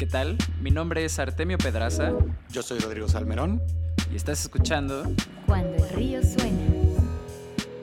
¿Qué 0.00 0.06
tal? 0.06 0.38
Mi 0.62 0.70
nombre 0.70 1.04
es 1.04 1.18
Artemio 1.18 1.58
Pedraza. 1.58 2.14
Yo 2.50 2.62
soy 2.62 2.78
Rodrigo 2.78 3.06
Salmerón. 3.06 3.60
Y 4.10 4.16
estás 4.16 4.40
escuchando 4.40 5.02
Cuando 5.44 5.76
el 5.76 5.90
río 5.90 6.22
suena. 6.22 6.58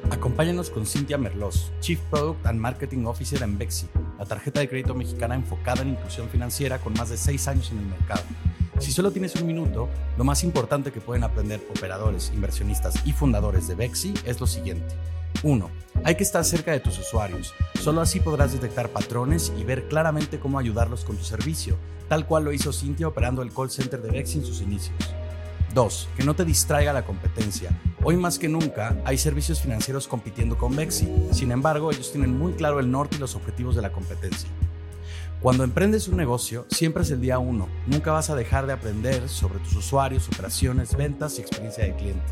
Acompáñanos 0.09 0.71
con 0.71 0.87
Cintia 0.87 1.19
Merlos, 1.19 1.71
Chief 1.79 1.99
Product 2.09 2.43
and 2.47 2.59
Marketing 2.59 3.05
Officer 3.05 3.43
en 3.43 3.59
Bexi, 3.59 3.85
la 4.17 4.25
tarjeta 4.25 4.61
de 4.61 4.67
crédito 4.67 4.95
mexicana 4.95 5.35
enfocada 5.35 5.83
en 5.83 5.89
inclusión 5.89 6.27
financiera 6.27 6.79
con 6.79 6.93
más 6.93 7.09
de 7.09 7.17
seis 7.17 7.47
años 7.47 7.69
en 7.71 7.77
el 7.77 7.85
mercado. 7.85 8.23
Si 8.79 8.91
solo 8.91 9.11
tienes 9.11 9.35
un 9.35 9.45
minuto, 9.45 9.87
lo 10.17 10.23
más 10.23 10.43
importante 10.43 10.91
que 10.91 11.01
pueden 11.01 11.23
aprender 11.23 11.61
operadores, 11.69 12.31
inversionistas 12.33 12.95
y 13.05 13.11
fundadores 13.11 13.67
de 13.67 13.75
Bexi 13.75 14.15
es 14.25 14.39
lo 14.39 14.47
siguiente. 14.47 14.95
1. 15.43 15.69
Hay 16.03 16.15
que 16.15 16.23
estar 16.23 16.43
cerca 16.45 16.71
de 16.71 16.79
tus 16.79 16.99
usuarios. 16.99 17.53
Solo 17.81 18.01
así 18.01 18.19
podrás 18.19 18.53
detectar 18.53 18.89
patrones 18.89 19.51
y 19.57 19.63
ver 19.63 19.87
claramente 19.87 20.39
cómo 20.39 20.59
ayudarlos 20.59 21.03
con 21.03 21.17
tu 21.17 21.23
servicio, 21.23 21.77
tal 22.07 22.25
cual 22.25 22.45
lo 22.45 22.53
hizo 22.53 22.71
Cintia 22.71 23.07
operando 23.07 23.41
el 23.41 23.53
call 23.53 23.69
center 23.69 24.01
de 24.01 24.11
Bexi 24.11 24.39
en 24.39 24.45
sus 24.45 24.61
inicios. 24.61 24.95
2. 25.73 26.09
Que 26.17 26.23
no 26.23 26.35
te 26.35 26.45
distraiga 26.45 26.93
la 26.93 27.05
competencia. 27.05 27.69
Hoy 28.03 28.15
más 28.15 28.39
que 28.39 28.47
nunca 28.47 28.95
hay 29.05 29.17
servicios 29.17 29.61
financieros 29.61 30.07
compitiendo 30.07 30.57
con 30.57 30.75
Bexi. 30.75 31.07
Sin 31.31 31.51
embargo, 31.51 31.91
ellos 31.91 32.11
tienen 32.11 32.37
muy 32.37 32.53
claro 32.53 32.79
el 32.79 32.89
norte 32.89 33.17
y 33.17 33.19
los 33.19 33.35
objetivos 33.35 33.75
de 33.75 33.81
la 33.81 33.91
competencia. 33.91 34.49
Cuando 35.41 35.63
emprendes 35.63 36.07
un 36.07 36.17
negocio, 36.17 36.65
siempre 36.69 37.03
es 37.03 37.11
el 37.11 37.21
día 37.21 37.37
uno. 37.37 37.67
Nunca 37.85 38.11
vas 38.11 38.29
a 38.31 38.35
dejar 38.35 38.65
de 38.65 38.73
aprender 38.73 39.29
sobre 39.29 39.59
tus 39.59 39.75
usuarios, 39.75 40.27
operaciones, 40.27 40.95
ventas 40.95 41.37
y 41.37 41.41
experiencia 41.41 41.83
de 41.83 41.95
cliente. 41.95 42.25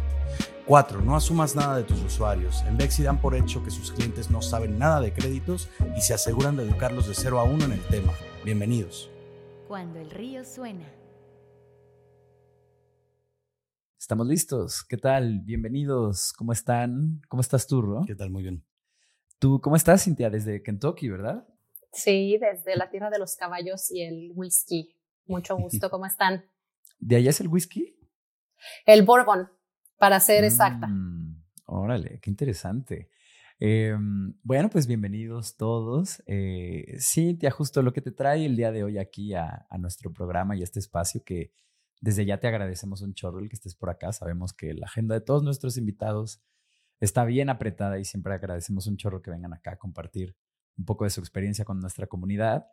4. 0.68 1.02
No 1.02 1.16
asumas 1.16 1.56
nada 1.56 1.78
de 1.78 1.84
tus 1.84 2.02
usuarios. 2.02 2.64
En 2.64 2.76
Bexi 2.76 3.04
dan 3.04 3.22
por 3.22 3.36
hecho 3.36 3.64
que 3.64 3.70
sus 3.70 3.92
clientes 3.92 4.32
no 4.32 4.42
saben 4.42 4.80
nada 4.80 5.00
de 5.00 5.14
créditos 5.14 5.70
y 5.96 6.02
se 6.02 6.16
aseguran 6.16 6.58
de 6.58 6.64
educarlos 6.64 7.08
de 7.08 7.14
0 7.14 7.40
a 7.40 7.44
1 7.44 7.66
en 7.66 7.72
el 7.74 7.82
tema. 7.88 8.12
Bienvenidos. 8.44 9.12
Cuando 9.68 10.00
el 10.00 10.10
río 10.10 10.44
suena. 10.44 10.92
Estamos 14.00 14.26
listos. 14.26 14.84
¿Qué 14.84 14.98
tal? 14.98 15.42
Bienvenidos. 15.42 16.34
¿Cómo 16.34 16.52
están? 16.52 17.22
¿Cómo 17.30 17.42
estás 17.42 17.68
tú, 17.68 17.84
Ro? 17.84 18.04
¿Qué 18.08 18.16
tal? 18.16 18.32
Muy 18.32 18.42
bien. 18.42 18.66
¿Tú 19.38 19.62
cómo 19.62 19.76
estás, 19.76 20.04
Cintia? 20.04 20.32
Desde 20.32 20.64
Kentucky, 20.64 21.10
¿verdad? 21.10 21.48
Sí, 21.94 22.40
desde 22.40 22.76
la 22.76 22.90
tierra 22.90 23.12
de 23.12 23.20
los 23.20 23.36
caballos 23.36 23.92
y 23.92 24.02
el 24.02 24.32
whisky. 24.34 24.96
Mucho 25.28 25.58
gusto. 25.58 25.90
¿Cómo 25.92 26.08
están? 26.08 26.44
¿De 26.98 27.18
allá 27.18 27.30
es 27.30 27.40
el 27.40 27.50
whisky? 27.50 27.96
El 28.86 29.04
bourbon, 29.04 29.50
para 30.06 30.20
ser 30.20 30.44
exacta. 30.44 30.86
Mm, 30.86 31.36
órale, 31.66 32.20
qué 32.22 32.30
interesante. 32.30 33.10
Eh, 33.60 33.98
bueno, 34.44 34.70
pues 34.70 34.86
bienvenidos 34.86 35.58
todos. 35.58 36.22
Eh, 36.28 36.96
Cintia, 37.00 37.50
justo 37.50 37.82
lo 37.82 37.92
que 37.92 38.02
te 38.02 38.12
trae 38.12 38.46
el 38.46 38.56
día 38.56 38.72
de 38.72 38.84
hoy 38.84 39.00
aquí 39.00 39.34
a, 39.34 39.66
a, 39.68 39.80
nuestro 39.80 40.14
programa 40.14 40.56
y 40.56 40.62
a 40.62 40.64
este 40.64 40.78
espacio 40.78 41.24
que 41.26 41.54
desde 42.02 42.24
ya 42.24 42.40
te 42.40 42.48
agradecemos 42.48 43.02
un 43.02 43.16
chorro 43.16 43.40
el 43.40 43.50
que 43.50 43.56
estés 43.56 43.74
por 43.74 43.90
acá. 43.90 44.14
Sabemos 44.14 44.54
que 44.54 44.76
la 44.76 44.86
agenda 44.86 45.16
de 45.16 45.22
todos 45.22 45.42
nuestros 45.42 45.76
invitados 45.76 46.40
está 47.00 47.26
bien 47.26 47.50
apretada 47.50 47.98
y 47.98 48.06
siempre 48.06 48.36
agradecemos 48.36 48.86
un 48.86 48.98
chorro 48.98 49.24
que 49.24 49.32
vengan 49.32 49.54
acá 49.54 49.72
a 49.72 49.78
compartir 49.78 50.36
un 50.78 50.86
poco 50.86 51.06
de 51.06 51.10
su 51.10 51.20
experiencia 51.20 51.66
con 51.66 51.80
nuestra 51.80 52.06
comunidad. 52.06 52.68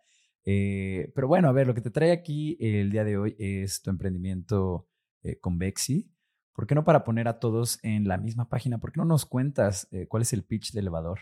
Eh, 0.45 1.11
pero 1.15 1.29
bueno, 1.29 1.49
a 1.49 1.53
ver, 1.53 1.67
lo 1.67 1.73
que 1.73 1.81
te 1.81 1.91
trae 1.91 2.13
aquí 2.13 2.59
el 2.61 2.91
día 2.91 3.05
de 3.05 3.17
hoy 3.17 3.37
es 3.39 3.81
tu 3.81 3.89
emprendimiento 3.89 4.87
eh, 5.23 5.39
con 5.39 5.57
Bexi. 5.57 6.12
¿Por 6.55 6.67
qué 6.67 6.75
no 6.75 6.85
para 6.85 7.05
poner 7.05 7.29
a 7.29 7.39
todos 7.39 7.79
en 7.83 8.07
la 8.07 8.19
misma 8.19 8.49
página? 8.49 8.79
¿Por 8.79 8.93
qué 8.93 8.99
no 8.99 9.07
nos 9.07 9.25
cuentas 9.25 9.89
eh, 9.91 10.07
cuál 10.07 10.23
es 10.23 10.33
el 10.33 10.45
pitch 10.45 10.73
de 10.73 10.81
elevador? 10.81 11.21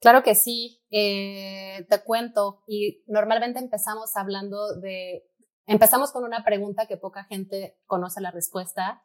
Claro 0.00 0.22
que 0.22 0.34
sí, 0.34 0.82
eh, 0.90 1.86
te 1.88 2.02
cuento. 2.02 2.64
Y 2.66 3.04
normalmente 3.06 3.60
empezamos 3.60 4.16
hablando 4.16 4.74
de, 4.80 5.24
empezamos 5.66 6.10
con 6.10 6.24
una 6.24 6.42
pregunta 6.42 6.86
que 6.86 6.96
poca 6.96 7.24
gente 7.24 7.78
conoce 7.86 8.20
la 8.20 8.30
respuesta. 8.30 9.04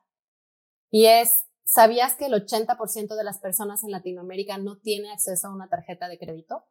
Y 0.89 1.05
es, 1.05 1.45
¿sabías 1.65 2.15
que 2.15 2.25
el 2.25 2.33
80% 2.33 3.15
de 3.15 3.23
las 3.23 3.39
personas 3.39 3.83
en 3.83 3.91
Latinoamérica 3.91 4.57
no 4.57 4.79
tiene 4.79 5.11
acceso 5.11 5.47
a 5.47 5.53
una 5.53 5.69
tarjeta 5.69 6.07
de 6.07 6.17
crédito? 6.17 6.65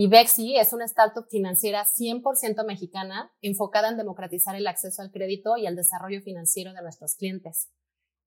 Y 0.00 0.06
Bexi 0.06 0.56
es 0.56 0.72
una 0.72 0.84
startup 0.84 1.26
financiera 1.28 1.84
100% 1.84 2.64
mexicana 2.64 3.32
enfocada 3.42 3.88
en 3.88 3.96
democratizar 3.96 4.54
el 4.54 4.68
acceso 4.68 5.02
al 5.02 5.10
crédito 5.10 5.56
y 5.56 5.66
al 5.66 5.74
desarrollo 5.74 6.22
financiero 6.22 6.72
de 6.72 6.82
nuestros 6.82 7.16
clientes. 7.16 7.68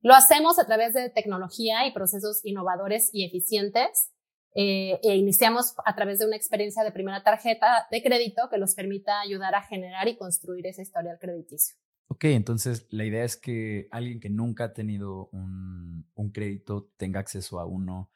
Lo 0.02 0.14
hacemos 0.14 0.60
a 0.60 0.66
través 0.66 0.94
de 0.94 1.10
tecnología 1.10 1.88
y 1.88 1.94
procesos 1.94 2.42
innovadores 2.44 3.10
y 3.14 3.24
eficientes 3.24 4.12
eh, 4.54 5.00
e 5.02 5.16
iniciamos 5.16 5.74
a 5.86 5.96
través 5.96 6.20
de 6.20 6.26
una 6.26 6.36
experiencia 6.36 6.84
de 6.84 6.92
primera 6.92 7.24
tarjeta 7.24 7.88
de 7.90 8.04
crédito 8.04 8.50
que 8.52 8.58
los 8.58 8.76
permita 8.76 9.22
ayudar 9.22 9.56
a 9.56 9.64
generar 9.64 10.10
y 10.10 10.18
construir 10.18 10.68
ese 10.68 10.82
historial 10.82 11.20
crediticio. 11.22 11.78
Ok, 12.08 12.26
entonces 12.26 12.86
la 12.90 13.06
idea 13.06 13.24
es 13.24 13.38
que 13.38 13.88
alguien 13.92 14.20
que 14.20 14.30
nunca 14.30 14.66
ha 14.66 14.74
tenido 14.74 15.30
un 15.32 16.32
crédito 16.34 16.92
tenga 16.98 17.22
acceso 17.22 17.62
a 17.62 17.66
uno 17.66 18.12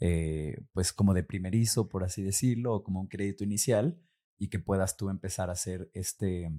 eh, 0.00 0.56
pues 0.72 0.92
como 0.92 1.14
de 1.14 1.24
primerizo, 1.24 1.88
por 1.88 2.04
así 2.04 2.22
decirlo, 2.22 2.74
o 2.74 2.82
como 2.82 3.00
un 3.00 3.08
crédito 3.08 3.44
inicial, 3.44 4.00
y 4.38 4.48
que 4.48 4.58
puedas 4.58 4.96
tú 4.96 5.10
empezar 5.10 5.50
a 5.50 5.54
hacer 5.54 5.90
este, 5.94 6.50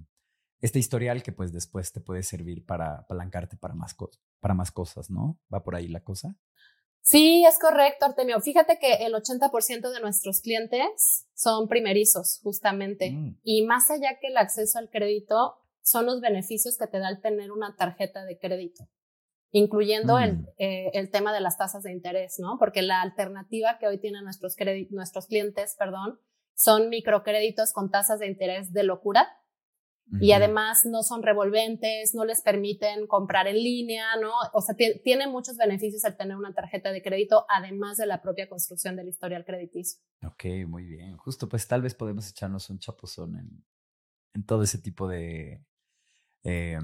este 0.60 0.80
historial 0.80 1.24
que 1.24 1.32
pues 1.32 1.54
después 1.54 1.94
te 1.94 2.02
puede 2.02 2.24
servir 2.24 2.66
para 2.66 3.00
apalancarte 3.00 3.56
para 3.56 3.74
más, 3.74 3.96
para 4.40 4.54
más 4.54 4.72
cosas, 4.72 5.10
¿no? 5.10 5.40
¿Va 5.54 5.64
por 5.64 5.76
ahí 5.76 5.88
la 5.88 6.04
cosa? 6.04 6.36
Sí, 7.02 7.46
es 7.46 7.58
correcto, 7.58 8.06
Artemio. 8.06 8.42
Fíjate 8.42 8.78
que 8.78 9.06
el 9.06 9.14
80% 9.14 9.92
de 9.92 10.02
nuestros 10.02 10.42
clientes 10.42 11.28
son 11.34 11.70
primerizos, 11.70 12.40
justamente. 12.44 13.12
Mm. 13.12 13.40
Y 13.42 13.66
más 13.66 13.90
allá 13.90 14.20
que 14.20 14.28
el 14.28 14.38
acceso 14.38 14.78
al 14.78 14.90
crédito, 14.90 15.56
son 15.82 16.06
los 16.06 16.20
beneficios 16.20 16.78
que 16.78 16.88
te 16.88 17.00
da 17.00 17.10
el 17.10 17.22
tener 17.22 17.52
una 17.52 17.76
tarjeta 17.76 18.26
de 18.26 18.38
crédito 18.38 18.90
incluyendo 19.52 20.16
mm. 20.16 20.22
el, 20.22 20.48
eh, 20.58 20.92
el, 20.94 21.10
tema 21.10 21.34
de 21.34 21.42
las 21.42 21.58
tasas 21.58 21.84
de 21.84 21.92
interés, 21.92 22.36
¿no? 22.40 22.58
Porque 22.60 22.82
la 22.82 23.02
alternativa 23.02 23.78
que 23.80 23.88
hoy 23.88 24.00
tienen 24.00 24.24
nuestros, 24.24 24.56
nuestros 24.92 25.28
clientes, 25.28 25.76
perdón, 25.78 26.20
son 26.56 26.90
microcréditos 26.90 27.74
con 27.74 27.90
tasas 27.90 28.20
de 28.20 28.28
interés 28.28 28.74
de 28.74 28.84
locura. 28.84 29.28
Y 30.20 30.32
además 30.32 30.86
no 30.86 31.04
son 31.04 31.22
revolventes, 31.22 32.16
no 32.16 32.26
les 32.26 32.42
permiten 32.42 33.06
comprar 33.06 33.48
en 33.48 33.58
línea, 33.58 34.08
¿no? 34.20 34.32
O 34.54 34.62
sea, 34.62 34.76
tiene 35.04 35.28
muchos 35.28 35.56
beneficios 35.56 36.04
el 36.04 36.18
tener 36.18 36.36
una 36.36 36.52
tarjeta 36.52 36.92
de 36.92 37.04
crédito, 37.04 37.46
además 37.48 37.98
de 37.98 38.08
la 38.08 38.20
propia 38.20 38.50
construcción 38.50 38.96
del 38.96 39.08
historial 39.08 39.46
crediticio. 39.46 40.02
Ok, 40.26 40.46
muy 40.68 40.86
bien. 40.86 41.16
Justo, 41.18 41.48
pues 41.48 41.68
tal 41.68 41.84
vez 41.84 41.94
podemos 41.94 42.28
echarnos 42.28 42.72
un 42.72 42.80
chapuzón 42.80 43.38
en, 43.38 43.64
en 44.34 44.46
todo 44.48 44.64
ese 44.64 44.80
tipo 44.80 45.08
de, 45.08 45.64
eh, 46.44 46.80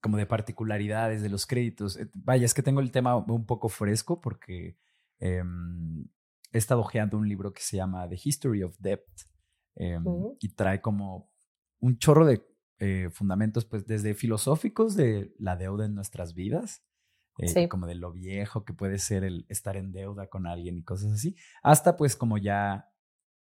como 0.00 0.16
de 0.16 0.26
particularidades 0.26 1.22
de 1.22 1.28
los 1.28 1.46
créditos. 1.46 1.98
Vaya, 2.14 2.44
es 2.44 2.54
que 2.54 2.62
tengo 2.62 2.80
el 2.80 2.90
tema 2.90 3.16
un 3.16 3.46
poco 3.46 3.68
fresco 3.68 4.20
porque 4.20 4.78
eh, 5.18 5.42
he 6.52 6.58
estado 6.58 6.80
ojeando 6.80 7.16
un 7.16 7.28
libro 7.28 7.52
que 7.52 7.62
se 7.62 7.76
llama 7.76 8.08
The 8.08 8.18
History 8.22 8.62
of 8.62 8.78
Debt 8.78 9.04
eh, 9.76 9.98
uh 9.98 10.02
-huh. 10.02 10.36
y 10.40 10.48
trae 10.54 10.80
como 10.80 11.30
un 11.78 11.98
chorro 11.98 12.26
de 12.26 12.42
eh, 12.78 13.10
fundamentos, 13.12 13.64
pues 13.64 13.86
desde 13.86 14.14
filosóficos 14.14 14.96
de 14.96 15.34
la 15.38 15.56
deuda 15.56 15.84
en 15.84 15.94
nuestras 15.94 16.34
vidas, 16.34 16.82
sí. 17.38 17.68
como 17.68 17.86
de 17.86 17.94
lo 17.94 18.12
viejo 18.12 18.64
que 18.64 18.72
puede 18.72 18.98
ser 18.98 19.22
el 19.24 19.44
estar 19.48 19.76
en 19.76 19.92
deuda 19.92 20.28
con 20.28 20.46
alguien 20.46 20.78
y 20.78 20.82
cosas 20.82 21.12
así, 21.12 21.36
hasta 21.62 21.96
pues 21.96 22.16
como 22.16 22.38
ya 22.38 22.90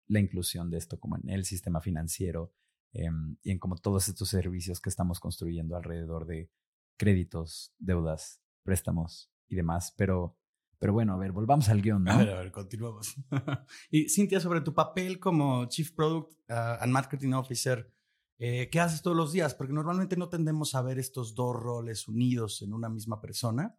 la 0.07 0.19
inclusión 0.19 0.69
de 0.69 0.77
esto 0.77 0.99
como 0.99 1.17
en 1.17 1.29
el 1.29 1.45
sistema 1.45 1.81
financiero 1.81 2.53
eh, 2.95 3.09
y 3.43 3.51
en 3.51 3.59
como 3.59 3.75
todos 3.75 4.07
estos 4.07 4.29
servicios 4.29 4.79
que 4.79 4.89
estamos 4.89 5.19
construyendo 5.19 5.75
alrededor 5.75 6.25
de 6.25 6.49
créditos, 6.97 7.73
deudas, 7.77 8.41
préstamos 8.63 9.31
y 9.49 9.55
demás. 9.55 9.93
Pero, 9.97 10.37
pero 10.79 10.93
bueno, 10.93 11.13
a 11.13 11.17
ver, 11.17 11.33
volvamos 11.33 11.67
al 11.69 11.81
guion. 11.81 12.03
¿no? 12.05 12.11
A 12.11 12.17
ver, 12.17 12.29
a 12.29 12.39
ver, 12.39 12.51
continuamos. 12.51 13.15
y 13.91 14.09
Cintia, 14.09 14.39
sobre 14.39 14.61
tu 14.61 14.73
papel 14.73 15.19
como 15.19 15.65
Chief 15.65 15.91
Product 15.91 16.31
uh, 16.49 16.81
and 16.81 16.91
Marketing 16.91 17.33
Officer, 17.33 17.91
eh, 18.37 18.69
¿qué 18.71 18.79
haces 18.79 19.01
todos 19.01 19.15
los 19.15 19.33
días? 19.33 19.55
Porque 19.55 19.73
normalmente 19.73 20.15
no 20.15 20.29
tendemos 20.29 20.73
a 20.75 20.81
ver 20.81 20.97
estos 20.97 21.35
dos 21.35 21.55
roles 21.55 22.07
unidos 22.07 22.61
en 22.61 22.73
una 22.73 22.89
misma 22.89 23.19
persona. 23.19 23.77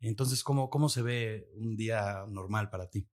Entonces, 0.00 0.44
¿cómo, 0.44 0.70
cómo 0.70 0.88
se 0.88 1.02
ve 1.02 1.50
un 1.56 1.76
día 1.76 2.24
normal 2.28 2.70
para 2.70 2.88
ti? 2.88 3.08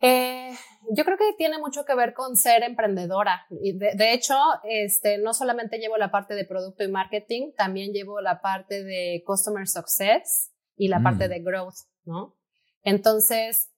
Eh, 0.00 0.54
yo 0.92 1.04
creo 1.04 1.18
que 1.18 1.34
tiene 1.36 1.58
mucho 1.58 1.84
que 1.84 1.94
ver 1.94 2.14
con 2.14 2.36
ser 2.36 2.62
emprendedora. 2.62 3.46
De, 3.50 3.92
de, 3.94 4.12
hecho, 4.12 4.34
este, 4.64 5.18
no 5.18 5.34
solamente 5.34 5.78
llevo 5.78 5.96
la 5.98 6.10
parte 6.10 6.34
de 6.34 6.44
producto 6.44 6.82
y 6.84 6.88
marketing, 6.88 7.52
también 7.56 7.92
llevo 7.92 8.20
la 8.20 8.40
parte 8.40 8.82
de 8.82 9.22
customer 9.26 9.68
success 9.68 10.52
y 10.76 10.88
la 10.88 10.98
mm. 10.98 11.02
parte 11.02 11.28
de 11.28 11.40
growth, 11.40 11.86
¿no? 12.04 12.36
Entonces, 12.82 13.70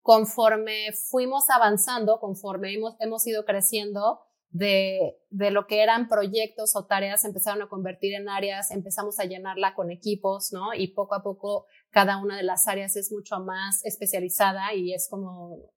conforme 0.00 0.92
fuimos 1.10 1.50
avanzando, 1.50 2.18
conforme 2.18 2.72
hemos, 2.72 2.96
hemos 3.00 3.26
ido 3.26 3.44
creciendo, 3.44 4.20
de, 4.50 5.18
de, 5.28 5.50
lo 5.50 5.66
que 5.66 5.82
eran 5.82 6.08
proyectos 6.08 6.74
o 6.74 6.86
tareas 6.86 7.26
empezaron 7.26 7.60
a 7.60 7.68
convertir 7.68 8.14
en 8.14 8.30
áreas, 8.30 8.70
empezamos 8.70 9.20
a 9.20 9.24
llenarla 9.24 9.74
con 9.74 9.90
equipos, 9.90 10.52
¿no? 10.52 10.72
Y 10.72 10.94
poco 10.94 11.14
a 11.14 11.22
poco 11.22 11.66
cada 11.90 12.18
una 12.18 12.36
de 12.36 12.42
las 12.42 12.68
áreas 12.68 12.96
es 12.96 13.12
mucho 13.12 13.40
más 13.40 13.84
especializada 13.84 14.74
y 14.74 14.94
es 14.94 15.08
como 15.08 15.72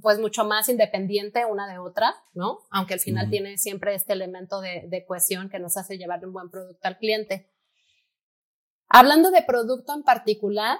pues 0.00 0.18
mucho 0.18 0.44
más 0.44 0.68
independiente 0.68 1.44
una 1.44 1.70
de 1.70 1.78
otra, 1.78 2.14
¿no? 2.32 2.60
Aunque 2.70 2.94
al 2.94 3.00
final 3.00 3.28
tiene 3.28 3.58
siempre 3.58 3.94
este 3.94 4.14
elemento 4.14 4.60
de, 4.60 4.84
de, 4.88 5.04
cohesión 5.04 5.50
que 5.50 5.58
nos 5.58 5.76
hace 5.76 5.98
llevar 5.98 6.24
un 6.24 6.32
buen 6.32 6.48
producto 6.48 6.88
al 6.88 6.96
cliente. 6.96 7.52
Hablando 8.88 9.30
de 9.30 9.42
producto 9.42 9.92
en 9.94 10.02
particular, 10.04 10.78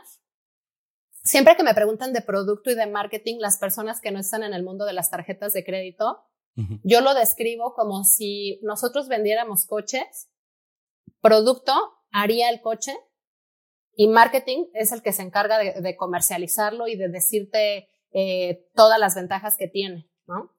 siempre 1.23 1.55
que 1.57 1.63
me 1.63 1.75
preguntan 1.75 2.15
de 2.15 2.23
producto 2.23 2.71
y 2.71 2.75
de 2.75 2.87
marketing, 2.87 3.37
las 3.41 3.59
personas 3.59 4.01
que 4.01 4.11
no 4.11 4.19
están 4.19 4.43
en 4.43 4.55
el 4.55 4.63
mundo 4.63 4.87
de 4.87 4.95
las 4.95 5.11
tarjetas 5.11 5.53
de 5.53 5.65
crédito, 5.65 6.25
yo 6.83 7.03
lo 7.03 7.15
describo 7.15 7.73
como 7.75 8.03
si 8.03 8.59
nosotros 8.65 9.07
vendiéramos 9.07 9.65
coches, 9.65 10.29
producto 11.21 11.73
haría 12.11 12.51
el 12.51 12.61
coche 12.61 12.97
y 14.01 14.07
marketing 14.07 14.67
es 14.75 14.93
el 14.93 15.03
que 15.03 15.13
se 15.13 15.23
encarga 15.23 15.59
de, 15.59 15.97
comercializarlo 15.97 16.87
y 16.87 16.97
de 16.97 17.09
decirte 17.09 17.89
eh, 18.13 18.65
todas 18.77 19.01
las 19.01 19.17
ventajas 19.17 19.57
que 19.59 19.67
tiene, 19.67 20.09
¿no? 20.29 20.53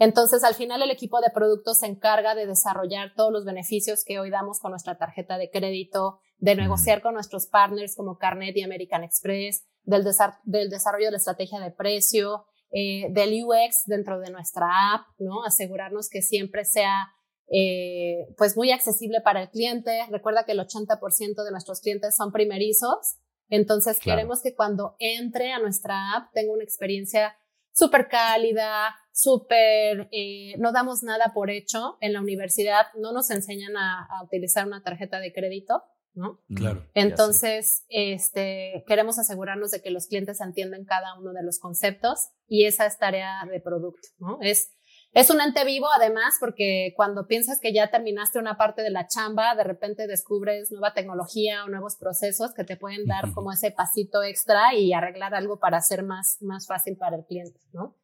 Entonces, 0.00 0.42
al 0.42 0.56
final, 0.56 0.82
el 0.82 0.90
equipo 0.90 1.20
de 1.20 1.30
productos 1.32 1.78
se 1.78 1.86
encarga 1.86 2.34
de 2.34 2.44
desarrollar 2.44 3.12
todos 3.14 3.32
los 3.32 3.44
beneficios 3.44 4.02
que 4.04 4.18
hoy 4.18 4.30
damos 4.30 4.58
con 4.58 4.72
nuestra 4.72 4.98
tarjeta 4.98 5.38
de 5.38 5.48
crédito, 5.48 6.18
de 6.38 6.56
negociar 6.56 7.02
con 7.02 7.14
nuestros 7.14 7.46
partners 7.46 7.94
como 7.94 8.18
Carnet 8.18 8.56
y 8.56 8.64
American 8.64 9.04
Express, 9.04 9.64
del, 9.84 10.02
del 10.42 10.68
desarrollo 10.68 11.06
de 11.06 11.12
la 11.12 11.18
estrategia 11.18 11.60
de 11.60 11.70
precio, 11.70 12.46
eh, 12.72 13.06
del 13.12 13.44
UX 13.44 13.84
dentro 13.86 14.18
de 14.18 14.32
nuestra 14.32 14.66
app, 14.92 15.06
¿no? 15.20 15.44
Asegurarnos 15.44 16.08
que 16.08 16.20
siempre 16.20 16.64
sea 16.64 17.06
eh, 17.50 18.26
pues 18.36 18.56
muy 18.56 18.70
accesible 18.70 19.20
para 19.20 19.42
el 19.42 19.50
cliente. 19.50 20.06
Recuerda 20.10 20.44
que 20.44 20.52
el 20.52 20.60
80% 20.60 21.44
de 21.44 21.50
nuestros 21.50 21.80
clientes 21.80 22.16
son 22.16 22.32
primerizos, 22.32 23.16
entonces 23.48 23.98
queremos 23.98 24.40
que 24.42 24.54
cuando 24.54 24.96
entre 24.98 25.52
a 25.52 25.58
nuestra 25.58 26.16
app 26.16 26.32
tenga 26.32 26.52
una 26.52 26.64
experiencia 26.64 27.36
súper 27.72 28.08
cálida, 28.08 28.94
súper, 29.12 30.08
eh, 30.10 30.54
no 30.58 30.72
damos 30.72 31.02
nada 31.02 31.32
por 31.34 31.50
hecho. 31.50 31.98
En 32.00 32.14
la 32.14 32.20
universidad 32.20 32.86
no 32.98 33.12
nos 33.12 33.30
enseñan 33.30 33.76
a, 33.76 34.06
a 34.06 34.24
utilizar 34.24 34.66
una 34.66 34.82
tarjeta 34.82 35.20
de 35.20 35.32
crédito. 35.32 35.82
¿no? 36.14 36.40
Claro. 36.54 36.86
Entonces, 36.94 37.84
este, 37.88 38.84
queremos 38.86 39.18
asegurarnos 39.18 39.70
de 39.70 39.80
que 39.80 39.90
los 39.90 40.06
clientes 40.06 40.40
entiendan 40.40 40.84
cada 40.84 41.18
uno 41.18 41.32
de 41.32 41.42
los 41.42 41.58
conceptos 41.58 42.28
y 42.46 42.66
esa 42.66 42.86
es 42.86 42.98
tarea 42.98 43.46
de 43.50 43.60
producto, 43.60 44.08
¿no? 44.18 44.38
Es, 44.42 44.70
es 45.12 45.28
un 45.28 45.40
ente 45.40 45.64
vivo 45.64 45.86
además 45.94 46.36
porque 46.40 46.94
cuando 46.96 47.26
piensas 47.26 47.60
que 47.60 47.72
ya 47.72 47.90
terminaste 47.90 48.38
una 48.38 48.56
parte 48.56 48.82
de 48.82 48.90
la 48.90 49.06
chamba, 49.06 49.54
de 49.54 49.64
repente 49.64 50.06
descubres 50.06 50.70
nueva 50.70 50.94
tecnología 50.94 51.64
o 51.64 51.68
nuevos 51.68 51.96
procesos 51.96 52.54
que 52.54 52.64
te 52.64 52.76
pueden 52.76 53.06
dar 53.06 53.32
como 53.34 53.52
ese 53.52 53.70
pasito 53.70 54.22
extra 54.22 54.74
y 54.74 54.92
arreglar 54.92 55.34
algo 55.34 55.58
para 55.58 55.78
hacer 55.78 56.02
más, 56.02 56.38
más 56.40 56.66
fácil 56.66 56.96
para 56.96 57.16
el 57.16 57.24
cliente, 57.26 57.60
¿no? 57.72 57.96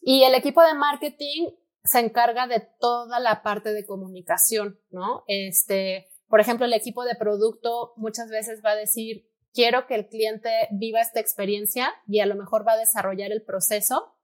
Y 0.00 0.24
el 0.24 0.34
equipo 0.34 0.62
de 0.62 0.74
marketing 0.74 1.50
se 1.84 2.00
encarga 2.00 2.46
de 2.46 2.66
toda 2.80 3.20
la 3.20 3.42
parte 3.42 3.72
de 3.72 3.86
comunicación, 3.86 4.80
¿no? 4.90 5.22
Este, 5.28 6.08
por 6.28 6.40
ejemplo, 6.40 6.66
el 6.66 6.74
equipo 6.74 7.04
de 7.04 7.14
producto 7.14 7.92
muchas 7.96 8.28
veces 8.28 8.60
va 8.64 8.70
a 8.70 8.76
decir, 8.76 9.28
quiero 9.52 9.86
que 9.86 9.94
el 9.94 10.08
cliente 10.08 10.50
viva 10.72 11.00
esta 11.00 11.20
experiencia 11.20 11.92
y 12.06 12.20
a 12.20 12.26
lo 12.26 12.34
mejor 12.34 12.66
va 12.66 12.72
a 12.72 12.78
desarrollar 12.78 13.32
el 13.32 13.42
proceso, 13.42 14.17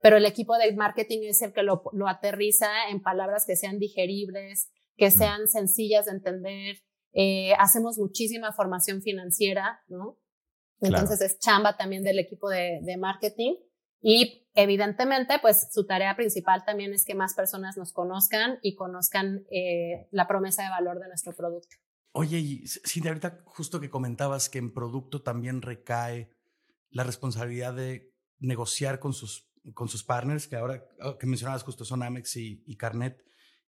pero 0.00 0.16
el 0.16 0.26
equipo 0.26 0.56
de 0.56 0.72
marketing 0.74 1.20
es 1.24 1.42
el 1.42 1.52
que 1.52 1.62
lo, 1.62 1.82
aterriza 2.06 2.88
en 2.90 3.02
palabras 3.02 3.44
que 3.46 3.56
sean 3.56 3.78
digeribles, 3.78 4.70
que 4.96 5.10
sean 5.10 5.48
sencillas 5.48 6.06
de 6.06 6.12
entender. 6.12 6.76
Eh, 7.12 7.54
hacemos 7.58 7.98
muchísima 7.98 8.52
formación 8.52 9.02
financiera, 9.02 9.82
¿no? 9.88 10.18
Entonces 10.80 11.20
es 11.20 11.38
chamba 11.38 11.76
también 11.76 12.02
del 12.02 12.18
equipo 12.18 12.48
de, 12.48 12.80
de 12.82 12.96
marketing. 12.96 13.56
Y 14.02 14.48
evidentemente, 14.54 15.38
pues 15.40 15.68
su 15.72 15.84
tarea 15.86 16.16
principal 16.16 16.64
también 16.64 16.94
es 16.94 17.04
que 17.04 17.14
más 17.14 17.34
personas 17.34 17.76
nos 17.76 17.92
conozcan 17.92 18.58
y 18.62 18.74
conozcan 18.74 19.44
eh, 19.50 20.08
la 20.10 20.26
promesa 20.26 20.62
de 20.62 20.70
valor 20.70 20.98
de 21.00 21.08
nuestro 21.08 21.34
producto. 21.34 21.76
Oye, 22.12 22.38
y 22.38 22.66
Cindy, 22.66 23.08
ahorita 23.08 23.42
justo 23.44 23.80
que 23.80 23.90
comentabas 23.90 24.48
que 24.48 24.58
en 24.58 24.72
producto 24.72 25.22
también 25.22 25.62
recae 25.62 26.30
la 26.88 27.04
responsabilidad 27.04 27.74
de 27.74 28.12
negociar 28.38 28.98
con 28.98 29.12
sus, 29.12 29.49
con 29.74 29.88
sus 29.88 30.04
partners, 30.04 30.46
que 30.46 30.56
ahora 30.56 30.84
oh, 31.02 31.18
que 31.18 31.26
mencionabas 31.26 31.62
justo 31.62 31.84
son 31.84 32.02
Amex 32.02 32.36
y, 32.36 32.76
Carnet. 32.76 33.24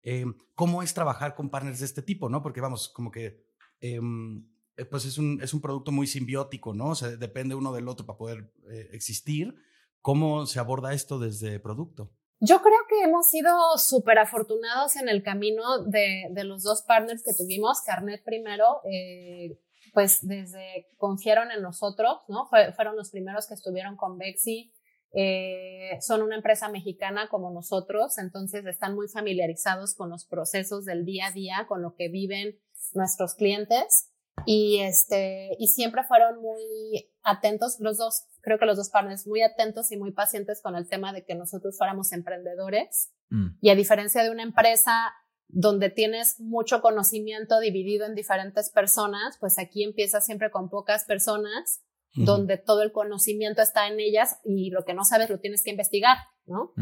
Eh, 0.04 0.26
¿Cómo 0.56 0.82
es 0.84 0.94
trabajar 0.94 1.36
con 1.36 1.50
partners 1.50 1.80
de 1.80 1.86
este 1.86 2.02
tipo? 2.02 2.30
¿no? 2.30 2.42
Porque 2.42 2.62
vamos, 2.62 2.90
como 2.90 3.12
que 3.12 3.44
em, 3.82 4.48
eh, 4.78 4.86
pues 4.86 5.06
es 5.06 5.18
un, 5.18 5.40
es 5.42 5.54
un 5.54 5.62
producto 5.62 5.92
muy 5.92 6.08
simbiótico, 6.08 6.74
¿no? 6.74 6.92
O 6.92 6.96
depende 6.96 7.56
uno 7.56 7.74
del 7.74 7.88
otro 7.88 8.06
para 8.06 8.18
poder 8.18 8.54
existir 8.92 9.56
¿Cómo 10.02 10.46
se 10.46 10.60
aborda 10.60 10.94
esto 10.94 11.20
desde 11.20 11.60
producto? 11.60 12.12
Yo 12.40 12.62
creo 12.62 12.80
que 12.88 13.04
hemos 13.04 13.30
sido 13.30 13.52
súper 13.78 14.18
afortunados 14.18 14.96
en 14.96 15.10
el 15.10 15.24
camino 15.24 15.84
de, 15.84 16.28
de, 16.32 16.44
los 16.46 16.64
dos 16.64 16.84
partners 16.84 17.22
que 17.22 17.34
tuvimos. 17.34 17.82
Carnet 17.82 18.24
primero, 18.24 18.80
eh, 18.90 19.60
pues 19.94 20.26
desde 20.26 20.88
confiaron 20.98 21.52
en 21.52 21.62
nosotros, 21.62 22.20
¿no? 22.30 22.48
fueron 22.48 22.96
los 22.96 23.10
primeros 23.10 23.46
que 23.46 23.56
estuvieron 23.56 23.98
con 23.98 24.18
Bexi. 24.18 24.72
Eh, 25.14 25.98
son 26.02 26.22
una 26.22 26.36
empresa 26.36 26.70
mexicana 26.70 27.30
como 27.30 27.52
nosotros, 27.52 28.18
entonces 28.18 28.66
están 28.66 28.96
muy 28.96 29.08
familiarizados 29.08 29.96
con 29.96 30.10
los 30.10 30.26
procesos 30.26 30.86
del 30.86 31.06
día 31.06 31.28
a 31.28 31.32
día, 31.32 31.66
con 31.68 31.82
lo 31.82 31.96
que 31.96 32.10
viven 32.10 32.60
nuestros 32.94 33.36
clientes. 33.36 34.12
Y, 34.46 34.80
este, 34.80 35.50
y 35.60 35.68
siempre 35.68 36.04
fueron 36.04 36.42
muy 36.42 37.12
atentos, 37.24 37.78
los 37.80 37.98
dos, 37.98 38.26
creo 38.42 38.58
que 38.58 38.66
los 38.66 38.78
dos 38.78 38.90
partners, 38.90 39.28
muy 39.28 39.42
atentos 39.42 39.92
y 39.92 39.98
muy 39.98 40.12
pacientes 40.12 40.62
con 40.62 40.76
el 40.76 40.88
tema 40.88 41.12
de 41.12 41.26
que 41.26 41.36
nosotros 41.36 41.78
fuéramos 41.78 42.14
emprendedores. 42.14 43.12
Mm. 43.30 43.58
Y 43.62 43.70
a 43.70 43.76
diferencia 43.76 44.24
de 44.24 44.32
una 44.32 44.44
empresa 44.44 45.14
donde 45.50 45.90
tienes 45.90 46.40
mucho 46.40 46.82
conocimiento 46.82 47.60
dividido 47.60 48.06
en 48.06 48.16
diferentes 48.16 48.70
personas, 48.70 49.38
pues 49.40 49.58
aquí 49.58 49.84
empieza 49.84 50.22
siempre 50.22 50.52
con 50.52 50.70
pocas 50.70 51.06
personas, 51.06 51.82
donde 52.16 52.58
todo 52.58 52.82
el 52.82 52.92
conocimiento 52.92 53.62
está 53.62 53.88
en 53.88 54.00
ellas 54.00 54.40
y 54.44 54.72
lo 54.72 54.84
que 54.84 54.94
no 54.94 55.04
sabes 55.04 55.30
lo 55.30 55.40
tienes 55.40 55.64
que 55.64 55.70
investigar, 55.70 56.18
¿no? 56.46 56.74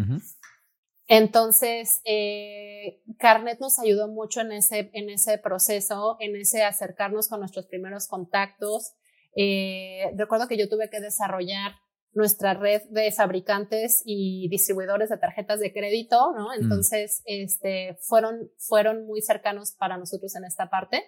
Entonces, 1.08 2.02
eh, 2.04 3.02
Carnet 3.18 3.60
nos 3.60 3.80
ayudó 3.80 4.10
mucho 4.10 4.42
en 4.42 4.52
ese, 4.52 4.90
en 4.94 5.10
ese 5.10 5.38
proceso, 5.38 6.18
en 6.20 6.36
ese 6.36 6.64
acercarnos 6.64 7.30
con 7.30 7.40
nuestros 7.40 7.66
primeros 7.68 8.08
contactos. 8.08 8.94
Eh, 9.36 10.12
recuerdo 10.18 10.48
que 10.48 10.58
yo 10.58 10.68
tuve 10.68 10.90
que 10.90 11.00
desarrollar 11.00 11.76
nuestra 12.12 12.56
red 12.56 12.82
de 12.90 13.12
fabricantes 13.12 14.02
y 14.04 14.50
distribuidores 14.50 15.10
de 15.10 15.18
tarjetas 15.18 15.60
de 15.60 15.72
crédito, 15.72 16.34
¿no? 16.36 16.50
Mm. 16.50 16.64
Entonces, 16.64 17.22
este, 17.26 17.98
fueron, 18.02 18.50
fueron 18.58 19.06
muy 19.06 19.22
cercanos 19.22 19.76
para 19.78 19.98
nosotros 19.98 20.36
en 20.36 20.44
esta 20.44 20.70
parte. 20.70 21.04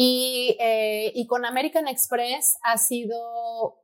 Y, 0.00 0.56
eh, 0.60 1.10
y 1.12 1.26
con 1.26 1.44
American 1.44 1.88
Express 1.88 2.56
ha 2.62 2.78
sido, 2.78 3.82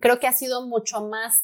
creo 0.00 0.18
que 0.18 0.26
ha 0.26 0.32
sido 0.32 0.66
mucho 0.66 1.02
más 1.02 1.34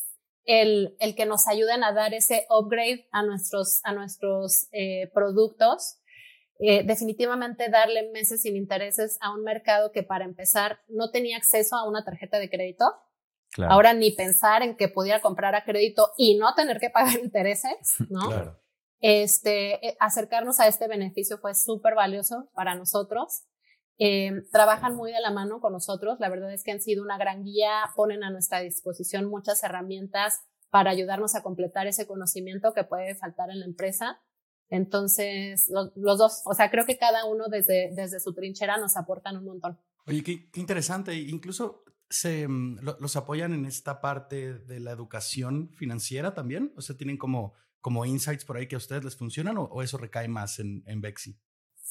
el, 0.46 0.96
el 1.00 1.14
que 1.14 1.26
nos 1.26 1.46
ayuden 1.46 1.84
a 1.84 1.92
dar 1.92 2.14
ese 2.14 2.46
upgrade 2.48 3.06
a 3.12 3.22
nuestros, 3.22 3.82
a 3.84 3.92
nuestros 3.92 4.68
eh, 4.72 5.10
productos. 5.12 5.98
Eh, 6.60 6.82
definitivamente 6.86 7.68
darle 7.68 8.10
meses 8.10 8.40
sin 8.40 8.56
intereses 8.56 9.18
a 9.20 9.34
un 9.34 9.42
mercado 9.42 9.92
que 9.92 10.02
para 10.02 10.24
empezar 10.24 10.78
no 10.88 11.10
tenía 11.10 11.36
acceso 11.36 11.76
a 11.76 11.86
una 11.86 12.06
tarjeta 12.06 12.38
de 12.38 12.48
crédito. 12.48 12.86
Ahora 13.68 13.92
ni 13.92 14.12
pensar 14.12 14.62
en 14.62 14.78
que 14.78 14.88
pudiera 14.88 15.20
comprar 15.20 15.54
a 15.54 15.64
crédito 15.64 16.08
y 16.16 16.38
no 16.38 16.54
tener 16.54 16.80
que 16.80 16.88
pagar 16.88 17.18
intereses, 17.22 17.96
¿no? 18.08 18.28
Claro. 18.28 18.61
Este, 19.02 19.84
eh, 19.86 19.96
acercarnos 19.98 20.60
a 20.60 20.68
este 20.68 20.86
beneficio 20.86 21.36
fue 21.38 21.54
súper 21.54 21.96
valioso 21.96 22.48
para 22.54 22.76
nosotros. 22.76 23.42
Eh, 23.98 24.44
trabajan 24.52 24.94
muy 24.94 25.12
de 25.12 25.20
la 25.20 25.32
mano 25.32 25.60
con 25.60 25.72
nosotros. 25.72 26.20
La 26.20 26.28
verdad 26.28 26.52
es 26.52 26.62
que 26.62 26.70
han 26.70 26.80
sido 26.80 27.02
una 27.02 27.18
gran 27.18 27.44
guía, 27.44 27.82
ponen 27.96 28.22
a 28.22 28.30
nuestra 28.30 28.60
disposición 28.60 29.28
muchas 29.28 29.62
herramientas 29.64 30.40
para 30.70 30.90
ayudarnos 30.90 31.34
a 31.34 31.42
completar 31.42 31.86
ese 31.88 32.06
conocimiento 32.06 32.72
que 32.72 32.84
puede 32.84 33.16
faltar 33.16 33.50
en 33.50 33.60
la 33.60 33.66
empresa. 33.66 34.22
Entonces, 34.70 35.68
los, 35.68 35.92
dos, 35.94 36.42
o 36.46 36.54
sea, 36.54 36.70
creo 36.70 36.86
que 36.86 36.96
cada 36.96 37.26
uno 37.26 37.48
desde, 37.48 37.90
desde 37.94 38.20
su 38.20 38.32
trinchera 38.32 38.78
nos 38.78 38.96
aportan 38.96 39.36
un 39.36 39.44
montón. 39.44 39.78
Oye, 40.06 40.22
qué, 40.22 40.48
interesante. 40.54 41.14
Incluso 41.14 41.84
se, 42.08 42.46
mm, 42.48 42.78
los 43.00 43.16
apoyan 43.16 43.52
en 43.52 43.66
esta 43.66 44.00
parte 44.00 44.54
de 44.54 44.80
la 44.80 44.92
educación 44.92 45.70
financiera 45.74 46.34
también. 46.34 46.72
O 46.76 46.80
sea, 46.80 46.96
tienen 46.96 47.18
como, 47.18 47.52
como 47.82 48.06
insights 48.06 48.46
por 48.46 48.56
ahí 48.56 48.66
que 48.66 48.76
a 48.76 48.78
ustedes 48.78 49.04
les 49.04 49.16
funcionan 49.16 49.58
o, 49.58 49.64
o 49.64 49.82
eso 49.82 49.98
recae 49.98 50.28
más 50.28 50.58
en, 50.58 50.82
en 50.86 51.02
Bexi. 51.02 51.38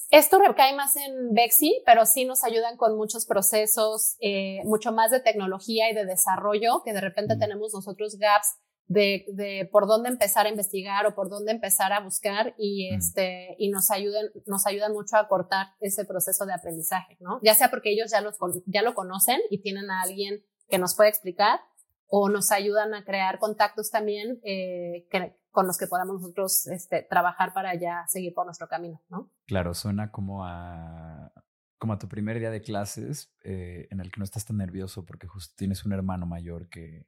Esto 0.09 0.39
recae 0.39 0.75
más 0.75 0.95
en 0.97 1.33
Bexi, 1.33 1.83
pero 1.85 2.05
sí 2.05 2.25
nos 2.25 2.43
ayudan 2.43 2.75
con 2.75 2.97
muchos 2.97 3.25
procesos, 3.25 4.17
eh, 4.19 4.59
mucho 4.65 4.91
más 4.91 5.11
de 5.11 5.21
tecnología 5.21 5.89
y 5.89 5.95
de 5.95 6.05
desarrollo, 6.05 6.81
que 6.83 6.91
de 6.91 6.99
repente 6.99 7.37
tenemos 7.37 7.73
nosotros 7.73 8.17
gaps 8.17 8.57
de, 8.87 9.23
de, 9.29 9.69
por 9.71 9.87
dónde 9.87 10.09
empezar 10.09 10.47
a 10.47 10.49
investigar 10.49 11.05
o 11.05 11.15
por 11.15 11.29
dónde 11.29 11.53
empezar 11.53 11.93
a 11.93 12.01
buscar 12.01 12.53
y, 12.57 12.93
este, 12.93 13.55
y 13.57 13.69
nos, 13.69 13.89
ayudan, 13.89 14.25
nos 14.47 14.65
ayudan 14.65 14.91
mucho 14.91 15.15
a 15.15 15.29
cortar 15.29 15.67
ese 15.79 16.03
proceso 16.03 16.45
de 16.45 16.55
aprendizaje, 16.55 17.15
¿no? 17.21 17.39
Ya 17.41 17.55
sea 17.55 17.69
porque 17.69 17.91
ellos 17.91 18.11
ya, 18.11 18.19
los, 18.19 18.35
ya 18.65 18.81
lo 18.81 18.93
conocen 18.93 19.39
y 19.49 19.61
tienen 19.61 19.89
a 19.89 20.01
alguien 20.01 20.43
que 20.67 20.77
nos 20.77 20.95
puede 20.95 21.09
explicar, 21.09 21.61
o 22.07 22.27
nos 22.27 22.51
ayudan 22.51 22.93
a 22.93 23.05
crear 23.05 23.39
contactos 23.39 23.89
también 23.89 24.41
eh, 24.43 25.07
que, 25.09 25.33
con 25.51 25.67
los 25.67 25.77
que 25.77 25.87
podamos 25.87 26.21
nosotros 26.21 26.67
este, 26.67 27.03
trabajar 27.03 27.53
para 27.53 27.75
ya 27.75 28.05
seguir 28.07 28.33
por 28.33 28.45
nuestro 28.45 28.67
camino, 28.67 29.01
¿no? 29.09 29.29
Claro, 29.45 29.73
suena 29.73 30.11
como 30.11 30.45
a, 30.45 31.31
como 31.77 31.93
a 31.93 31.99
tu 31.99 32.07
primer 32.07 32.39
día 32.39 32.51
de 32.51 32.61
clases 32.61 33.33
eh, 33.43 33.87
en 33.91 33.99
el 33.99 34.11
que 34.11 34.19
no 34.19 34.23
estás 34.23 34.45
tan 34.45 34.57
nervioso 34.57 35.05
porque 35.05 35.27
justo 35.27 35.53
tienes 35.57 35.85
un 35.85 35.91
hermano 35.91 36.25
mayor 36.25 36.69
que 36.69 37.05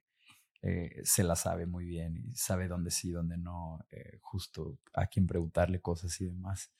eh, 0.62 1.00
se 1.04 1.24
la 1.24 1.36
sabe 1.36 1.66
muy 1.66 1.84
bien 1.84 2.16
y 2.16 2.34
sabe 2.34 2.68
dónde 2.68 2.90
sí, 2.90 3.10
dónde 3.10 3.38
no, 3.38 3.86
eh, 3.90 4.18
justo 4.20 4.78
a 4.92 5.06
quién 5.06 5.26
preguntarle 5.26 5.80
cosas 5.80 6.20
y 6.20 6.26
demás. 6.26 6.70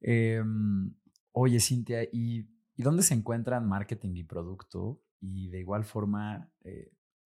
Em, 0.00 0.94
oye, 1.32 1.60
Cintia, 1.60 2.04
¿y, 2.04 2.48
¿y, 2.74 2.82
dónde 2.82 3.02
se 3.02 3.14
encuentran 3.14 3.68
marketing 3.68 4.14
y 4.16 4.24
producto? 4.24 5.02
Y 5.20 5.48
de 5.48 5.60
igual 5.60 5.84
forma, 5.84 6.50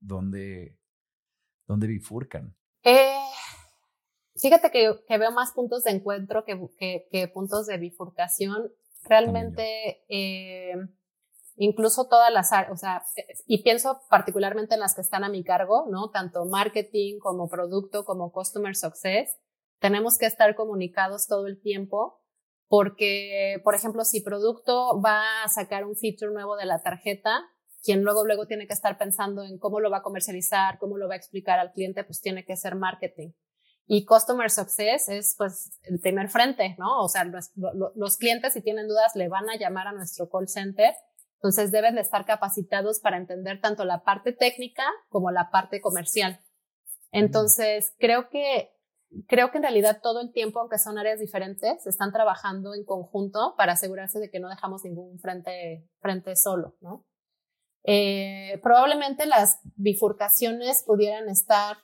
¿dónde, 0.01 0.79
dónde 1.67 1.87
bifurcan? 1.87 2.57
Fíjate 4.41 4.71
que, 4.71 4.93
que, 5.07 5.19
veo 5.19 5.33
más 5.33 5.53
puntos 5.53 5.85
de 5.85 5.93
encuentro 5.93 6.45
que, 6.45 7.29
puntos 7.33 7.67
de 7.67 7.79
bifurcación. 7.79 8.73
Realmente, 9.05 10.05
eh, 10.09 10.75
incluso 11.57 12.07
todas 12.09 12.33
las 12.33 12.53
áreas, 12.53 12.73
o 12.73 12.77
sea, 12.77 13.03
y 13.47 13.63
pienso 13.63 14.01
particularmente 14.11 14.75
en 14.75 14.81
las 14.81 14.95
que 14.95 15.01
están 15.01 15.25
a 15.25 15.29
mi 15.29 15.43
cargo, 15.43 15.87
¿no? 15.91 16.11
Tanto 16.11 16.45
marketing 16.45 17.19
como 17.19 17.49
producto 17.49 18.05
como 18.05 18.33
customer 18.33 18.77
success, 18.77 19.39
tenemos 19.79 20.19
que 20.19 20.27
estar 20.27 20.55
comunicados 20.55 21.27
todo 21.27 21.47
el 21.47 21.61
tiempo 21.61 22.21
porque, 22.69 23.61
por 23.65 23.75
ejemplo, 23.75 24.05
si 24.05 24.21
producto 24.21 25.01
va 25.05 25.43
a 25.43 25.49
sacar 25.49 25.85
un 25.85 25.97
feature 25.97 26.33
nuevo 26.33 26.57
de 26.57 26.67
la 26.67 26.83
tarjeta, 26.83 27.41
quien 27.83 28.05
luego 28.05 28.25
luego 28.25 28.47
tiene 28.47 28.67
que 28.67 28.75
estar 28.75 28.97
pensando 28.97 29.43
en 29.43 29.59
cómo 29.59 29.81
lo 29.81 29.91
va 29.91 29.99
a 29.99 30.03
comercializar, 30.03 30.79
cómo 30.79 30.97
lo 30.97 31.09
va 31.09 31.15
a 31.15 31.17
explicar 31.17 31.59
al 31.59 31.73
cliente, 31.73 32.05
pues 32.05 32.21
tiene 32.21 32.45
que 32.45 32.57
ser 32.57 32.77
marketing. 32.77 33.31
Y 33.93 34.05
Customer 34.05 34.49
Success 34.49 35.09
es 35.09 35.35
pues 35.37 35.73
el 35.83 35.99
primer 35.99 36.29
frente, 36.29 36.77
¿no? 36.79 37.03
O 37.03 37.09
sea, 37.09 37.25
los, 37.25 37.51
los, 37.97 38.17
clientes 38.19 38.53
si 38.53 38.63
tienen 38.63 38.87
dudas 38.87 39.17
le 39.17 39.29
van 39.29 39.51
a 39.51 39.57
llamar 39.57 39.89
a 39.89 39.93
nuestro 39.93 40.29
call 40.31 40.47
center. 40.47 40.95
Entonces 41.39 41.73
deben 41.73 41.97
de 41.97 42.03
estar 42.03 42.25
capacitados 42.25 43.01
para 43.01 43.17
entender 43.17 43.61
tanto 43.61 43.85
la 43.85 44.05
parte 44.05 44.33
técnica 44.33 44.85
como 45.09 45.33
la 45.33 45.51
parte 45.51 45.81
comercial. 45.81 46.39
Entonces, 47.11 47.93
creo 47.99 48.29
que, 48.29 48.71
creo 49.27 49.51
que 49.51 49.57
en 49.57 49.65
realidad 49.65 49.99
todo 50.01 50.21
el 50.21 50.31
tiempo, 50.31 50.61
aunque 50.61 50.79
son 50.79 50.97
áreas 50.97 51.19
diferentes, 51.19 51.85
están 51.85 52.13
trabajando 52.13 52.75
en 52.77 52.85
conjunto 52.85 53.57
para 53.57 53.73
asegurarse 53.73 54.21
de 54.21 54.31
que 54.31 54.39
no 54.39 54.51
dejamos 54.51 54.85
ningún 54.85 55.19
frente, 55.19 55.85
frente 55.99 56.37
solo, 56.37 56.77
¿no? 56.81 57.09
Eh, 57.83 58.61
probablemente 58.63 59.27
las 59.27 59.59
bifurcaciones 59.75 60.85
pudieran 60.87 61.29
estar 61.29 61.79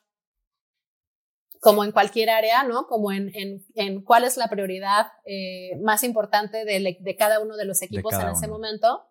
como 1.66 1.82
en 1.82 1.90
cualquier 1.90 2.30
área, 2.30 2.62
¿no? 2.62 2.86
Como 2.86 3.10
en, 3.10 3.28
en, 3.34 3.66
en 3.74 4.00
cuál 4.00 4.22
es 4.22 4.36
la 4.36 4.46
prioridad 4.46 5.08
eh, 5.24 5.76
más 5.82 6.04
importante 6.04 6.64
de, 6.64 6.96
de, 7.00 7.16
cada 7.16 7.40
uno 7.40 7.56
de 7.56 7.64
los 7.64 7.82
equipos 7.82 8.14
en 8.14 8.28
ese 8.28 8.46
momento. 8.46 9.02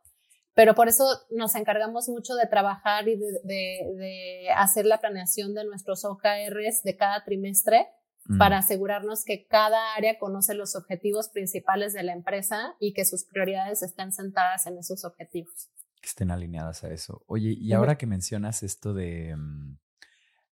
Pero 0.53 0.73
por 0.73 0.87
eso 0.87 1.03
nos 1.31 1.53
encargamos 1.55 2.07
mucho 2.07 2.33
de 2.35 2.47
trabajar 2.47 3.09
y 3.09 3.17
de, 3.17 3.27
de 3.43 4.49
hacer 4.55 4.85
la 4.85 5.01
planeación 5.01 5.53
de 5.53 5.65
nuestros 5.65 6.05
OKRs 6.05 6.81
de 6.83 6.95
cada 6.95 7.25
trimestre 7.25 7.89
mm. 8.23 8.37
para 8.37 8.59
asegurarnos 8.59 9.25
que 9.25 9.47
cada 9.47 9.93
área 9.95 10.17
conoce 10.17 10.53
los 10.53 10.77
objetivos 10.77 11.27
principales 11.27 11.91
de 11.91 12.03
la 12.03 12.13
empresa 12.13 12.77
y 12.79 12.93
que 12.93 13.03
sus 13.03 13.25
prioridades 13.25 13.83
estén 13.83 14.13
sentadas 14.13 14.65
en 14.65 14.77
esos 14.77 15.03
objetivos. 15.03 15.67
Que 15.99 16.07
estén 16.07 16.31
alineadas 16.31 16.85
a 16.85 16.93
eso. 16.93 17.21
Oye, 17.27 17.53
y 17.59 17.73
ahora 17.73 17.97
que 17.97 18.05
mencionas 18.05 18.63
esto 18.63 18.93
de... 18.93 19.35
Mm, 19.35 19.77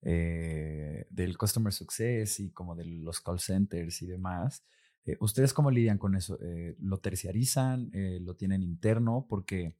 eh, 0.05 1.07
del 1.09 1.37
customer 1.37 1.71
success 1.71 2.41
y 2.41 2.51
como 2.51 2.75
de 2.75 2.83
los 2.83 3.21
call 3.21 3.39
centers 3.39 4.01
y 4.01 4.07
demás. 4.07 4.65
Eh, 5.05 5.15
¿Ustedes 5.21 5.53
cómo 5.53 5.71
lidian 5.71 5.97
con 5.97 6.15
eso? 6.15 6.37
Eh, 6.41 6.75
¿Lo 6.79 6.99
terciarizan? 6.99 7.89
¿Lo 8.21 8.35
tienen 8.35 8.63
interno? 8.63 9.25
Porque 9.29 9.77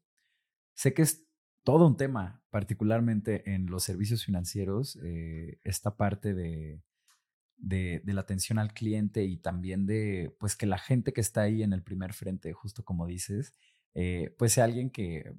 sé 0.74 0.94
que 0.94 1.02
es 1.02 1.28
todo 1.64 1.88
un 1.88 1.98
tema, 1.98 2.42
particularmente 2.52 3.54
en 3.54 3.68
los 3.68 3.84
servicios 3.84 4.24
financieros, 4.24 4.98
esta 5.64 5.96
parte 5.96 6.34
de, 6.34 6.82
de, 7.58 8.02
la 8.06 8.22
atención 8.22 8.60
al 8.60 8.74
cliente 8.74 9.24
y 9.24 9.38
también 9.38 9.86
de, 9.86 10.36
pues, 10.40 10.56
que 10.56 10.66
la 10.66 10.78
gente 10.78 11.14
que 11.14 11.22
está 11.22 11.42
ahí 11.42 11.64
en 11.64 11.74
el 11.74 11.84
primer 11.84 12.14
frente, 12.14 12.52
justo 12.54 12.84
como 12.84 13.08
dices, 13.08 13.54
pues 14.38 14.54
sea 14.54 14.66
alguien 14.66 14.90
que 14.90 15.34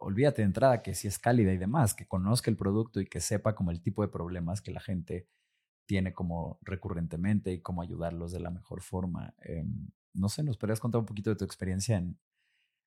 olvídate 0.00 0.42
de 0.42 0.46
entrada 0.46 0.82
que 0.82 0.94
si 0.94 1.08
es 1.08 1.18
cálida 1.18 1.52
y 1.52 1.58
demás, 1.58 1.94
que 1.94 2.06
conozca 2.06 2.50
el 2.50 2.56
producto 2.56 3.00
y 3.00 3.06
que 3.06 3.20
sepa 3.20 3.54
como 3.54 3.70
el 3.70 3.82
tipo 3.82 4.02
de 4.02 4.08
problemas 4.08 4.60
que 4.60 4.70
la 4.70 4.80
gente 4.80 5.28
tiene 5.86 6.12
como 6.12 6.58
recurrentemente 6.62 7.52
y 7.52 7.60
cómo 7.60 7.82
ayudarlos 7.82 8.32
de 8.32 8.40
la 8.40 8.50
mejor 8.50 8.82
forma. 8.82 9.34
Em, 9.40 9.90
no 10.14 10.28
sé, 10.28 10.42
¿nos 10.42 10.56
podrías 10.56 10.80
contar 10.80 11.00
un 11.00 11.06
poquito 11.06 11.30
de 11.30 11.36
tu 11.36 11.44
experiencia 11.44 11.96
en, 11.96 12.18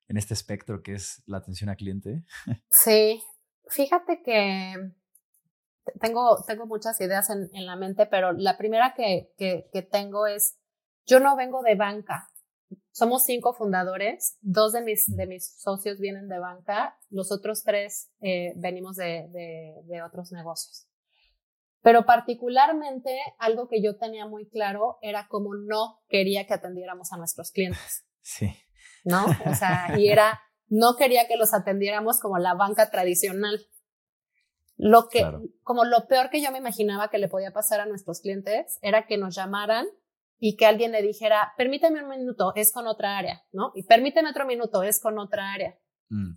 en 0.08 0.18
este 0.18 0.34
espectro 0.34 0.82
que 0.82 0.94
es 0.94 1.24
la 1.26 1.38
atención 1.38 1.70
al 1.70 1.78
cliente? 1.78 2.24
Sí, 2.70 3.22
fíjate 3.68 4.22
que 4.24 4.92
tengo, 6.00 6.44
tengo 6.46 6.66
muchas 6.66 7.00
ideas 7.02 7.30
en, 7.30 7.50
en 7.54 7.66
la 7.66 7.76
mente, 7.76 8.06
pero 8.06 8.32
la 8.34 8.58
primera 8.58 8.94
que, 8.96 9.34
que, 9.38 9.70
que 9.72 9.82
tengo 9.82 10.28
es, 10.28 10.58
yo 11.06 11.20
no 11.20 11.36
vengo 11.36 11.62
de 11.62 11.76
banca, 11.76 12.30
somos 12.92 13.26
cinco 13.26 13.54
fundadores, 13.54 14.38
dos 14.42 14.74
de 14.74 14.82
mis, 14.82 15.06
de 15.16 15.28
mis 15.28 15.60
socios 15.60 16.00
vienen 16.00 16.28
de 16.30 16.40
banca, 16.40 16.98
los 17.10 17.32
otros 17.32 17.64
tres 17.64 18.10
eh, 18.22 18.54
venimos 18.56 18.96
de, 18.96 19.28
de, 19.32 19.74
de, 19.86 20.02
otros 20.02 20.32
negocios. 20.32 20.88
Pero 21.82 22.06
particularmente 22.06 23.20
algo 23.38 23.68
que 23.68 23.84
yo 23.84 23.98
tenía 23.98 24.26
muy 24.28 24.48
claro 24.50 24.98
era 25.02 25.28
cómo 25.28 25.56
no 25.56 26.00
quería 26.08 26.48
que 26.48 26.54
atendiéramos 26.54 27.12
a 27.12 27.18
nuestros 27.18 27.52
clientes. 27.52 28.06
Sí. 28.28 28.52
¿No? 29.04 29.24
O 29.46 29.54
sea, 29.54 30.00
y 30.00 30.08
era, 30.08 30.42
no 30.68 30.96
quería 30.96 31.28
que 31.28 31.38
los 31.38 31.54
atendiéramos 31.54 32.20
como 32.20 32.40
la 32.40 32.56
banca 32.56 32.90
tradicional. 32.90 33.68
Lo 34.78 35.10
que, 35.10 35.24
como 35.62 35.86
lo 35.86 36.08
peor 36.08 36.32
que 36.32 36.42
yo 36.42 36.52
me 36.52 36.58
imaginaba 36.58 37.12
que 37.12 37.20
le 37.20 37.28
podía 37.28 37.54
pasar 37.54 37.82
a 37.82 37.86
nuestros 37.86 38.22
clientes 38.22 38.80
era 38.82 39.06
que 39.06 39.20
nos 39.20 39.36
llamaran 39.36 39.86
y 40.38 40.58
que 40.58 40.66
alguien 40.66 40.92
le 40.92 41.02
dijera, 41.02 41.54
permíteme 41.58 42.04
un 42.04 42.10
minuto, 42.10 42.54
es 42.56 42.72
con 42.72 42.88
otra 42.88 43.18
área, 43.18 43.44
¿no? 43.52 43.72
Y 43.76 43.84
permíteme 43.84 44.30
otro 44.30 44.46
minuto, 44.46 44.84
es 44.84 45.00
con 45.00 45.18
otra 45.18 45.54
área. 45.54 45.78
Mm. 46.10 46.34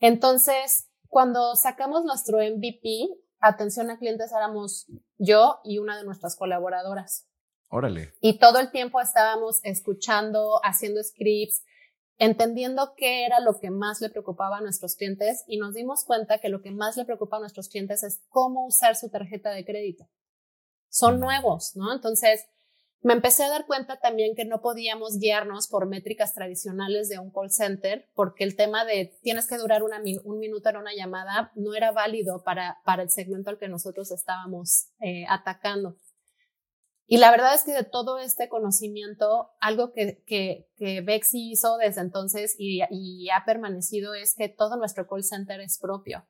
Entonces, 0.00 0.90
cuando 1.08 1.54
sacamos 1.56 2.04
nuestro 2.04 2.38
MVP, 2.38 3.08
atención 3.40 3.90
a 3.90 3.98
clientes 3.98 4.32
éramos 4.32 4.86
yo 5.18 5.60
y 5.64 5.78
una 5.78 5.96
de 5.96 6.04
nuestras 6.04 6.36
colaboradoras. 6.36 7.28
Órale. 7.68 8.12
Y 8.20 8.38
todo 8.38 8.58
el 8.58 8.70
tiempo 8.70 9.00
estábamos 9.00 9.60
escuchando, 9.62 10.60
haciendo 10.64 11.02
scripts, 11.02 11.62
entendiendo 12.18 12.94
qué 12.96 13.24
era 13.24 13.40
lo 13.40 13.58
que 13.58 13.70
más 13.70 14.00
le 14.00 14.10
preocupaba 14.10 14.58
a 14.58 14.60
nuestros 14.60 14.96
clientes 14.96 15.44
y 15.46 15.56
nos 15.58 15.74
dimos 15.74 16.04
cuenta 16.04 16.38
que 16.38 16.48
lo 16.48 16.60
que 16.60 16.70
más 16.70 16.96
le 16.96 17.04
preocupa 17.04 17.36
a 17.36 17.40
nuestros 17.40 17.68
clientes 17.68 18.02
es 18.02 18.22
cómo 18.28 18.66
usar 18.66 18.96
su 18.96 19.08
tarjeta 19.08 19.50
de 19.50 19.64
crédito. 19.64 20.08
Son 20.88 21.16
mm. 21.16 21.20
nuevos, 21.20 21.76
¿no? 21.76 21.92
Entonces, 21.92 22.46
me 23.02 23.14
empecé 23.14 23.44
a 23.44 23.48
dar 23.48 23.66
cuenta 23.66 23.98
también 23.98 24.34
que 24.34 24.44
no 24.44 24.60
podíamos 24.60 25.18
guiarnos 25.18 25.68
por 25.68 25.86
métricas 25.86 26.34
tradicionales 26.34 27.08
de 27.08 27.18
un 27.18 27.30
call 27.30 27.50
center, 27.50 28.08
porque 28.14 28.44
el 28.44 28.56
tema 28.56 28.84
de 28.84 29.18
tienes 29.22 29.46
que 29.46 29.56
durar 29.56 29.82
una, 29.82 30.02
un 30.24 30.38
minuto 30.38 30.68
en 30.68 30.76
una 30.76 30.94
llamada 30.94 31.50
no 31.54 31.74
era 31.74 31.92
válido 31.92 32.42
para, 32.42 32.78
para 32.84 33.02
el 33.02 33.10
segmento 33.10 33.48
al 33.50 33.58
que 33.58 33.68
nosotros 33.68 34.10
estábamos 34.10 34.88
eh, 35.00 35.24
atacando. 35.28 35.96
Y 37.12 37.16
la 37.16 37.32
verdad 37.32 37.54
es 37.54 37.64
que 37.64 37.72
de 37.72 37.82
todo 37.82 38.18
este 38.18 38.48
conocimiento, 38.48 39.50
algo 39.58 39.92
que, 39.92 40.22
que, 40.26 40.68
que 40.76 41.00
Bexi 41.00 41.50
hizo 41.50 41.76
desde 41.76 42.02
entonces 42.02 42.54
y, 42.56 42.82
y, 42.88 43.30
ha 43.30 43.44
permanecido 43.44 44.14
es 44.14 44.36
que 44.36 44.48
todo 44.48 44.76
nuestro 44.76 45.08
call 45.08 45.24
center 45.24 45.60
es 45.60 45.78
propio. 45.80 46.24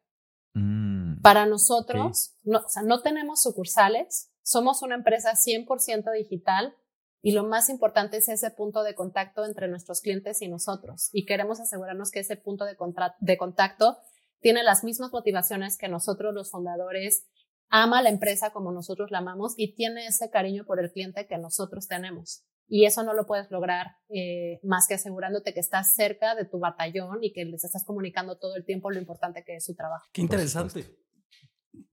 Mm, 0.54 1.20
para 1.20 1.44
nosotros, 1.44 2.36
no, 2.44 2.60
o 2.60 2.68
sea, 2.68 2.82
no 2.82 3.02
tenemos 3.02 3.42
sucursales, 3.42 4.29
somos 4.42 4.82
una 4.82 4.94
empresa 4.94 5.32
100% 5.34 6.12
digital 6.12 6.74
y 7.22 7.32
lo 7.32 7.44
más 7.44 7.68
importante 7.68 8.16
es 8.16 8.28
ese 8.28 8.50
punto 8.50 8.82
de 8.82 8.94
contacto 8.94 9.44
entre 9.44 9.68
nuestros 9.68 10.00
clientes 10.00 10.40
y 10.40 10.48
nosotros. 10.48 11.10
Y 11.12 11.26
queremos 11.26 11.60
asegurarnos 11.60 12.10
que 12.10 12.20
ese 12.20 12.36
punto 12.36 12.64
de, 12.64 12.76
de 13.20 13.36
contacto 13.36 13.98
tiene 14.40 14.62
las 14.62 14.84
mismas 14.84 15.12
motivaciones 15.12 15.76
que 15.76 15.88
nosotros 15.88 16.32
los 16.34 16.50
fundadores, 16.50 17.26
ama 17.68 18.02
la 18.02 18.08
empresa 18.08 18.50
como 18.50 18.72
nosotros 18.72 19.10
la 19.10 19.18
amamos 19.18 19.54
y 19.56 19.74
tiene 19.74 20.06
ese 20.06 20.30
cariño 20.30 20.64
por 20.64 20.80
el 20.80 20.90
cliente 20.90 21.26
que 21.26 21.38
nosotros 21.38 21.86
tenemos. 21.86 22.44
Y 22.66 22.84
eso 22.84 23.02
no 23.02 23.14
lo 23.14 23.26
puedes 23.26 23.50
lograr 23.50 23.96
eh, 24.08 24.60
más 24.62 24.86
que 24.86 24.94
asegurándote 24.94 25.52
que 25.52 25.60
estás 25.60 25.94
cerca 25.94 26.34
de 26.34 26.44
tu 26.44 26.58
batallón 26.58 27.18
y 27.22 27.32
que 27.32 27.44
les 27.44 27.64
estás 27.64 27.84
comunicando 27.84 28.38
todo 28.38 28.56
el 28.56 28.64
tiempo 28.64 28.90
lo 28.90 28.98
importante 28.98 29.44
que 29.44 29.56
es 29.56 29.64
su 29.64 29.74
trabajo. 29.74 30.06
Qué 30.12 30.22
interesante. 30.22 30.86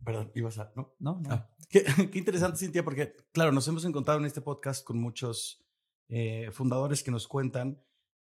Perdón, 0.03 0.31
ibas 0.35 0.57
a. 0.57 0.71
No, 0.75 0.95
no, 0.99 1.19
no. 1.21 1.29
Ah, 1.29 1.49
qué, 1.69 1.85
interesante, 2.13 2.57
Cintia, 2.57 2.83
porque, 2.83 3.13
claro, 3.31 3.51
nos 3.51 3.67
hemos 3.67 3.85
encontrado 3.85 4.19
en 4.19 4.25
este 4.25 4.41
podcast 4.41 4.83
con 4.83 4.99
muchos 4.99 5.65
eh, 6.07 6.49
fundadores 6.51 7.03
que 7.03 7.11
nos 7.11 7.27
cuentan 7.27 7.81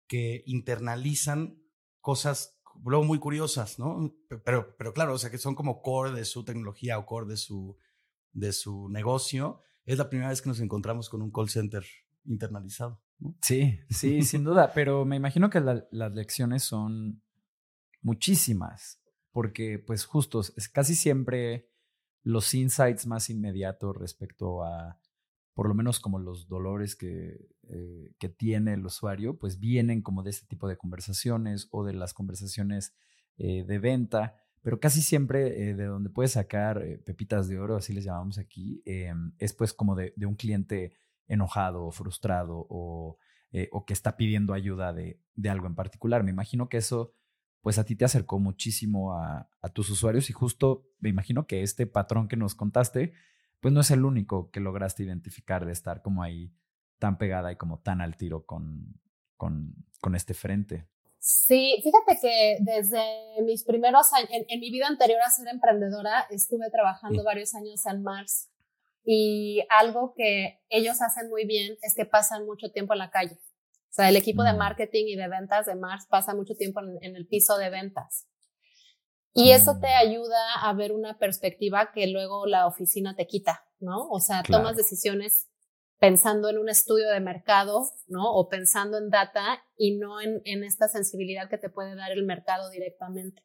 que 0.08 0.44
internalizan 0.46 1.62
cosas 2.02 2.62
luego 2.84 3.04
muy 3.04 3.20
curiosas, 3.20 3.80
¿no? 3.80 4.14
Pero, 4.44 4.76
pero 4.78 4.94
claro, 4.94 5.14
o 5.14 5.18
sea, 5.18 5.30
que 5.30 5.38
son 5.38 5.56
como 5.56 5.82
core 5.82 6.12
de 6.12 6.26
su 6.26 6.44
tecnología 6.44 6.98
o 6.98 7.06
core 7.06 7.28
de 7.28 7.38
su, 7.38 7.78
de 8.34 8.54
su 8.54 8.90
negocio. 8.90 9.62
Es 9.86 9.98
la 9.98 10.10
primera 10.10 10.30
vez 10.30 10.42
que 10.42 10.50
nos 10.50 10.60
encontramos 10.60 11.10
con 11.10 11.22
un 11.22 11.32
call 11.32 11.50
center 11.50 11.86
internalizado. 12.26 13.02
¿no? 13.20 13.36
Sí, 13.42 13.80
sí, 13.90 14.22
sin 14.24 14.44
duda, 14.44 14.72
pero 14.74 15.06
me 15.06 15.16
imagino 15.16 15.50
que 15.50 15.60
las 15.60 16.14
lecciones 16.14 16.64
son 16.64 17.22
muchísimas, 18.02 19.01
porque 19.32 19.80
pues 19.80 20.06
justo, 20.06 20.42
es 20.42 20.70
casi 20.70 20.96
siempre 20.96 21.70
los 22.24 22.54
insights 22.54 23.08
más 23.08 23.30
inmediatos 23.30 23.96
respecto 23.98 24.64
a 24.64 25.00
por 25.54 25.68
lo 25.68 25.74
menos 25.74 26.00
como 26.00 26.20
los 26.20 26.48
dolores 26.48 26.96
que, 26.96 27.50
eh, 27.70 28.14
que 28.20 28.30
tiene 28.30 28.74
el 28.74 28.86
usuario, 28.86 29.38
pues 29.38 29.60
vienen 29.60 30.02
como 30.02 30.24
de 30.24 30.30
este 30.30 30.48
tipo 30.48 30.68
de 30.68 30.78
conversaciones 30.78 31.68
o 31.72 31.84
de 31.84 31.94
las 31.94 32.14
conversaciones 32.14 32.96
eh, 33.38 33.64
de 33.64 33.80
venta, 33.80 34.36
pero 34.62 34.80
casi 34.80 35.02
siempre 35.02 35.70
eh, 35.70 35.76
de 35.76 35.86
donde 35.86 36.10
puedes 36.10 36.34
sacar 36.34 36.84
pepitas 37.06 37.48
de 37.48 37.60
oro, 37.60 37.76
así 37.76 37.94
les 37.94 38.06
llamamos 38.06 38.38
aquí, 38.38 38.82
es 39.40 39.54
pues 39.54 39.74
como 39.74 39.96
de, 39.96 40.14
de, 40.16 40.26
un 40.26 40.36
cliente 40.36 40.94
enojado 41.28 41.86
o 41.86 41.92
frustrado 41.92 42.66
o, 42.70 43.18
o 43.72 43.86
que 43.86 43.94
está 43.94 44.16
pidiendo 44.16 44.54
ayuda 44.54 44.94
de, 44.94 45.20
de, 45.36 45.50
algo 45.50 45.68
en 45.68 45.76
particular. 45.76 46.24
Me 46.24 46.32
imagino 46.32 46.70
que 46.70 46.78
eso 46.78 47.14
pues 47.62 47.78
a 47.78 47.86
ti 47.86 47.96
te 47.96 48.06
acercó 48.06 48.40
muchísimo 48.40 49.14
a, 49.14 49.50
a 49.62 49.70
tus 49.70 49.90
usuarios 49.90 50.30
y 50.30 50.34
justo 50.34 50.90
me 51.00 51.10
imagino 51.10 51.48
que 51.48 51.64
este 51.64 51.88
patrón 51.88 52.28
que 52.28 52.38
nos 52.38 52.56
contaste, 52.56 53.14
pues 53.60 53.74
no 53.74 53.82
es 53.82 53.92
el 53.92 54.06
único 54.06 54.50
que 54.52 54.60
lograste 54.60 55.04
identificar 55.04 55.66
de 55.66 55.72
estar 55.72 56.02
como 56.02 56.24
ahí 56.24 56.54
tan 57.00 57.18
pegada 57.18 57.52
y 57.52 57.56
como 57.56 57.80
tan 57.80 58.02
al 58.02 58.16
tiro 58.18 58.46
con, 58.46 59.00
con, 59.38 59.74
con 60.00 60.16
este 60.16 60.34
frente. 60.34 60.88
Sí, 61.24 61.80
fíjate 61.84 62.20
que 62.20 62.58
desde 62.62 63.00
mis 63.44 63.64
primeros 63.64 64.12
años, 64.14 64.30
en, 64.32 64.60
mi 64.60 64.72
vida 64.72 64.88
anterior 64.88 65.20
a 65.22 65.30
ser 65.30 65.48
emprendedora, 65.50 66.26
estuve 66.32 66.72
trabajando 66.72 67.24
varios 67.24 67.54
años 67.54 67.86
en 67.86 68.02
Mars 68.02 68.50
y 69.04 69.64
algo 69.70 70.16
que 70.16 70.60
ellos 70.70 71.00
hacen 71.00 71.30
muy 71.30 71.46
bien 71.46 71.78
es 71.84 71.94
que 71.96 72.06
pasan 72.06 72.48
mucho 72.48 72.72
tiempo 72.72 72.94
en 72.94 73.00
la 73.00 73.12
calle. 73.12 73.38
O 73.92 73.94
sea, 73.94 74.10
el 74.10 74.16
equipo 74.16 74.44
de 74.44 74.54
marketing 74.54 75.06
y 75.08 75.16
de 75.16 75.28
ventas 75.28 75.66
de 75.66 75.76
Mars 75.76 76.08
pasa 76.10 76.34
mucho 76.34 76.56
tiempo 76.56 76.80
en 77.02 77.16
el 77.16 77.28
piso 77.28 77.58
de 77.58 77.70
ventas. 77.70 78.28
Y 79.34 79.52
eso 79.52 79.80
te 79.80 79.88
ayuda 79.88 80.38
a 80.62 80.74
ver 80.74 80.92
una 80.92 81.18
perspectiva 81.18 81.92
que 81.94 82.08
luego 82.08 82.46
la 82.46 82.68
oficina 82.68 83.16
te 83.16 83.28
quita, 83.28 83.66
¿no? 83.80 84.10
O 84.10 84.20
sea, 84.20 84.44
tomas 84.44 84.76
decisiones 84.76 85.48
pensando 86.00 86.50
en 86.50 86.58
un 86.58 86.68
estudio 86.68 87.10
de 87.10 87.20
mercado, 87.20 87.90
¿no? 88.08 88.34
O 88.34 88.50
pensando 88.50 88.98
en 88.98 89.10
data 89.10 89.64
y 89.78 89.98
no 89.98 90.20
en, 90.20 90.42
en 90.46 90.64
esta 90.64 90.90
sensibilidad 90.90 91.50
que 91.50 91.58
te 91.58 91.70
puede 91.70 91.96
dar 91.96 92.12
el 92.12 92.26
mercado 92.26 92.70
directamente. 92.70 93.44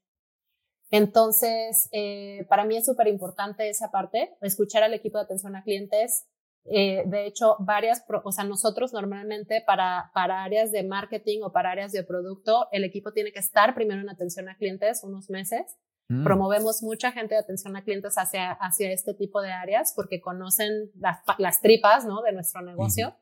Entonces, 0.91 1.89
eh, 1.93 2.47
para 2.49 2.65
mí 2.65 2.77
es 2.77 2.87
súper 2.87 3.09
importante 3.09 3.69
esa 3.69 3.91
parte, 3.91 4.37
escuchar 4.41 4.83
al 4.83 4.95
equipo 4.95 5.19
de 5.19 5.25
atención 5.25 5.55
a 5.57 5.63
clientes. 5.63 6.27
Eh, 6.69 7.05
de 7.07 7.27
hecho, 7.27 7.57
varias, 7.61 8.05
o 8.25 8.33
sea, 8.33 8.45
nosotros 8.45 8.93
normalmente 8.93 9.63
para, 9.67 10.11
para 10.15 10.43
áreas 10.43 10.73
de 10.73 10.83
marketing 10.83 11.43
o 11.43 11.53
para 11.53 11.71
áreas 11.71 11.93
de 11.93 12.03
producto, 12.03 12.69
el 12.73 12.85
equipo 12.85 13.13
tiene 13.13 13.33
que 13.33 13.39
estar 13.39 13.75
primero 13.75 14.01
en 14.01 14.09
atención 14.09 14.49
a 14.49 14.57
clientes 14.57 15.05
unos 15.05 15.31
meses 15.31 15.77
Mm. 16.09 16.25
Promovemos 16.25 16.83
mucha 16.83 17.11
gente 17.13 17.35
de 17.35 17.41
atención 17.41 17.77
a 17.77 17.83
clientes 17.83 18.15
hacia, 18.17 18.53
hacia 18.53 18.93
este 18.93 19.15
tipo 19.15 19.43
de 19.43 19.51
áreas 19.51 19.93
porque 19.95 20.21
conocen 20.21 20.91
las, 20.95 21.19
las 21.39 21.61
tripas 21.61 22.05
¿no? 22.05 22.23
de 22.23 22.33
nuestro 22.33 22.63
negocio. 22.63 23.17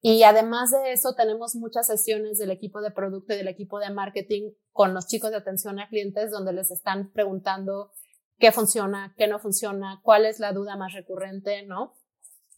Y 0.00 0.24
además 0.24 0.70
de 0.72 0.92
eso, 0.92 1.14
tenemos 1.14 1.54
muchas 1.54 1.86
sesiones 1.86 2.38
del 2.38 2.50
equipo 2.50 2.80
de 2.80 2.90
producto 2.90 3.34
y 3.34 3.36
del 3.36 3.46
equipo 3.46 3.78
de 3.78 3.90
marketing 3.90 4.50
con 4.72 4.94
los 4.94 5.06
chicos 5.06 5.30
de 5.30 5.36
atención 5.36 5.78
a 5.78 5.88
clientes 5.88 6.30
donde 6.30 6.52
les 6.52 6.70
están 6.72 7.12
preguntando 7.12 7.92
qué 8.38 8.50
funciona, 8.50 9.14
qué 9.16 9.28
no 9.28 9.38
funciona, 9.38 10.00
cuál 10.02 10.24
es 10.24 10.40
la 10.40 10.52
duda 10.52 10.76
más 10.76 10.92
recurrente, 10.92 11.64
¿no? 11.66 11.94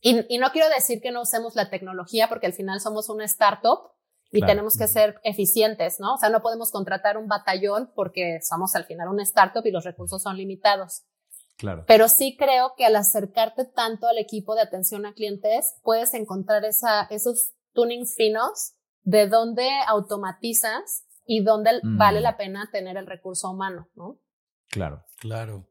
Y, 0.05 0.35
y 0.35 0.39
no 0.39 0.51
quiero 0.53 0.69
decir 0.69 1.01
que 1.01 1.11
no 1.11 1.23
usemos 1.23 1.57
la 1.57 1.71
tecnología 1.71 2.29
porque 2.29 2.47
al 2.47 2.53
final 2.53 2.79
somos 2.81 3.09
una 3.09 3.25
startup 3.25 3.95
y 4.31 4.45
tenemos 4.45 4.77
que 4.77 4.89
ser 4.89 5.21
eficientes, 5.23 6.01
¿no? 6.01 6.15
O 6.15 6.19
sea, 6.19 6.29
no 6.29 6.43
podemos 6.43 6.71
contratar 6.71 7.17
un 7.17 7.29
batallón 7.29 7.91
porque 7.95 8.41
somos 8.43 8.75
al 8.75 8.85
final 8.85 9.09
una 9.09 9.23
startup 9.23 9.65
y 9.65 9.71
los 9.71 9.85
recursos 9.85 10.23
son 10.23 10.37
limitados. 10.37 11.05
Claro. 11.57 11.85
Pero 11.87 12.09
sí 12.09 12.37
creo 12.37 12.75
que 12.77 12.85
al 12.85 12.97
acercarte 12.97 13.65
tanto 13.65 14.09
al 14.09 14.19
equipo 14.19 14.55
de 14.55 14.63
atención 14.63 15.07
a 15.07 15.15
clientes, 15.15 15.77
puedes 15.83 16.13
encontrar 16.15 16.65
esa, 16.65 17.05
esos 17.05 17.53
tunings 17.73 18.17
finos 18.17 18.75
de 19.03 19.29
dónde 19.29 19.69
automatizas 19.87 21.07
y 21.25 21.43
dónde 21.43 21.81
vale 21.83 22.21
la 22.21 22.37
pena 22.37 22.69
tener 22.71 22.97
el 22.97 23.07
recurso 23.07 23.51
humano, 23.51 23.89
¿no? 23.95 24.19
Claro. 24.69 25.05
Claro. 25.17 25.69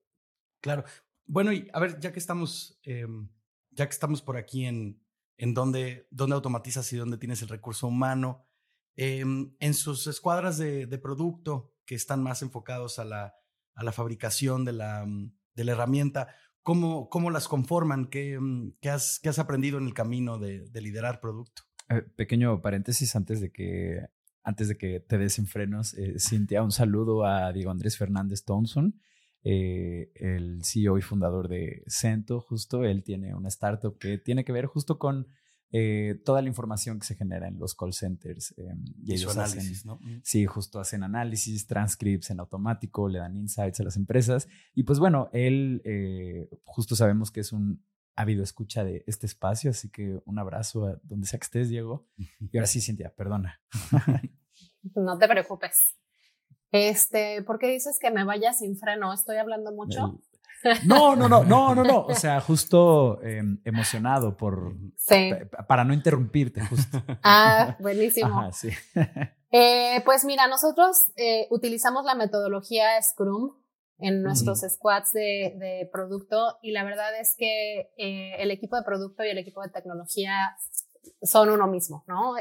Claro. 0.62 0.86
Bueno, 1.26 1.52
y 1.52 1.70
a 1.74 1.80
ver, 1.80 2.00
ya 2.00 2.12
que 2.12 2.20
estamos, 2.20 2.80
em, 2.84 3.30
ya 3.76 3.86
que 3.86 3.94
estamos 3.94 4.22
por 4.22 4.38
aquí 4.38 4.66
en, 4.66 5.02
en 5.38 5.54
dónde, 5.54 6.08
dónde 6.12 6.36
automatizas 6.36 6.92
y 6.94 6.98
dónde 6.98 7.18
tienes 7.18 7.42
el 7.42 7.50
recurso 7.50 7.88
humano, 7.88 8.46
Em, 8.96 9.56
en 9.60 9.74
sus 9.74 10.06
escuadras 10.06 10.58
de, 10.58 11.00
producto 11.00 11.74
que 11.86 11.96
están 11.96 12.22
más 12.22 12.42
enfocados 12.44 13.00
a 13.00 13.06
la, 13.06 13.36
a 13.74 13.84
la 13.84 13.92
fabricación 13.92 14.66
de 14.66 14.74
la, 14.74 15.06
de 15.56 15.72
herramienta, 15.72 16.28
¿cómo, 16.62 17.10
¿cómo, 17.10 17.32
las 17.32 17.48
conforman? 17.48 18.06
¿Qué, 18.06 18.40
qué, 18.82 18.90
has, 18.90 19.20
qué 19.22 19.30
has 19.30 19.40
aprendido 19.40 19.80
en 19.80 19.88
el 19.88 19.94
camino 19.94 20.38
de, 20.38 20.66
de 20.70 20.82
liderar 20.82 21.22
producto? 21.22 21.64
Eh, 21.90 22.04
pequeño 22.16 22.62
paréntesis 22.62 23.16
antes 23.16 23.42
de 23.42 23.52
que, 23.52 24.06
antes 24.44 24.68
de 24.68 24.78
que 24.78 25.00
te 25.00 25.18
des 25.18 25.40
en 25.40 25.48
frenos, 25.48 25.96
eh, 25.96 26.20
Cintia, 26.20 26.62
un 26.62 26.72
saludo 26.72 27.26
a 27.26 27.52
Diego 27.52 27.72
Andrés 27.72 27.98
Fernández 27.98 28.46
Thompson. 28.46 29.00
Eh, 29.44 30.12
el 30.16 30.64
CEO 30.64 30.98
y 30.98 31.02
fundador 31.02 31.48
de 31.48 31.84
Cento, 31.88 32.40
justo, 32.40 32.84
él 32.84 33.04
tiene 33.04 33.36
una 33.36 33.50
startup 33.50 33.98
que 33.98 34.18
tiene 34.18 34.46
que 34.46 34.52
ver 34.52 34.66
justo 34.66 34.98
con 34.98 35.28
eh, 35.76 36.22
toda 36.24 36.44
la 36.44 36.48
información 36.48 37.00
que 37.00 37.08
se 37.08 37.16
genera 37.16 37.48
en 37.48 37.58
los 37.58 37.74
call 37.74 37.94
centers. 37.94 38.54
Eh, 38.58 38.76
y 39.04 39.14
ellos 39.14 39.36
análisis, 39.36 39.88
¿no? 39.88 40.00
Sí, 40.22 40.46
justo 40.46 40.80
hacen 40.80 41.02
análisis, 41.02 41.66
transcripts 41.66 42.30
en 42.30 42.40
automático, 42.40 43.10
le 43.10 43.18
dan 43.18 43.36
insights 43.36 43.80
a 43.80 43.84
las 43.84 43.98
empresas. 43.98 44.48
Y 44.76 44.84
pues 44.84 45.00
bueno, 45.00 45.32
él 45.34 45.82
eh, 45.84 46.48
justo 46.64 46.96
sabemos 46.96 47.32
que 47.32 47.40
es 47.40 47.52
un 47.52 47.84
ávido 48.16 48.44
escucha 48.44 48.84
de 48.84 49.04
este 49.08 49.26
espacio, 49.26 49.72
así 49.72 49.90
que 49.90 50.22
un 50.26 50.38
abrazo 50.38 50.86
a 50.86 51.00
donde 51.02 51.26
sea 51.26 51.40
que 51.40 51.46
estés, 51.46 51.70
Diego. 51.70 52.08
Y 52.52 52.58
ahora 52.58 52.68
sí, 52.68 52.80
Cintia, 52.80 53.12
perdona. 53.14 53.60
No 54.96 55.18
te 55.18 55.30
preocupes. 55.30 55.96
Este, 56.74 57.44
¿por 57.44 57.60
qué 57.60 57.68
dices 57.68 58.00
que 58.02 58.10
me 58.10 58.26
vaya 58.26 58.52
sin 58.52 58.76
freno? 58.76 59.14
¿Estoy 59.14 59.38
hablando 59.38 59.72
mucho? 59.72 60.20
No, 60.86 61.16
no, 61.16 61.30
no, 61.30 61.44
no, 61.44 61.76
no, 61.76 61.84
no. 61.84 62.06
O 62.06 62.16
sea, 62.16 62.42
justo 62.42 63.22
em, 63.22 63.62
emocionado 63.64 64.36
por. 64.36 64.74
Sí. 64.98 65.32
Para 65.68 65.84
no 65.84 65.94
interrumpirte, 65.94 66.62
justo. 66.62 67.02
Ah, 67.24 67.78
buenísimo. 67.80 68.52
sí. 68.52 68.70
Eh, 69.56 70.02
pues 70.04 70.26
mira, 70.26 70.48
nosotros 70.48 71.12
eh, 71.16 71.46
utilizamos 71.52 72.06
la 72.06 72.16
metodología 72.16 73.00
Scrum 73.00 73.52
en 74.00 74.24
nuestros 74.24 74.62
squads 74.62 75.12
de, 75.12 75.54
de, 75.60 75.90
producto 75.94 76.58
y 76.64 76.72
la 76.72 76.84
verdad 76.84 77.16
es 77.20 77.36
que 77.38 77.92
eh, 77.96 78.36
el 78.40 78.50
equipo 78.50 78.78
de 78.78 78.82
producto 78.82 79.24
y 79.24 79.30
el 79.30 79.38
equipo 79.38 79.62
de 79.62 79.70
tecnología 79.70 80.58
son 81.22 81.52
uno 81.52 81.68
mismo, 81.68 82.04
¿no? 82.08 82.34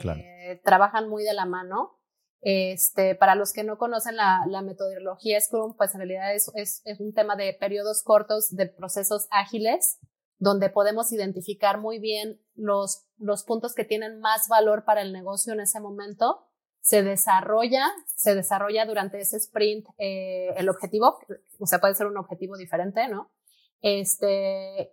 Claro. 0.00 0.20
Trabajan 0.64 1.08
muy 1.08 1.22
de 1.22 1.34
la 1.34 1.46
mano. 1.46 1.97
Este, 2.40 3.16
para 3.16 3.34
los 3.34 3.52
que 3.52 3.64
no 3.64 3.78
conocen 3.78 4.16
la, 4.16 4.62
metodología 4.62 5.40
Scrum, 5.40 5.76
pues 5.76 5.94
en 5.94 6.00
realidad 6.00 6.34
es, 6.34 6.82
un 6.98 7.12
tema 7.12 7.36
de 7.36 7.52
periodos 7.52 8.02
cortos 8.02 8.54
de 8.54 8.66
procesos 8.66 9.26
ágiles, 9.30 9.98
donde 10.38 10.70
podemos 10.70 11.12
identificar 11.12 11.80
muy 11.80 11.98
bien 11.98 12.40
los, 12.54 13.06
los 13.18 13.42
puntos 13.42 13.74
que 13.74 13.84
tienen 13.84 14.20
más 14.20 14.46
valor 14.48 14.84
para 14.84 15.02
el 15.02 15.12
negocio 15.12 15.52
en 15.52 15.60
ese 15.60 15.80
momento. 15.80 16.46
Se 16.80 17.02
desarrolla, 17.02 17.90
se 18.14 18.36
desarrolla 18.36 18.86
durante 18.86 19.18
ese 19.18 19.36
sprint 19.38 19.86
eh, 19.98 20.54
el 20.56 20.68
objetivo, 20.68 21.18
o 21.58 21.66
sea, 21.66 21.80
puede 21.80 21.94
ser 21.94 22.06
un 22.06 22.16
objetivo 22.16 22.56
diferente, 22.56 23.08
¿no? 23.08 23.32
Este, 23.80 24.92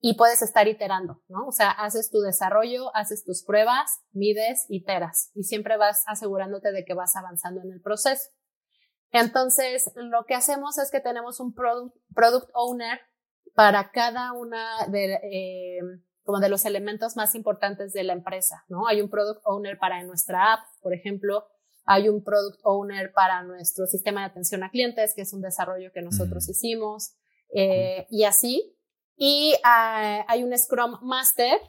y 0.00 0.14
puedes 0.14 0.40
estar 0.40 0.66
iterando, 0.66 1.22
¿no? 1.28 1.46
O 1.46 1.52
sea, 1.52 1.70
haces 1.70 2.10
tu 2.10 2.20
desarrollo, 2.20 2.94
haces 2.96 3.22
tus 3.24 3.44
pruebas, 3.44 4.00
mides, 4.12 4.64
iteras 4.68 5.30
y 5.34 5.44
siempre 5.44 5.76
vas 5.76 6.02
asegurándote 6.06 6.72
de 6.72 6.84
que 6.84 6.94
vas 6.94 7.16
avanzando 7.16 7.60
en 7.62 7.70
el 7.70 7.82
proceso. 7.82 8.30
Entonces, 9.12 9.90
lo 9.96 10.24
que 10.24 10.34
hacemos 10.34 10.78
es 10.78 10.90
que 10.90 11.00
tenemos 11.00 11.40
un 11.40 11.52
product, 11.54 12.50
owner 12.54 13.00
para 13.54 13.90
cada 13.90 14.32
una 14.32 14.86
de, 14.86 15.14
eh, 15.14 15.80
como 16.22 16.40
de 16.40 16.48
los 16.48 16.64
elementos 16.64 17.16
más 17.16 17.34
importantes 17.34 17.92
de 17.92 18.04
la 18.04 18.14
empresa, 18.14 18.64
¿no? 18.68 18.86
Hay 18.86 19.02
un 19.02 19.10
product 19.10 19.42
owner 19.44 19.78
para 19.78 20.02
nuestra 20.04 20.54
app, 20.54 20.60
por 20.80 20.94
ejemplo, 20.94 21.44
hay 21.84 22.08
un 22.08 22.22
product 22.22 22.60
owner 22.62 23.12
para 23.12 23.42
nuestro 23.42 23.86
sistema 23.86 24.20
de 24.20 24.26
atención 24.28 24.62
a 24.62 24.70
clientes, 24.70 25.12
que 25.14 25.22
es 25.22 25.32
un 25.32 25.42
desarrollo 25.42 25.90
que 25.92 26.02
nosotros 26.02 26.48
hicimos, 26.48 27.16
eh, 27.52 28.06
y 28.10 28.24
así 28.24 28.79
y 29.22 29.54
ah, 29.64 30.24
hay 30.28 30.42
un 30.42 30.56
Scrum 30.56 30.96
Master 31.02 31.60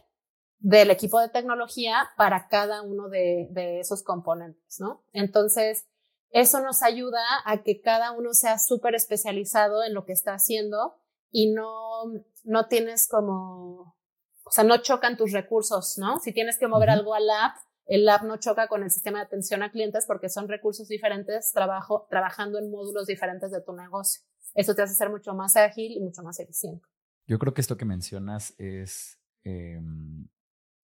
del 0.59 0.89
equipo 0.89 1.19
de 1.19 1.27
tecnología 1.27 2.09
para 2.15 2.47
cada 2.47 2.81
uno 2.81 3.09
de, 3.09 3.49
esos 3.81 4.03
componentes, 4.03 4.79
¿no? 4.79 5.03
Entonces, 5.11 5.85
Eso 6.33 6.61
nos 6.61 6.81
ayuda 6.81 7.19
a 7.43 7.61
que 7.61 7.81
cada 7.81 8.13
uno 8.13 8.33
sea 8.33 8.57
súper 8.57 8.95
especializado 8.95 9.83
en 9.83 9.93
lo 9.93 10.05
que 10.05 10.13
está 10.13 10.33
haciendo 10.33 10.95
y 11.29 11.51
no, 11.51 12.05
no 12.45 12.67
tienes 12.69 13.09
como, 13.09 13.97
o 14.45 14.51
sea, 14.51 14.63
no 14.63 14.77
chocan 14.77 15.17
tus 15.17 15.33
recursos, 15.33 15.97
¿no? 15.97 16.19
Si 16.19 16.31
tienes 16.31 16.57
que 16.57 16.69
mover 16.69 16.89
algo 16.89 17.13
al 17.15 17.29
app, 17.29 17.57
el 17.85 18.07
app 18.07 18.23
no 18.23 18.37
choca 18.37 18.69
con 18.69 18.81
el 18.81 18.91
sistema 18.91 19.19
de 19.19 19.25
atención 19.25 19.61
a 19.61 19.71
clientes 19.71 20.05
porque 20.07 20.29
son 20.29 20.47
recursos 20.47 20.87
diferentes 20.87 21.51
trabajo, 21.51 22.07
trabajando 22.09 22.59
en 22.59 22.71
módulos 22.71 23.07
diferentes 23.07 23.51
de 23.51 23.59
tu 23.59 23.73
negocio. 23.73 24.23
Eso 24.53 24.73
te 24.73 24.83
hace 24.83 24.95
ser 24.95 25.09
mucho 25.09 25.33
más 25.33 25.57
ágil 25.57 25.91
y 25.91 25.99
mucho 25.99 26.23
más 26.23 26.39
eficiente. 26.39 26.87
Yo 27.27 27.39
creo 27.39 27.53
que 27.53 27.61
esto 27.61 27.77
que 27.77 27.85
mencionas 27.85 28.53
es, 28.57 29.19
em, 29.43 30.27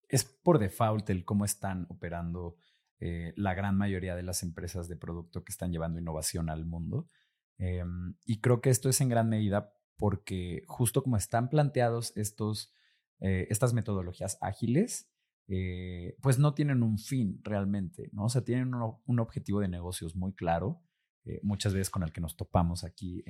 es 0.10 0.24
por 0.24 0.60
default 0.60 1.10
el 1.10 1.26
cómo 1.26 1.46
están 1.46 1.88
operando 1.90 2.58
eh, 3.00 3.34
la 3.36 3.54
gran 3.54 3.78
mayoría 3.78 4.16
de 4.16 4.24
las 4.24 4.42
empresas 4.42 4.88
de 4.88 4.96
producto 4.96 5.44
que 5.44 5.52
están 5.52 5.72
llevando 5.72 6.00
innovación 6.00 6.50
al 6.50 6.66
mundo. 6.66 7.08
Em, 7.58 8.16
y 8.26 8.42
creo 8.42 8.62
que 8.62 8.70
esto 8.70 8.90
es 8.90 9.02
en 9.02 9.10
gran 9.10 9.30
medida 9.30 9.74
porque 9.98 10.64
justo 10.68 11.04
como 11.04 11.18
están 11.18 11.50
planteados 11.50 12.16
estos, 12.16 12.74
eh, 13.20 13.48
estas 13.50 13.74
metodologías 13.74 14.38
ágiles, 14.42 15.12
eh, 15.48 16.18
pues 16.22 16.40
no 16.40 16.54
tienen 16.54 16.84
un 16.84 16.98
fin 16.98 17.40
realmente, 17.44 18.10
¿no? 18.12 18.26
O 18.26 18.30
sea, 18.30 18.44
tienen 18.44 18.74
un, 18.74 19.20
objetivo 19.20 19.62
de 19.62 19.68
negocios 19.68 20.16
muy 20.16 20.34
claro, 20.34 20.82
muchas 21.42 21.74
veces 21.74 21.90
con 21.90 22.04
el 22.04 22.14
que 22.14 22.22
nos 22.22 22.38
topamos 22.38 22.86
aquí, 22.86 23.22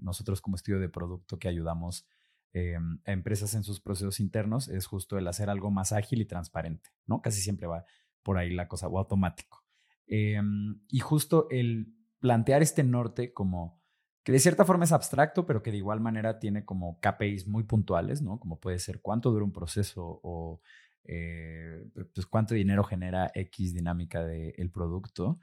nosotros 0.00 0.40
como 0.40 0.56
estudio 0.56 0.80
de 0.80 0.88
producto 0.88 1.38
que 1.38 1.46
ayudamos 1.46 2.06
a 2.54 3.12
empresas 3.12 3.54
en 3.54 3.64
sus 3.64 3.80
procesos 3.80 4.20
internos, 4.20 4.68
es 4.68 4.86
justo 4.86 5.18
el 5.18 5.26
hacer 5.26 5.50
algo 5.50 5.70
más 5.70 5.92
ágil 5.92 6.20
y 6.20 6.24
transparente, 6.24 6.90
¿no? 7.06 7.20
Casi 7.20 7.40
siempre 7.40 7.66
va 7.66 7.84
por 8.22 8.38
ahí 8.38 8.52
la 8.52 8.68
cosa, 8.68 8.88
o 8.88 8.98
automático. 8.98 9.64
Em, 10.06 10.80
y 10.88 11.00
justo 11.00 11.48
el 11.50 11.94
plantear 12.20 12.62
este 12.62 12.84
norte 12.84 13.32
como 13.32 13.82
que 14.22 14.32
de 14.32 14.38
cierta 14.38 14.64
forma 14.64 14.84
es 14.84 14.92
abstracto, 14.92 15.44
pero 15.46 15.62
que 15.62 15.70
de 15.70 15.76
igual 15.76 16.00
manera 16.00 16.38
tiene 16.38 16.64
como 16.64 16.98
KPIs 17.00 17.46
muy 17.46 17.64
puntuales, 17.64 18.22
¿no? 18.22 18.40
Como 18.40 18.58
puede 18.58 18.78
ser 18.78 19.00
cuánto 19.02 19.30
dura 19.30 19.44
un 19.44 19.52
proceso 19.52 20.20
o 20.22 20.60
eh, 21.04 21.84
pues 22.14 22.26
cuánto 22.26 22.54
dinero 22.54 22.84
genera 22.84 23.30
X 23.34 23.74
dinámica 23.74 24.24
del 24.24 24.70
producto. 24.70 25.38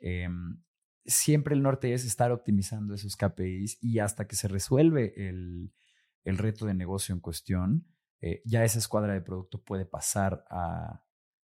Em, 0.00 0.60
siempre 1.04 1.54
el 1.54 1.62
norte 1.62 1.92
es 1.94 2.04
estar 2.04 2.32
optimizando 2.32 2.94
esos 2.94 3.16
KPIs 3.16 3.78
y 3.80 4.00
hasta 4.00 4.26
que 4.26 4.34
se 4.34 4.48
resuelve 4.48 5.28
el, 5.28 5.72
el 6.24 6.38
reto 6.38 6.66
de 6.66 6.74
negocio 6.74 7.14
en 7.14 7.20
cuestión, 7.20 7.86
eh, 8.20 8.42
ya 8.46 8.64
esa 8.64 8.78
escuadra 8.78 9.12
de 9.12 9.20
producto 9.20 9.62
puede 9.62 9.84
pasar 9.84 10.46
a 10.48 11.04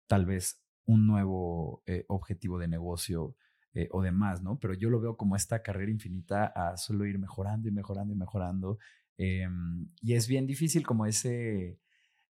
tal 0.07 0.25
vez 0.25 0.65
un 0.85 1.07
nuevo 1.07 1.83
eh, 1.87 2.05
objetivo 2.09 2.59
de 2.59 2.69
negocio 2.69 3.37
eh, 3.75 3.89
o 3.91 4.03
demás, 4.03 4.43
¿no? 4.43 4.59
Pero 4.61 4.75
yo 4.75 4.89
lo 4.89 5.01
veo 5.01 5.17
como 5.17 5.37
esta 5.37 5.63
carrera 5.63 5.91
infinita 5.91 6.47
a 6.47 6.77
solo 6.77 7.07
ir 7.07 7.19
mejorando 7.19 7.69
y 7.69 7.73
mejorando 7.73 8.15
y 8.15 8.17
mejorando. 8.17 8.79
Em, 9.17 9.89
y 10.01 10.15
es 10.15 10.29
bien 10.29 10.47
difícil 10.47 10.87
como 10.87 11.07
ese, 11.07 11.81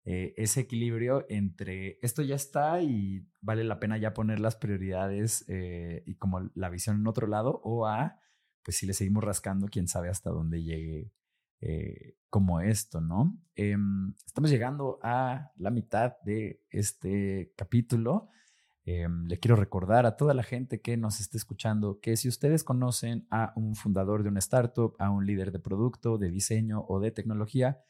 ese 0.03 0.61
equilibrio 0.61 1.25
entre 1.29 1.99
esto 2.01 2.23
ya 2.23 2.35
está 2.35 2.81
y 2.81 3.27
vale 3.39 3.63
la 3.63 3.79
pena 3.79 3.97
ya 3.99 4.15
poner 4.15 4.39
las 4.39 4.55
prioridades 4.55 5.45
y 5.47 6.15
como 6.15 6.49
la 6.55 6.69
visión 6.69 6.99
en 6.99 7.07
otro 7.07 7.27
lado 7.27 7.61
o 7.63 7.85
a, 7.85 8.19
pues 8.63 8.77
si 8.77 8.87
le 8.87 8.93
seguimos 8.93 9.23
rascando, 9.23 9.67
quién 9.67 9.87
sabe 9.87 10.09
hasta 10.09 10.31
dónde 10.31 10.63
llegue 10.63 11.11
como 12.31 12.61
esto, 12.61 13.01
¿no? 13.01 13.37
Em, 13.55 14.15
estamos 14.25 14.49
llegando 14.49 14.99
a 15.03 15.51
la 15.57 15.69
mitad 15.69 16.13
de 16.23 16.63
este 16.69 17.53
capítulo. 17.55 18.29
Em, 18.85 19.27
le 19.27 19.37
quiero 19.37 19.55
recordar 19.55 20.05
a 20.05 20.15
toda 20.15 20.33
la 20.33 20.41
gente 20.41 20.81
que 20.81 20.97
nos 20.97 21.19
esté 21.19 21.37
escuchando 21.37 21.99
que 21.99 22.17
si 22.17 22.29
ustedes 22.29 22.63
conocen 22.63 23.27
a 23.29 23.53
un 23.55 23.75
fundador 23.75 24.23
de 24.23 24.29
una 24.29 24.39
startup, 24.39 24.95
a 24.97 25.11
un 25.11 25.25
líder 25.25 25.51
de 25.51 25.59
producto, 25.59 26.17
de 26.17 26.31
diseño 26.31 26.85
o 26.87 26.99
de 26.99 27.11
tecnología, 27.11 27.81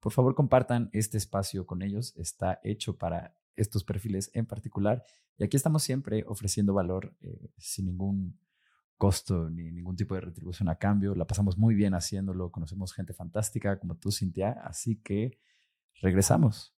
por 0.00 0.12
favor 0.12 0.34
compartan 0.34 0.88
este 0.92 1.18
espacio 1.18 1.66
con 1.66 1.82
ellos. 1.82 2.16
Está 2.16 2.58
hecho 2.64 2.96
para 2.96 3.36
estos 3.54 3.84
perfiles 3.84 4.30
en 4.32 4.46
particular. 4.46 5.04
Y 5.36 5.44
aquí 5.44 5.56
estamos 5.56 5.82
siempre 5.82 6.24
ofreciendo 6.26 6.72
valor 6.72 7.14
eh, 7.20 7.50
sin 7.58 7.84
ningún 7.84 8.38
costo 9.00 9.48
ni 9.48 9.72
ningún 9.72 9.96
tipo 9.96 10.14
de 10.14 10.20
retribución 10.20 10.68
a 10.68 10.76
cambio. 10.76 11.14
La 11.14 11.26
pasamos 11.26 11.56
muy 11.56 11.74
bien 11.74 11.94
haciéndolo. 11.94 12.52
Conocemos 12.52 12.92
gente 12.92 13.14
fantástica 13.14 13.80
como 13.80 13.96
tú, 13.96 14.12
Cintia. 14.12 14.52
Así 14.62 14.96
que 14.96 15.40
regresamos. 16.02 16.74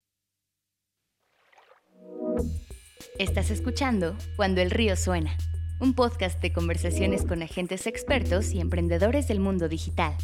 Estás 3.18 3.50
escuchando 3.50 4.16
Cuando 4.36 4.60
el 4.60 4.70
río 4.70 4.96
suena, 4.96 5.34
un 5.80 5.94
podcast 5.94 6.40
de 6.42 6.52
conversaciones 6.52 7.24
con 7.24 7.42
agentes 7.42 7.86
expertos 7.86 8.52
y 8.52 8.60
emprendedores 8.60 9.26
del 9.26 9.40
mundo 9.40 9.68
digital. 9.68 10.14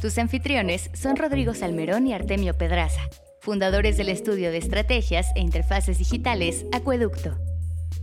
Tus 0.00 0.16
anfitriones 0.16 0.90
son 0.94 1.16
Rodrigo 1.16 1.52
Salmerón 1.52 2.06
y 2.06 2.14
Artemio 2.14 2.56
Pedraza, 2.56 3.02
fundadores 3.40 3.98
del 3.98 4.08
estudio 4.08 4.50
de 4.50 4.58
estrategias 4.58 5.26
e 5.36 5.40
interfaces 5.40 5.98
digitales 5.98 6.64
Acueducto. 6.72 7.51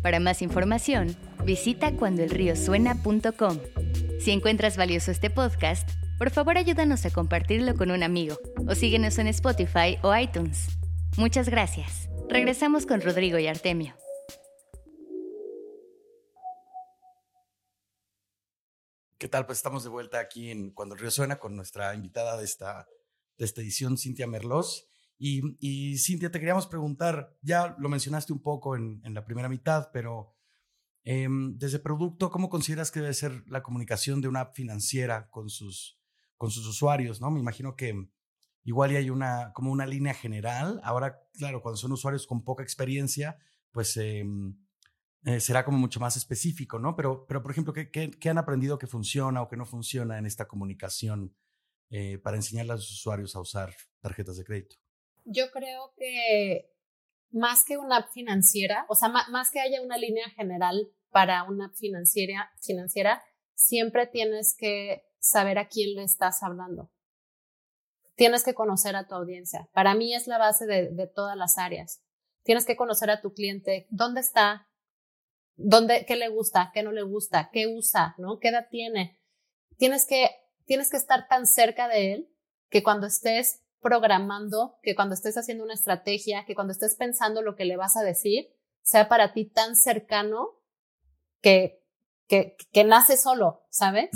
Para 0.02 0.20
más 0.20 0.42
información, 0.42 1.16
visita 1.46 1.92
cuandoelriosuena.com. 1.96 3.60
Si 4.20 4.32
encuentras 4.32 4.78
valioso 4.78 5.12
este 5.12 5.30
podcast, 5.30 5.90
por 6.18 6.30
favor 6.32 6.58
ayúdanos 6.58 7.06
a 7.06 7.12
compartirlo 7.12 7.76
con 7.76 7.92
un 7.92 8.04
amigo 8.04 8.38
o 8.68 8.76
síguenos 8.76 9.18
en 9.20 9.28
Spotify 9.28 9.98
o 10.02 10.16
iTunes. 10.16 10.68
Muchas 11.18 11.50
gracias. 11.50 12.10
Regresamos 12.30 12.86
con 12.86 13.02
Rodrigo 13.02 13.40
y 13.40 13.48
Artemio. 13.48 13.96
¿Qué 19.18 19.28
tal? 19.28 19.46
Pues 19.46 19.58
estamos 19.58 19.84
de 19.84 19.90
vuelta 19.90 20.20
aquí 20.20 20.50
en 20.50 20.72
Cuando 20.72 20.96
el 20.96 21.02
Río 21.02 21.12
Suena 21.12 21.40
con 21.40 21.56
nuestra 21.56 21.94
invitada 21.94 22.38
de 22.38 22.46
esta, 22.46 22.88
de 23.38 23.46
esta 23.46 23.60
edición, 23.60 23.98
Cintia 23.98 24.28
Merlos. 24.28 24.88
Y, 25.22 25.42
y, 25.60 25.98
Cintia, 25.98 26.32
te 26.32 26.40
queríamos 26.40 26.66
preguntar, 26.66 27.38
ya 27.42 27.76
lo 27.78 27.90
mencionaste 27.90 28.32
un 28.32 28.42
poco 28.42 28.78
en, 28.78 29.02
la 29.04 29.26
primera 29.26 29.50
mitad, 29.50 29.90
pero 29.92 30.34
em, 31.04 31.58
desde 31.58 31.80
producto, 31.80 32.32
¿cómo 32.32 32.50
consideras 32.50 32.90
que 32.90 33.02
debe 33.02 33.14
ser 33.14 33.44
la 33.48 33.62
comunicación 33.62 34.22
de 34.22 34.30
una 34.30 34.40
app 34.40 34.56
financiera 34.56 35.30
con 35.30 35.50
sus, 35.50 36.00
con 36.38 36.52
sus 36.52 36.66
usuarios? 36.66 37.20
¿no? 37.20 37.32
Me 37.32 37.42
imagino 37.42 37.76
que 37.76 38.10
igual 38.64 38.96
hay 38.96 39.10
una, 39.10 39.52
como 39.54 39.74
una 39.74 39.86
línea 39.86 40.14
general. 40.14 40.80
Ahora, 40.86 41.22
claro, 41.34 41.62
cuando 41.62 41.76
son 41.76 41.92
usuarios 41.92 42.26
con 42.26 42.44
poca 42.44 42.64
experiencia, 42.64 43.38
pues... 43.72 43.98
Eh, 43.98 44.26
eh, 45.26 45.42
será 45.42 45.66
como 45.66 45.78
mucho 45.78 46.00
más 46.00 46.16
específico, 46.16 46.80
¿no? 46.80 46.96
Pero, 46.96 47.26
pero 47.28 47.42
por 47.42 47.52
ejemplo, 47.52 47.74
¿qué, 47.74 47.92
qué, 47.92 48.30
han 48.30 48.38
aprendido 48.38 48.78
que 48.78 48.88
funciona 48.88 49.42
o 49.42 49.50
que 49.50 49.58
no 49.58 49.66
funciona 49.66 50.18
en 50.18 50.26
esta 50.26 50.48
comunicación 50.48 51.36
eh, 51.90 52.20
para 52.20 52.38
enseñarle 52.38 52.72
a 52.72 52.76
los 52.76 52.90
usuarios 52.90 53.36
a 53.36 53.42
usar 53.42 53.76
tarjetas 54.00 54.38
de 54.38 54.46
crédito? 54.46 54.78
Yo 55.32 55.52
creo 55.52 55.94
que 55.96 56.74
más 57.30 57.64
que 57.64 57.78
una 57.78 57.98
app 57.98 58.10
financiera, 58.12 58.88
o 58.90 58.96
sea, 58.96 59.10
más, 59.10 59.52
que 59.52 59.60
haya 59.60 59.80
una 59.84 59.98
línea 59.98 60.28
general 60.32 60.90
para 61.12 61.44
una 61.44 61.68
app 61.68 61.76
financiera, 61.76 62.52
financiera, 62.60 63.24
siempre 63.54 64.08
tienes 64.08 64.56
que 64.58 65.04
saber 65.20 65.60
a 65.60 65.68
quién 65.68 65.96
le 65.96 66.04
estás 66.04 66.42
hablando. 66.42 66.90
Tienes 68.16 68.44
que 68.44 68.56
conocer 68.56 68.96
a 68.96 69.08
tu 69.08 69.14
audiencia. 69.14 69.70
Para 69.72 69.94
mí 69.94 70.16
es 70.16 70.26
la 70.26 70.40
base 70.40 70.66
de, 70.66 70.90
de 70.90 71.06
todas 71.06 71.38
las 71.38 71.60
áreas. 71.60 72.02
Tienes 72.42 72.66
que 72.66 72.76
conocer 72.76 73.12
a 73.12 73.22
tu 73.22 73.32
cliente, 73.34 73.86
dónde 73.92 74.22
está, 74.22 74.68
dónde, 75.58 76.06
qué 76.08 76.16
le 76.16 76.30
gusta, 76.30 76.72
qué 76.74 76.82
no 76.82 76.92
le 76.92 77.04
gusta, 77.04 77.52
qué 77.54 77.68
usa, 77.68 78.16
¿no? 78.18 78.40
¿Qué 78.40 78.48
edad 78.48 78.68
tiene? 78.72 79.20
Tienes 79.78 80.08
que, 80.08 80.32
tienes 80.66 80.90
que 80.90 80.98
estar 80.98 81.28
tan 81.28 81.46
cerca 81.46 81.88
de 81.88 82.14
él 82.14 82.36
que 82.70 82.82
cuando 82.82 83.06
estés 83.06 83.62
programando, 83.82 84.78
que 84.82 84.96
cuando 84.96 85.16
estés 85.16 85.38
haciendo 85.38 85.64
una 85.64 85.74
estrategia, 85.74 86.46
que 86.46 86.56
cuando 86.56 86.74
estés 86.74 86.96
pensando 86.96 87.42
lo 87.42 87.56
que 87.56 87.66
le 87.66 87.78
vas 87.78 87.96
a 87.98 88.04
decir, 88.04 88.48
sea 88.82 89.08
para 89.08 89.34
ti 89.34 89.46
tan 89.46 89.76
cercano 89.76 90.62
que, 91.42 91.84
que, 92.28 92.56
que 92.72 92.84
nace 92.84 93.18
solo, 93.18 93.66
¿sabes? 93.70 94.10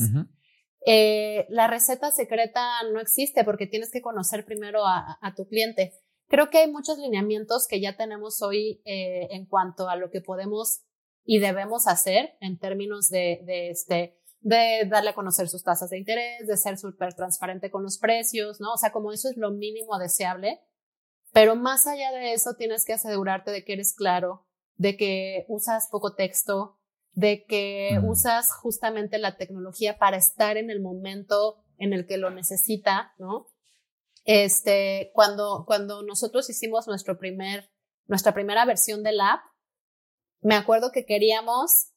eh, 0.86 1.45
la 1.49 1.67
receta 1.67 2.12
secreta 2.12 2.62
no 2.91 2.99
existe 2.99 3.43
porque 3.43 3.67
tienes 3.67 3.91
que 3.91 4.02
conocer 4.02 4.45
primero 4.45 4.86
a, 4.86 5.17
a, 5.21 5.34
tu 5.36 5.47
cliente. 5.47 5.93
Creo 6.28 6.49
que 6.49 6.60
hay 6.60 6.71
muchos 6.71 6.97
lineamientos 6.97 7.67
que 7.69 7.80
ya 7.80 7.95
tenemos 7.95 8.41
hoy 8.41 8.82
eh, 8.86 9.28
en 9.32 9.45
cuanto 9.45 9.88
a 9.89 9.95
lo 9.95 10.10
que 10.10 10.21
podemos 10.21 10.82
y 11.26 11.39
debemos 11.39 11.88
hacer 11.88 12.36
en 12.41 12.58
términos 12.60 13.10
de, 13.10 13.41
de, 13.45 13.69
este, 13.69 14.19
de 14.43 14.86
darle 14.89 15.12
a 15.12 15.15
conocer 15.15 15.47
sus 15.47 15.63
tasas 15.63 15.89
de 15.89 15.97
interés, 15.97 16.45
de 16.45 16.58
ser 16.58 16.77
súper 16.77 17.13
transparente 17.13 17.71
con 17.71 17.82
los 17.82 17.97
precios, 17.97 18.60
¿no? 18.60 18.73
O 18.73 18.77
sea, 18.77 18.91
como 18.91 19.12
eso 19.12 19.29
es 19.29 19.38
lo 19.38 19.51
mínimo 19.51 19.97
deseable. 19.97 20.60
Pero 21.32 21.56
más 21.56 21.88
allá 21.88 22.12
de 22.12 22.34
eso, 22.34 22.53
tienes 22.56 22.86
que 22.86 22.93
asegurarte 22.93 23.51
de 23.51 23.63
que 23.63 23.73
eres 23.73 23.93
claro, 23.93 24.45
de 24.75 24.97
que 24.97 25.45
usas 25.47 25.88
poco 25.89 26.13
texto, 26.13 26.77
de 27.13 27.45
que 27.45 27.99
usas 28.03 28.53
justamente 28.53 29.17
la 29.17 29.38
tecnología 29.38 29.97
para 29.97 30.17
estar 30.17 30.58
en 30.58 30.69
el 30.69 30.82
momento 30.82 31.63
en 31.77 31.93
el 31.93 32.06
que 32.06 32.17
lo 32.17 32.29
necesita, 32.29 33.13
¿no? 33.17 33.47
Este, 34.25 35.12
cuando, 35.13 35.63
cuando 35.65 36.03
nosotros 36.03 36.49
hicimos 36.49 36.88
nuestro 36.88 37.17
primer, 37.17 37.71
nuestra 38.08 38.34
primera 38.34 38.65
versión 38.65 39.03
del 39.03 39.21
app, 39.21 39.41
me 40.41 40.56
acuerdo 40.56 40.91
que 40.91 41.06
queríamos 41.06 41.92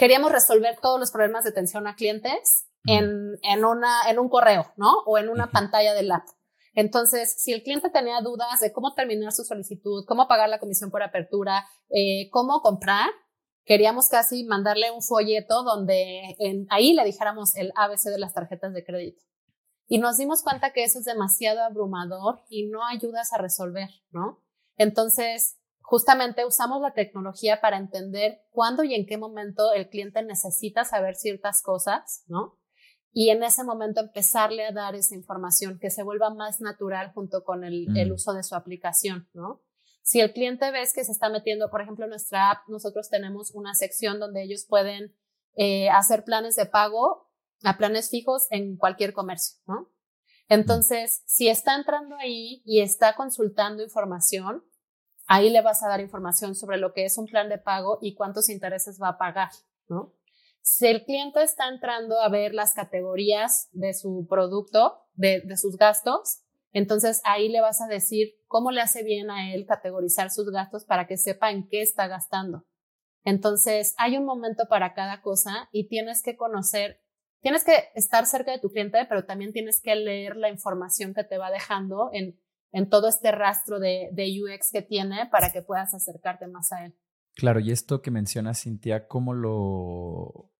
queríamos 0.00 0.32
resolver 0.32 0.78
todos 0.80 0.98
los 0.98 1.10
problemas 1.10 1.44
de 1.44 1.50
atención 1.50 1.86
a 1.86 1.94
clientes 1.94 2.66
en, 2.86 3.36
en, 3.42 3.64
una, 3.66 4.08
en 4.08 4.18
un 4.18 4.30
correo, 4.30 4.72
¿no? 4.78 4.90
O 5.04 5.18
en 5.18 5.28
una 5.28 5.50
pantalla 5.50 5.92
del 5.92 6.10
app. 6.10 6.26
Entonces, 6.72 7.34
si 7.36 7.52
el 7.52 7.62
cliente 7.62 7.90
tenía 7.90 8.22
dudas 8.22 8.60
de 8.60 8.72
cómo 8.72 8.94
terminar 8.94 9.32
su 9.32 9.44
solicitud, 9.44 10.06
cómo 10.08 10.26
pagar 10.26 10.48
la 10.48 10.58
comisión 10.58 10.90
por 10.90 11.02
apertura, 11.02 11.66
eh, 11.90 12.30
cómo 12.30 12.62
comprar, 12.62 13.10
queríamos 13.66 14.08
casi 14.08 14.44
mandarle 14.44 14.90
un 14.90 15.02
folleto 15.02 15.64
donde 15.64 16.34
en, 16.38 16.66
ahí 16.70 16.94
le 16.94 17.04
dijéramos 17.04 17.54
el 17.56 17.70
ABC 17.76 18.04
de 18.04 18.18
las 18.18 18.32
tarjetas 18.32 18.72
de 18.72 18.82
crédito. 18.82 19.22
Y 19.86 19.98
nos 19.98 20.16
dimos 20.16 20.42
cuenta 20.42 20.72
que 20.72 20.82
eso 20.82 21.00
es 21.00 21.04
demasiado 21.04 21.60
abrumador 21.60 22.40
y 22.48 22.68
no 22.68 22.86
ayudas 22.86 23.34
a 23.34 23.38
resolver, 23.38 23.90
¿no? 24.12 24.42
Entonces, 24.78 25.58
justamente 25.90 26.46
usamos 26.46 26.80
la 26.80 26.92
tecnología 26.92 27.60
para 27.60 27.76
entender 27.76 28.42
cuándo 28.50 28.84
y 28.84 28.94
en 28.94 29.06
qué 29.06 29.18
momento 29.18 29.72
el 29.72 29.88
cliente 29.88 30.22
necesita 30.22 30.84
saber 30.84 31.16
ciertas 31.16 31.62
cosas, 31.62 32.22
¿no? 32.28 32.60
Y 33.12 33.30
en 33.30 33.42
ese 33.42 33.64
momento 33.64 34.00
empezarle 34.00 34.64
a 34.64 34.70
dar 34.70 34.94
esa 34.94 35.16
información 35.16 35.80
que 35.80 35.90
se 35.90 36.04
vuelva 36.04 36.32
más 36.32 36.60
natural 36.60 37.10
junto 37.12 37.42
con 37.42 37.64
el, 37.64 37.88
el 37.98 38.10
mm. 38.10 38.14
uso 38.14 38.34
de 38.34 38.44
su 38.44 38.54
aplicación, 38.54 39.28
¿no? 39.32 39.64
Si 40.02 40.20
el 40.20 40.32
cliente 40.32 40.70
ves 40.70 40.92
que 40.94 41.02
se 41.02 41.10
está 41.10 41.28
metiendo, 41.28 41.70
por 41.70 41.82
ejemplo, 41.82 42.04
en 42.04 42.10
nuestra 42.10 42.52
app, 42.52 42.68
nosotros 42.68 43.10
tenemos 43.10 43.50
una 43.52 43.74
sección 43.74 44.20
donde 44.20 44.44
ellos 44.44 44.66
pueden 44.68 45.16
eh, 45.56 45.90
hacer 45.90 46.22
planes 46.22 46.54
de 46.54 46.66
pago 46.66 47.32
a 47.64 47.78
planes 47.78 48.10
fijos 48.10 48.46
en 48.50 48.76
cualquier 48.76 49.12
comercio, 49.12 49.58
¿no? 49.66 49.90
Entonces, 50.48 51.24
si 51.26 51.48
está 51.48 51.74
entrando 51.74 52.14
ahí 52.14 52.62
y 52.64 52.80
está 52.80 53.16
consultando 53.16 53.82
información, 53.82 54.62
ahí 55.30 55.48
le 55.48 55.62
vas 55.62 55.84
a 55.84 55.88
dar 55.88 56.00
información 56.00 56.56
sobre 56.56 56.76
lo 56.76 56.92
que 56.92 57.04
es 57.04 57.16
un 57.16 57.26
plan 57.26 57.48
de 57.48 57.56
pago 57.56 57.98
y 58.02 58.16
cuántos 58.16 58.48
intereses 58.50 58.98
va 59.00 59.10
a 59.10 59.18
pagar, 59.18 59.50
¿no? 59.88 60.12
Si 60.60 60.88
el 60.88 61.04
cliente 61.04 61.40
está 61.44 61.68
entrando 61.68 62.20
a 62.20 62.28
ver 62.28 62.52
las 62.52 62.74
categorías 62.74 63.68
de 63.70 63.94
su 63.94 64.26
producto, 64.28 64.98
de, 65.14 65.40
de 65.42 65.56
sus 65.56 65.76
gastos, 65.76 66.42
entonces 66.72 67.22
ahí 67.24 67.48
le 67.48 67.60
vas 67.60 67.80
a 67.80 67.86
decir 67.86 68.34
cómo 68.48 68.72
le 68.72 68.80
hace 68.80 69.04
bien 69.04 69.30
a 69.30 69.54
él 69.54 69.66
categorizar 69.66 70.32
sus 70.32 70.50
gastos 70.50 70.84
para 70.84 71.06
que 71.06 71.16
sepa 71.16 71.52
en 71.52 71.68
qué 71.68 71.80
está 71.80 72.08
gastando. 72.08 72.66
Entonces, 73.22 73.94
hay 73.98 74.16
un 74.16 74.24
momento 74.24 74.64
para 74.68 74.94
cada 74.94 75.22
cosa 75.22 75.68
y 75.70 75.86
tienes 75.86 76.22
que 76.24 76.36
conocer, 76.36 77.00
tienes 77.40 77.62
que 77.62 77.88
estar 77.94 78.26
cerca 78.26 78.50
de 78.50 78.58
tu 78.58 78.70
cliente, 78.70 78.98
pero 79.08 79.26
también 79.26 79.52
tienes 79.52 79.80
que 79.80 79.94
leer 79.94 80.36
la 80.36 80.48
información 80.48 81.14
que 81.14 81.22
te 81.22 81.38
va 81.38 81.52
dejando 81.52 82.10
en 82.12 82.40
en 82.72 82.88
todo 82.88 83.08
este 83.08 83.32
rastro 83.32 83.80
de, 83.80 84.10
UX 84.16 84.70
que 84.72 84.82
tiene 84.82 85.26
para 85.30 85.50
que 85.52 85.62
puedas 85.62 85.94
acercarte 85.94 86.46
más 86.46 86.72
a 86.72 86.84
él. 86.84 86.94
Claro, 87.34 87.60
y 87.60 87.70
esto 87.70 88.02
que 88.02 88.10
menciona 88.10 88.54
Cintia, 88.54 89.06
¿cómo 89.06 89.34
lo, 89.34 90.52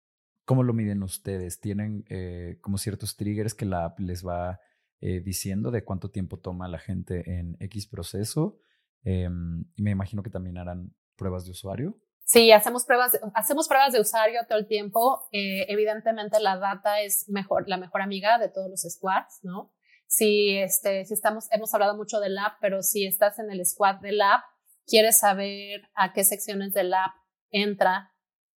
cómo 0.44 0.62
lo 0.62 0.72
miden 0.72 1.02
ustedes? 1.02 1.60
¿Tienen 1.60 2.04
eh, 2.08 2.58
como 2.60 2.78
ciertos 2.78 3.16
triggers 3.16 3.54
que 3.54 3.66
la 3.66 3.84
app 3.84 4.00
les 4.00 4.26
va 4.26 4.60
eh, 5.00 5.20
diciendo 5.20 5.70
de 5.70 5.84
cuánto 5.84 6.10
tiempo 6.10 6.38
toma 6.38 6.68
la 6.68 6.78
gente 6.78 7.38
en 7.38 7.56
X 7.60 7.86
proceso? 7.86 8.60
Em, 9.02 9.64
y 9.76 9.82
me 9.82 9.90
imagino 9.90 10.22
que 10.22 10.30
también 10.30 10.58
harán 10.58 10.94
pruebas 11.16 11.44
de 11.44 11.52
usuario. 11.52 11.98
Sí, 12.24 12.52
hacemos 12.52 12.84
pruebas, 12.84 13.12
de, 13.12 13.20
hacemos 13.34 13.66
pruebas 13.66 13.92
de 13.92 14.00
usuario 14.00 14.40
todo 14.48 14.58
el 14.58 14.68
tiempo. 14.68 15.28
Eh, 15.32 15.66
evidentemente 15.68 16.38
la 16.40 16.58
data 16.58 17.00
es 17.00 17.28
mejor, 17.28 17.68
la 17.68 17.76
mejor 17.76 18.02
amiga 18.02 18.38
de 18.38 18.48
todos 18.48 18.70
los 18.70 18.82
squads, 18.82 19.40
¿no? 19.42 19.72
Si, 20.10 20.58
este, 20.58 21.04
si 21.04 21.14
estamos, 21.14 21.46
hemos 21.52 21.72
hablado 21.72 21.96
mucho 21.96 22.18
del 22.18 22.36
app, 22.36 22.54
pero 22.60 22.82
si 22.82 23.06
estás 23.06 23.38
en 23.38 23.48
el 23.52 23.64
squad 23.64 24.00
del 24.00 24.20
app, 24.20 24.42
quieres 24.84 25.18
saber 25.18 25.82
a 25.94 26.12
qué 26.12 26.24
secciones 26.24 26.74
del 26.74 26.92
app 26.92 27.12
entra, 27.52 28.12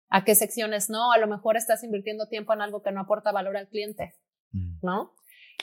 a 0.08 0.24
qué 0.24 0.34
secciones 0.34 0.88
no, 0.88 1.12
a 1.12 1.18
lo 1.18 1.26
mejor 1.26 1.58
estás 1.58 1.84
invirtiendo 1.84 2.26
tiempo 2.26 2.54
en 2.54 2.62
algo 2.62 2.80
que 2.80 2.90
no 2.90 3.02
aporta 3.02 3.32
valor 3.32 3.58
al 3.58 3.68
cliente, 3.68 4.14
mm. 4.52 4.78
¿no? 4.82 5.12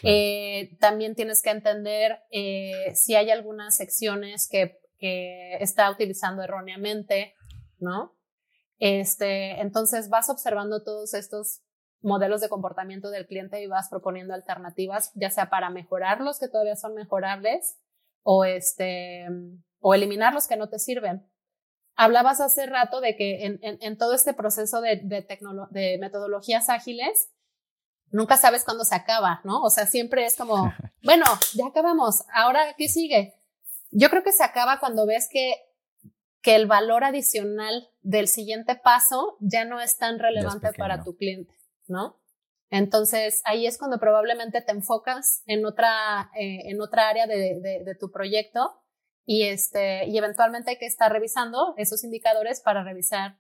Eh, 0.04 0.78
también 0.80 1.15
tienes 1.15 1.41
que 1.41 1.49
entender 1.49 2.19
eh, 2.30 2.93
si 2.93 3.15
hay 3.15 3.32
algunas 3.32 3.75
secciones 3.75 4.47
que, 4.47 4.78
que 4.99 5.56
está 5.56 5.89
utilizando 5.89 6.43
erróneamente, 6.43 7.34
¿no? 7.80 8.15
Este, 8.78 9.60
entonces 9.60 10.08
vas 10.10 10.30
observando 10.30 10.84
todos 10.84 11.15
estos 11.15 11.63
modelos 12.01 12.41
de 12.41 12.49
comportamiento 12.49 13.09
del 13.09 13.27
cliente 13.27 13.62
y 13.62 13.67
vas 13.67 13.89
proponiendo 13.89 14.33
alternativas, 14.33 15.12
ya 15.15 15.29
sea 15.29 15.49
para 15.49 15.69
mejorar 15.69 16.21
los 16.21 16.39
que 16.39 16.47
todavía 16.47 16.75
son 16.75 16.95
mejorables 16.95 17.77
o, 18.23 18.45
este, 18.45 19.27
o 19.79 19.93
eliminar 19.93 20.33
los 20.33 20.47
que 20.47 20.57
no 20.57 20.69
te 20.69 20.79
sirven. 20.79 21.29
Hablabas 21.95 22.39
hace 22.39 22.65
rato 22.65 23.01
de 23.01 23.17
que 23.17 23.45
en, 23.45 23.59
en, 23.62 23.97
todo 23.97 24.13
este 24.13 24.33
proceso 24.33 24.79
de, 24.79 25.01
de, 25.03 25.27
de 25.71 25.97
metodologías 25.99 26.69
ágiles, 26.69 27.29
nunca 28.12 28.38
sabes 28.38 28.63
cuándo 28.63 28.85
se 28.85 28.95
acaba, 28.95 29.41
¿no? 29.43 29.62
O 29.62 29.69
sea, 29.69 29.85
siempre 29.85 30.25
es 30.25 30.38
como, 30.38 30.73
bueno, 31.03 31.25
ya 31.55 31.67
acabamos, 31.67 32.23
ahora, 32.33 32.73
¿qué 32.77 32.88
sigue? 32.88 33.35
Yo 33.91 34.09
creo 34.09 34.23
que 34.23 34.31
se 34.31 34.43
acaba 34.43 34.79
cuando 34.79 35.05
ves 35.05 35.27
que, 35.29 35.55
que 36.41 36.55
el 36.55 36.67
valor 36.67 37.03
adicional 37.03 37.89
del 38.01 38.29
siguiente 38.29 38.75
paso 38.75 39.35
ya 39.41 39.65
no 39.65 39.81
es 39.81 39.97
tan 39.97 40.19
relevante 40.19 40.71
para 40.77 41.03
tu 41.03 41.17
cliente. 41.17 41.58
¿No? 41.89 42.19
Entonces, 42.69 43.41
ahí 43.45 43.65
es 43.65 43.78
cuando 43.78 43.99
probablemente 43.99 44.62
te 44.62 44.71
enfocas 44.71 45.41
en 45.47 45.65
otra, 45.65 46.30
eh, 46.39 46.69
en 46.69 46.82
otra 46.82 47.10
área 47.10 47.25
de, 47.25 47.60
de, 47.60 47.95
tu 47.95 48.12
proyecto 48.12 48.84
y, 49.25 49.43
este, 49.43 50.08
y 50.08 50.17
eventualmente 50.17 50.71
hay 50.71 50.78
que 50.78 50.86
estar 50.86 51.12
revisando 51.12 51.73
esos 51.78 52.04
indicadores 52.04 52.62
para 52.62 52.84
revisar 52.84 53.39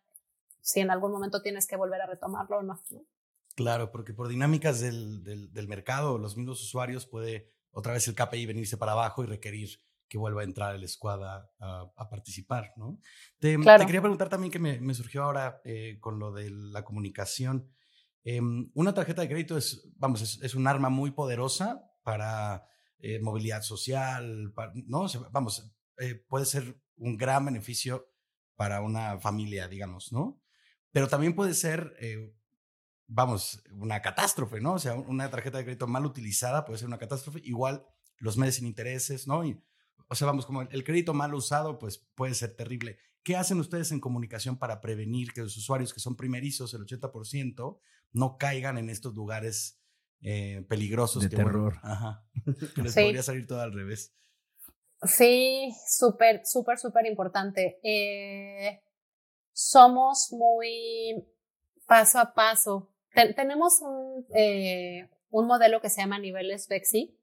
si 0.61 0.79
en 0.79 0.89
algún 0.89 1.11
momento 1.11 1.41
tienes 1.41 1.67
que 1.67 1.77
volver 1.77 2.01
a 2.01 2.07
retomarlo 2.07 2.57
o 2.57 2.63
no. 2.63 2.81
Claro, 3.55 3.91
porque 3.91 4.13
por 4.13 4.27
dinámicas 4.27 4.79
del, 4.79 5.23
del, 5.23 5.53
del, 5.53 5.67
mercado, 5.67 6.17
los 6.17 6.35
mismos 6.35 6.61
usuarios 6.63 7.05
puede 7.05 7.51
otra 7.71 7.93
vez 7.93 8.07
el 8.07 8.15
KPI 8.15 8.45
venirse 8.45 8.77
para 8.77 8.93
abajo 8.93 9.23
y 9.23 9.27
requerir 9.27 9.69
que 10.07 10.17
vuelva 10.17 10.41
a 10.41 10.45
entrar 10.45 10.75
el 10.75 10.87
squad 10.87 11.23
a, 11.23 11.51
a, 11.59 12.09
participar, 12.09 12.73
¿no? 12.77 12.99
Te, 13.37 13.55
te, 13.57 13.85
quería 13.85 14.01
preguntar 14.01 14.27
también 14.27 14.51
que 14.51 14.57
me, 14.57 14.79
me 14.81 14.95
surgió 14.95 15.23
ahora 15.23 15.61
eh, 15.63 15.97
con 15.99 16.17
lo 16.17 16.31
de 16.31 16.49
la 16.49 16.83
comunicación. 16.83 17.69
Em, 18.31 18.69
una 18.75 18.93
tarjeta 18.93 19.23
de 19.23 19.27
crédito 19.27 19.57
es, 19.57 19.89
vamos, 19.95 20.39
es, 20.39 20.53
un 20.53 20.67
arma 20.67 20.89
muy 20.89 21.09
poderosa 21.09 21.81
para 22.03 22.63
eh, 22.99 23.19
movilidad 23.19 23.63
social, 23.63 24.53
¿no? 24.85 25.07
vamos, 25.31 25.73
eh, 25.97 26.13
puede 26.27 26.45
ser 26.45 26.79
un 26.97 27.17
gran 27.17 27.45
beneficio 27.45 28.13
para 28.55 28.81
una 28.81 29.19
familia, 29.19 29.67
digamos, 29.67 30.11
¿no? 30.11 30.39
Pero 30.91 31.07
también 31.07 31.33
puede 31.33 31.55
ser, 31.55 31.95
eh, 31.99 32.35
vamos, 33.07 33.63
una 33.71 33.99
catástrofe, 34.03 34.61
¿no? 34.61 34.73
O 34.73 34.79
sea, 34.79 34.93
una 34.93 35.31
tarjeta 35.31 35.57
de 35.57 35.63
crédito 35.63 35.87
mal 35.87 36.05
utilizada 36.05 36.65
puede 36.65 36.77
ser 36.77 36.87
una 36.87 36.99
catástrofe. 36.99 37.41
Igual 37.43 37.83
los 38.17 38.37
meses 38.37 38.57
sin 38.57 38.67
intereses, 38.67 39.27
¿no? 39.27 39.43
Y, 39.43 39.59
o 40.07 40.13
sea, 40.13 40.27
vamos, 40.27 40.45
como 40.45 40.61
el 40.61 40.83
crédito 40.83 41.15
mal 41.15 41.33
usado, 41.33 41.79
pues 41.79 42.07
puede 42.13 42.35
ser 42.35 42.55
terrible. 42.55 42.99
¿Qué 43.23 43.35
hacen 43.35 43.59
ustedes 43.59 43.91
en 43.91 43.99
comunicación 43.99 44.59
para 44.59 44.81
prevenir 44.81 45.33
que 45.33 45.41
los 45.41 45.57
usuarios 45.57 45.95
que 45.95 45.99
son 45.99 46.15
primerizos, 46.15 46.75
el 46.75 46.85
80%, 46.85 47.79
no 48.11 48.37
caigan 48.37 48.77
en 48.77 48.89
estos 48.89 49.13
lugares 49.15 49.79
eh, 50.21 50.65
peligrosos? 50.67 51.23
De 51.23 51.29
terror. 51.29 51.77
ajá, 51.83 52.25
que 52.75 52.81
les 52.81 52.93
podría 52.93 53.23
salir 53.23 53.47
todo 53.47 53.61
al 53.61 53.73
revés. 53.73 54.13
Sí, 55.03 55.73
súper, 55.87 56.41
súper, 56.45 56.77
súper 56.77 57.05
importante. 57.05 57.79
Eh, 57.83 58.81
somos 59.53 60.29
muy 60.31 61.25
paso 61.87 62.19
a 62.19 62.33
paso. 62.33 62.93
tenemos 63.35 63.79
un, 63.81 64.25
eh, 64.35 65.09
un 65.29 65.47
modelo 65.47 65.79
que 65.79 65.89
se 65.89 66.01
llama 66.01 66.19
niveles 66.19 66.67
Bexi, 66.67 67.19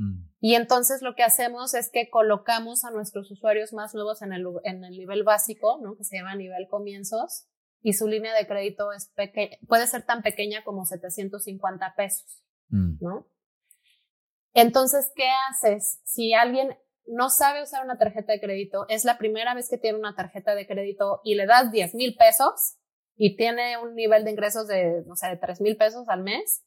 Mm. 0.00 0.30
Y 0.40 0.54
entonces 0.54 1.02
lo 1.02 1.14
que 1.14 1.22
hacemos 1.22 1.74
es 1.74 1.90
que 1.90 2.08
colocamos 2.08 2.84
a 2.84 2.90
nuestros 2.90 3.30
usuarios 3.30 3.74
más 3.74 3.94
nuevos 3.94 4.22
en 4.22 4.32
el, 4.32 4.46
en 4.64 4.82
el 4.82 4.96
nivel 4.96 5.24
básico, 5.24 5.78
¿no? 5.82 5.94
que 5.96 6.04
se 6.04 6.16
llama 6.16 6.34
nivel 6.34 6.66
comienzos, 6.68 7.44
y 7.82 7.94
su 7.94 8.06
línea 8.06 8.34
de 8.34 8.46
crédito 8.46 8.92
es 8.92 9.12
puede 9.66 9.86
ser 9.86 10.04
tan 10.04 10.22
pequeña 10.22 10.62
como 10.64 10.84
750 10.84 11.94
pesos. 11.96 12.42
Mm. 12.68 12.98
¿no? 13.00 13.26
Entonces, 14.52 15.12
¿qué 15.14 15.28
haces? 15.48 16.00
Si 16.04 16.34
alguien 16.34 16.76
no 17.06 17.30
sabe 17.30 17.62
usar 17.62 17.84
una 17.84 17.98
tarjeta 17.98 18.32
de 18.32 18.40
crédito, 18.40 18.86
es 18.88 19.04
la 19.04 19.18
primera 19.18 19.54
vez 19.54 19.68
que 19.68 19.78
tiene 19.78 19.98
una 19.98 20.14
tarjeta 20.14 20.54
de 20.54 20.66
crédito 20.66 21.20
y 21.24 21.34
le 21.34 21.46
das 21.46 21.72
10 21.72 21.94
mil 21.94 22.16
pesos 22.16 22.76
y 23.16 23.36
tiene 23.36 23.78
un 23.78 23.94
nivel 23.94 24.24
de 24.24 24.30
ingresos 24.30 24.66
de, 24.66 25.02
no 25.06 25.16
sé, 25.16 25.28
de 25.28 25.36
3 25.36 25.60
mil 25.60 25.76
pesos 25.76 26.08
al 26.08 26.22
mes, 26.22 26.64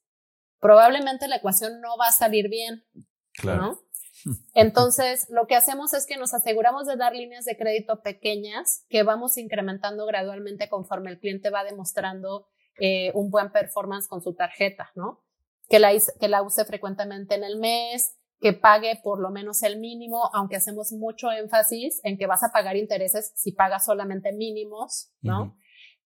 probablemente 0.59 1.27
la 1.27 1.37
ecuación 1.37 1.81
no 1.81 1.97
va 1.97 2.07
a 2.07 2.11
salir 2.11 2.49
bien. 2.49 2.85
Claro. 3.33 3.82
Entonces, 4.53 5.27
lo 5.29 5.47
que 5.47 5.55
hacemos 5.55 5.93
es 5.93 6.05
que 6.05 6.17
nos 6.17 6.33
aseguramos 6.33 6.87
de 6.87 6.95
dar 6.95 7.15
líneas 7.15 7.45
de 7.45 7.57
crédito 7.57 8.01
pequeñas 8.01 8.85
que 8.89 9.03
vamos 9.03 9.37
incrementando 9.37 10.05
gradualmente 10.05 10.69
conforme 10.69 11.11
el 11.11 11.19
cliente 11.19 11.49
va 11.49 11.63
demostrando 11.63 12.47
eh, 12.79 13.11
un 13.13 13.29
buen 13.29 13.51
performance 13.51 14.07
con 14.07 14.21
su 14.21 14.33
tarjeta, 14.33 14.91
¿no? 14.95 15.23
Que 15.69 15.79
la, 15.79 15.91
que 16.19 16.27
la 16.27 16.41
use 16.41 16.65
frecuentemente 16.65 17.35
en 17.35 17.43
el 17.43 17.57
mes, 17.57 18.15
que 18.39 18.53
pague 18.53 18.99
por 19.01 19.19
lo 19.19 19.29
menos 19.29 19.63
el 19.63 19.79
mínimo, 19.79 20.29
aunque 20.33 20.57
hacemos 20.57 20.91
mucho 20.91 21.31
énfasis 21.31 22.01
en 22.03 22.17
que 22.17 22.27
vas 22.27 22.43
a 22.43 22.51
pagar 22.51 22.75
intereses 22.75 23.31
si 23.35 23.53
pagas 23.53 23.85
solamente 23.85 24.33
mínimos, 24.33 25.11
¿no? 25.21 25.57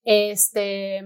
Este, 0.03 1.01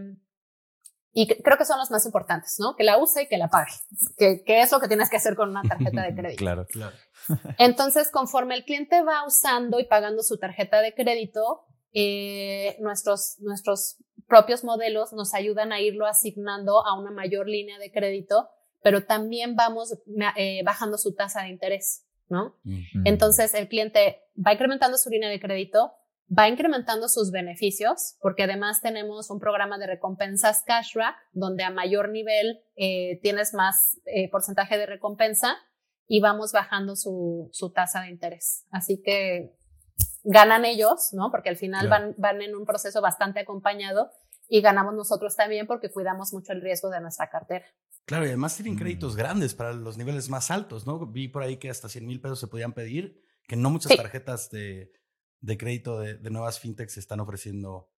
y 1.13 1.28
creo 1.28 1.58
que 1.58 1.65
son 1.65 1.78
los 1.78 1.91
más 1.91 2.06
importantes, 2.06 2.56
¿no? 2.60 2.76
Que 2.76 2.84
la 2.84 2.97
use 2.97 3.24
y 3.24 3.28
que 3.28 3.38
la 3.38 3.50
pague, 3.50 3.74
que, 4.17 4.43
que 4.43 4.62
es 4.62 4.71
lo 4.71 4.80
que 4.80 4.88
tienes 4.88 5.10
que 5.10 5.17
hacer 5.17 5.36
con 5.36 5.50
una 5.50 5.62
tarjeta 5.62 6.04
de 6.04 6.15
crédito. 6.15 6.39
claro, 6.39 6.65
claro. 6.67 6.95
Entonces, 7.58 8.10
conforme 8.10 8.56
el 8.56 8.63
cliente 8.63 9.02
va 9.04 9.26
usando 9.26 9.80
y 9.80 9.86
pagando 9.86 10.24
su 10.24 10.38
tarjeta 10.38 10.82
de 10.82 10.93
crédito, 10.93 11.65
eh, 11.93 12.78
nuestros, 12.80 13.36
nuestros 13.39 13.97
propios 14.28 14.63
modelos 14.63 15.12
nos 15.12 15.34
ayudan 15.34 15.74
a 15.74 15.82
irlo 15.82 16.06
asignando 16.06 16.86
a 16.86 16.97
una 16.97 17.12
mayor 17.12 17.50
línea 17.50 17.78
de 17.80 17.91
crédito, 17.91 18.50
pero 18.82 19.04
también 19.04 19.56
vamos 19.58 19.97
eh, 20.38 20.63
bajando 20.63 20.97
su 20.97 21.13
tasa 21.13 21.43
de 21.43 21.50
interés, 21.50 22.08
¿no? 22.30 22.56
Entonces, 23.04 23.54
el 23.54 23.67
cliente 23.67 24.21
va 24.36 24.54
incrementando 24.54 24.97
su 24.97 25.10
línea 25.10 25.30
de 25.30 25.41
crédito, 25.41 25.93
va 26.30 26.48
incrementando 26.48 27.10
sus 27.10 27.32
beneficios, 27.32 28.16
porque 28.22 28.44
además 28.44 28.82
tenemos 28.82 29.30
un 29.30 29.40
programa 29.40 29.78
de 29.78 29.88
recompensas 29.88 30.64
cashback, 30.66 31.16
donde 31.34 31.64
a 31.64 31.72
mayor 31.72 32.10
nivel 32.10 32.62
eh, 32.76 33.20
tienes 33.22 33.54
más 33.54 34.00
eh, 34.06 34.30
porcentaje 34.30 34.78
de 34.78 34.86
recompensa 34.86 35.58
y 36.08 36.22
vamos 36.22 36.52
bajando 36.52 36.96
su, 36.96 37.50
su 37.52 37.72
tasa 37.72 38.02
de 38.02 38.10
interés. 38.10 38.66
Así 38.72 39.02
que 39.04 39.56
ganan 40.24 40.66
ellos, 40.66 41.10
¿no? 41.14 41.32
Porque 41.32 41.50
al 41.50 41.58
final 41.58 41.88
van, 41.90 42.16
van 42.18 42.42
en 42.42 42.56
un 42.56 42.66
proceso 42.66 43.02
bastante 43.02 43.40
acompañado 43.40 44.10
y 44.48 44.62
ganamos 44.62 44.94
nosotros 44.94 45.36
también 45.36 45.68
porque 45.68 45.90
cuidamos 45.90 46.34
mucho 46.34 46.54
el 46.54 46.62
riesgo 46.62 46.90
de 46.90 47.02
nuestra 47.02 47.30
cartera. 47.30 47.66
Claro, 48.06 48.26
y 48.26 48.30
además 48.30 48.56
tienen 48.56 48.78
créditos 48.78 49.16
mm. 49.16 49.18
grandes 49.18 49.54
para 49.54 49.74
los 49.74 49.98
niveles 49.98 50.30
más 50.30 50.52
altos, 50.52 50.86
¿no? 50.86 51.06
Vi 51.06 51.28
por 51.28 51.44
ahí 51.44 51.58
que 51.58 51.70
hasta 51.70 51.88
100 51.88 52.06
mil 52.06 52.20
pesos 52.20 52.40
se 52.40 52.48
podían 52.48 52.74
pedir, 52.74 53.22
que 53.48 53.56
no 53.56 53.70
muchas 53.70 53.96
tarjetas 53.96 54.50
de, 54.50 54.92
de 55.42 55.58
crédito 55.58 56.00
de, 56.00 56.18
nuevas 56.30 56.60
fintechs 56.60 56.98
están 56.98 57.20
ofreciendo 57.20 57.90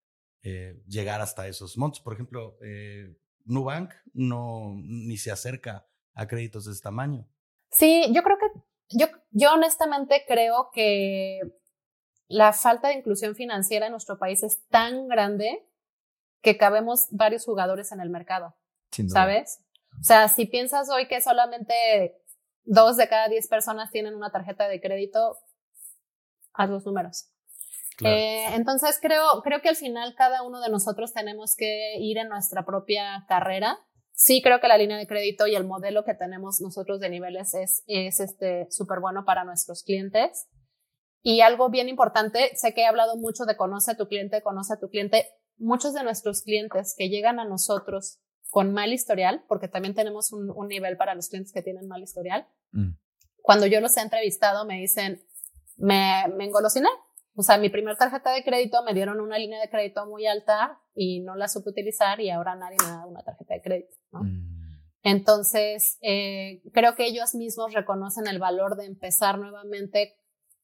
eh, 0.42 0.82
llegar 0.88 1.22
hasta 1.22 1.48
esos 1.48 1.78
montos. 1.78 2.00
Por 2.00 2.14
ejemplo, 2.14 2.58
eh, 2.62 3.16
Nubank 3.46 3.94
no 4.14 4.74
ni 4.76 5.18
se 5.18 5.32
acerca 5.32 5.88
a 6.14 6.28
créditos 6.28 6.66
de 6.66 6.72
este 6.72 6.84
tamaño. 6.84 7.28
Sí, 7.72 8.06
yo 8.14 8.24
creo 8.24 8.38
que, 8.38 8.98
yo, 8.98 9.08
yo 9.32 9.54
honestamente 9.54 10.24
creo 10.28 10.70
que 10.74 11.42
la 12.28 12.54
falta 12.54 12.88
de 12.88 12.96
inclusión 12.96 13.36
financiera 13.36 13.88
en 13.88 13.92
nuestro 13.92 14.18
país 14.18 14.44
es 14.44 14.66
tan 14.68 15.08
grande 15.08 15.68
que 16.42 16.58
cabemos 16.58 17.08
varios 17.12 17.46
jugadores 17.46 17.92
en 17.92 18.00
el 18.00 18.10
mercado. 18.10 18.56
¿Sabes? 19.08 19.64
O 20.00 20.04
sea, 20.04 20.28
si 20.28 20.46
piensas 20.46 20.90
hoy 20.90 21.08
que 21.08 21.20
solamente 21.20 22.22
dos 22.64 22.96
de 22.98 23.08
cada 23.08 23.28
diez 23.28 23.48
personas 23.48 23.92
tienen 23.92 24.14
una 24.14 24.32
tarjeta 24.32 24.68
de 24.68 24.80
crédito, 24.80 25.38
haz 26.54 26.70
los 26.70 26.86
números. 26.86 27.33
Eh, 28.04 28.46
entonces 28.56 28.98
creo, 29.02 29.42
creo 29.44 29.62
que 29.62 29.70
al 29.70 29.76
final 29.76 30.16
cada 30.16 30.44
uno 30.44 30.62
de 30.62 30.70
nosotros 30.70 31.14
tenemos 31.14 31.56
que 31.56 31.98
ir 32.00 32.18
en 32.18 32.30
nuestra 32.30 32.66
propia 32.66 33.26
carrera. 33.28 33.80
Sí, 34.12 34.42
creo 34.42 34.60
que 34.60 34.68
la 34.68 34.78
línea 34.78 34.98
de 34.98 35.08
crédito 35.08 35.48
y 35.48 35.56
el 35.56 35.66
modelo 35.66 36.04
que 36.04 36.14
tenemos 36.14 36.62
nosotros 36.62 37.00
de 37.00 37.10
niveles 37.10 37.54
es, 37.54 37.84
es 37.88 38.20
este 38.20 38.68
súper 38.70 39.00
bueno 39.00 39.26
para 39.26 39.44
nuestros 39.44 39.84
clientes. 39.84 40.48
Y 41.22 41.42
algo 41.42 41.70
bien 41.70 41.88
importante, 41.88 42.52
sé 42.56 42.74
que 42.74 42.82
he 42.82 42.86
hablado 42.86 43.16
mucho 43.16 43.46
de 43.46 43.56
conoce 43.56 43.92
a 43.92 43.98
tu 43.98 44.08
cliente, 44.08 44.42
conoce 44.42 44.74
a 44.74 44.80
tu 44.80 44.90
cliente. 44.90 45.28
Muchos 45.58 45.94
de 45.94 46.04
nuestros 46.04 46.42
clientes 46.42 46.96
que 46.98 47.10
llegan 47.10 47.40
a 47.40 47.46
nosotros 47.46 48.20
con 48.50 48.72
mal 48.72 48.94
historial, 48.94 49.44
porque 49.48 49.68
también 49.68 49.96
tenemos 49.96 50.32
un, 50.32 50.52
un 50.52 50.68
nivel 50.68 50.96
para 50.96 51.16
los 51.16 51.30
clientes 51.30 51.52
que 51.52 51.64
tienen 51.64 51.88
mal 51.88 52.04
historial, 52.04 52.48
mm. 52.72 52.92
cuando 53.42 53.66
yo 53.66 53.82
los 53.82 53.98
he 53.98 54.02
entrevistado 54.02 54.64
me 54.66 54.80
dicen, 54.80 55.26
me, 55.76 56.26
me 56.38 56.46
engolosiné, 56.46 56.90
o 57.36 57.41
sea, 57.41 57.58
mi 57.58 57.69
primer 57.69 57.98
tarjeta 57.98 58.32
de 58.32 58.43
crédito 58.43 58.84
me 58.84 58.93
dieron 58.93 59.19
una 59.19 59.38
línea 59.38 59.60
de 59.60 59.69
crédito 59.69 60.06
muy 60.06 60.28
alta 60.28 60.80
y 60.93 61.22
no 61.22 61.36
la 61.36 61.48
supe 61.48 61.72
utilizar 61.72 62.19
y 62.19 62.30
ahora 62.30 62.56
nadie 62.56 62.78
me 62.82 62.89
da 62.89 63.06
una 63.06 63.24
tarjeta 63.24 63.56
de 63.56 63.62
crédito. 63.62 63.96
¿no? 64.12 64.24
Mm. 64.24 64.54
Entonces, 65.04 65.98
eh, 66.02 66.62
creo 66.74 66.96
que 66.96 67.06
ellos 67.06 67.36
mismos 67.36 67.74
reconocen 67.74 68.28
el 68.28 68.39
valor 68.39 68.78
de 68.78 68.86
empezar 68.86 69.38
nuevamente 69.39 70.15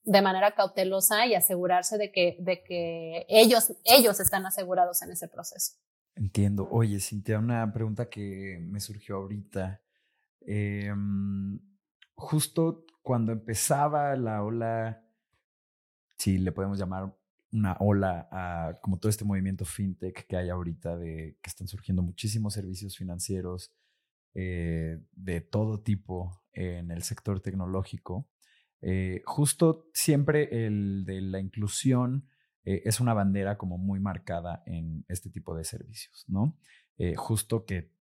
de 0.03 0.21
manera 0.21 0.55
cautelosa 0.55 1.25
y 1.25 1.36
asegurarse 1.36 1.97
de 1.97 2.12
que, 2.12 2.38
de 2.39 2.63
que 2.63 3.25
ellos, 3.27 3.73
ellos 3.84 4.19
están 4.19 4.45
asegurados 4.45 5.01
en 5.01 5.12
ese 5.12 5.27
proceso. 5.27 5.73
Entiendo. 6.15 6.67
Oye, 6.71 6.99
Cintia, 6.99 7.39
una 7.39 7.71
pregunta 7.73 8.10
que 8.10 8.60
me 8.62 8.79
surgió 8.79 9.17
ahorita. 9.17 9.82
Em, 10.41 11.60
justo 12.15 12.86
cuando 13.01 13.32
empezaba 13.32 14.15
la 14.15 14.43
ola 14.43 15.03
si 16.19 16.38
le 16.38 16.51
podemos 16.51 16.77
llamar 16.77 17.15
una 17.51 17.77
ola 17.79 18.27
a 18.32 18.79
como 18.82 18.99
todo 18.99 19.10
este 19.10 19.25
movimiento 19.25 19.65
fintech 19.65 20.27
que 20.27 20.38
hay 20.38 20.49
ahorita 20.49 20.97
de 20.97 21.38
que 21.41 21.49
están 21.49 21.67
surgiendo 21.67 22.03
muchísimos 22.03 22.53
servicios 22.53 22.97
financieros 22.97 23.73
eh, 24.36 24.99
de 25.13 25.41
todo 25.41 25.82
tipo 25.82 26.43
en 26.53 26.91
el 26.91 27.01
sector 27.03 27.39
tecnológico. 27.39 28.29
Eh, 28.82 29.23
justo 29.25 29.89
siempre 29.93 30.65
el 30.65 31.05
de 31.05 31.21
la 31.21 31.39
inclusión 31.39 32.27
eh, 32.65 32.82
es 32.86 32.99
una 32.99 33.13
bandera 33.13 33.58
como 33.58 33.77
muy 33.77 33.99
marcada 33.99 34.62
en 34.65 35.05
este 35.08 35.29
tipo 35.29 35.55
de 35.55 35.63
servicios, 35.63 36.25
¿no? 36.27 36.58
justo 37.15 37.63
que 37.63 37.93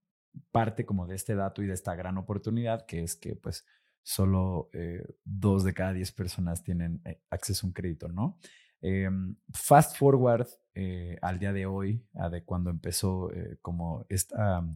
parte 0.51 0.85
como 0.85 1.07
de 1.07 1.15
este 1.15 1.37
dato 1.37 1.63
y 1.63 1.69
de 1.69 1.75
esta 1.75 1.95
gran 1.95 2.19
oportunidad 2.19 2.85
que 2.85 3.05
es 3.05 3.15
que 3.15 3.37
pues 3.37 3.65
solo 4.09 4.71
eh, 4.73 5.07
dos 5.23 5.65
de 5.65 5.75
cada 5.75 5.93
diez 5.93 6.13
personas 6.13 6.63
tienen 6.63 7.03
eh, 7.05 7.21
acceso 7.29 7.67
a 7.67 7.69
un 7.69 7.75
crédito, 7.75 8.09
¿no? 8.09 8.39
Em, 8.81 9.37
fast 9.53 9.99
forward 9.99 10.47
eh, 10.75 11.19
al 11.21 11.39
día 11.39 11.53
de 11.53 11.67
hoy, 11.67 12.03
a 12.15 12.31
de 12.31 12.43
cuando 12.43 12.71
empezó 12.71 13.31
como 13.61 14.07
esta, 14.09 14.67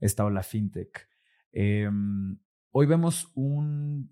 esta 0.00 0.24
ola 0.24 0.42
fintech, 0.42 1.06
em, 1.52 2.38
hoy 2.70 2.86
vemos 2.86 3.30
un, 3.34 4.10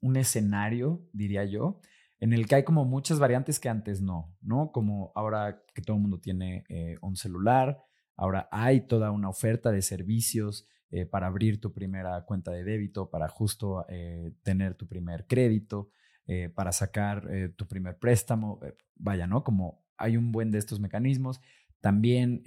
un 0.00 0.16
escenario, 0.16 1.06
diría 1.12 1.44
yo, 1.44 1.80
en 2.18 2.32
el 2.32 2.46
que 2.46 2.54
hay 2.54 2.64
como 2.64 2.86
muchas 2.86 3.18
variantes 3.18 3.60
que 3.60 3.68
antes 3.68 4.00
no, 4.00 4.34
¿no? 4.40 4.72
Como 4.72 5.12
ahora 5.14 5.62
que 5.74 5.82
todo 5.82 5.96
el 5.96 6.02
mundo 6.02 6.18
tiene 6.18 6.64
un 7.02 7.16
celular, 7.16 7.84
ahora 8.16 8.48
hay 8.50 8.86
toda 8.86 9.10
una 9.10 9.28
oferta 9.28 9.70
de 9.70 9.82
servicios 9.82 10.66
eh, 10.94 11.06
para 11.06 11.26
abrir 11.26 11.58
tu 11.58 11.72
primera 11.72 12.22
cuenta 12.26 12.50
de 12.50 12.64
débito, 12.64 13.08
para 13.08 13.26
justo 13.26 13.86
eh, 13.88 14.34
tener 14.42 14.74
tu 14.74 14.86
primer 14.86 15.26
crédito, 15.26 15.88
eh, 16.26 16.50
para 16.50 16.70
sacar 16.70 17.26
tu 17.56 17.66
primer 17.66 17.98
préstamo. 17.98 18.60
vaya, 18.96 19.26
¿no? 19.26 19.42
Como 19.42 19.82
hay 19.96 20.18
un 20.18 20.32
buen 20.32 20.50
de 20.50 20.58
estos 20.58 20.80
mecanismos. 20.80 21.40
También 21.80 22.42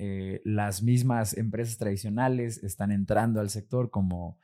las 0.45 0.83
mismas 0.83 1.35
empresas 1.35 1.77
tradicionales 1.77 2.63
están 2.63 2.91
entrando 2.91 3.41
al 3.41 3.49
sector 3.49 3.89
como 3.89 4.37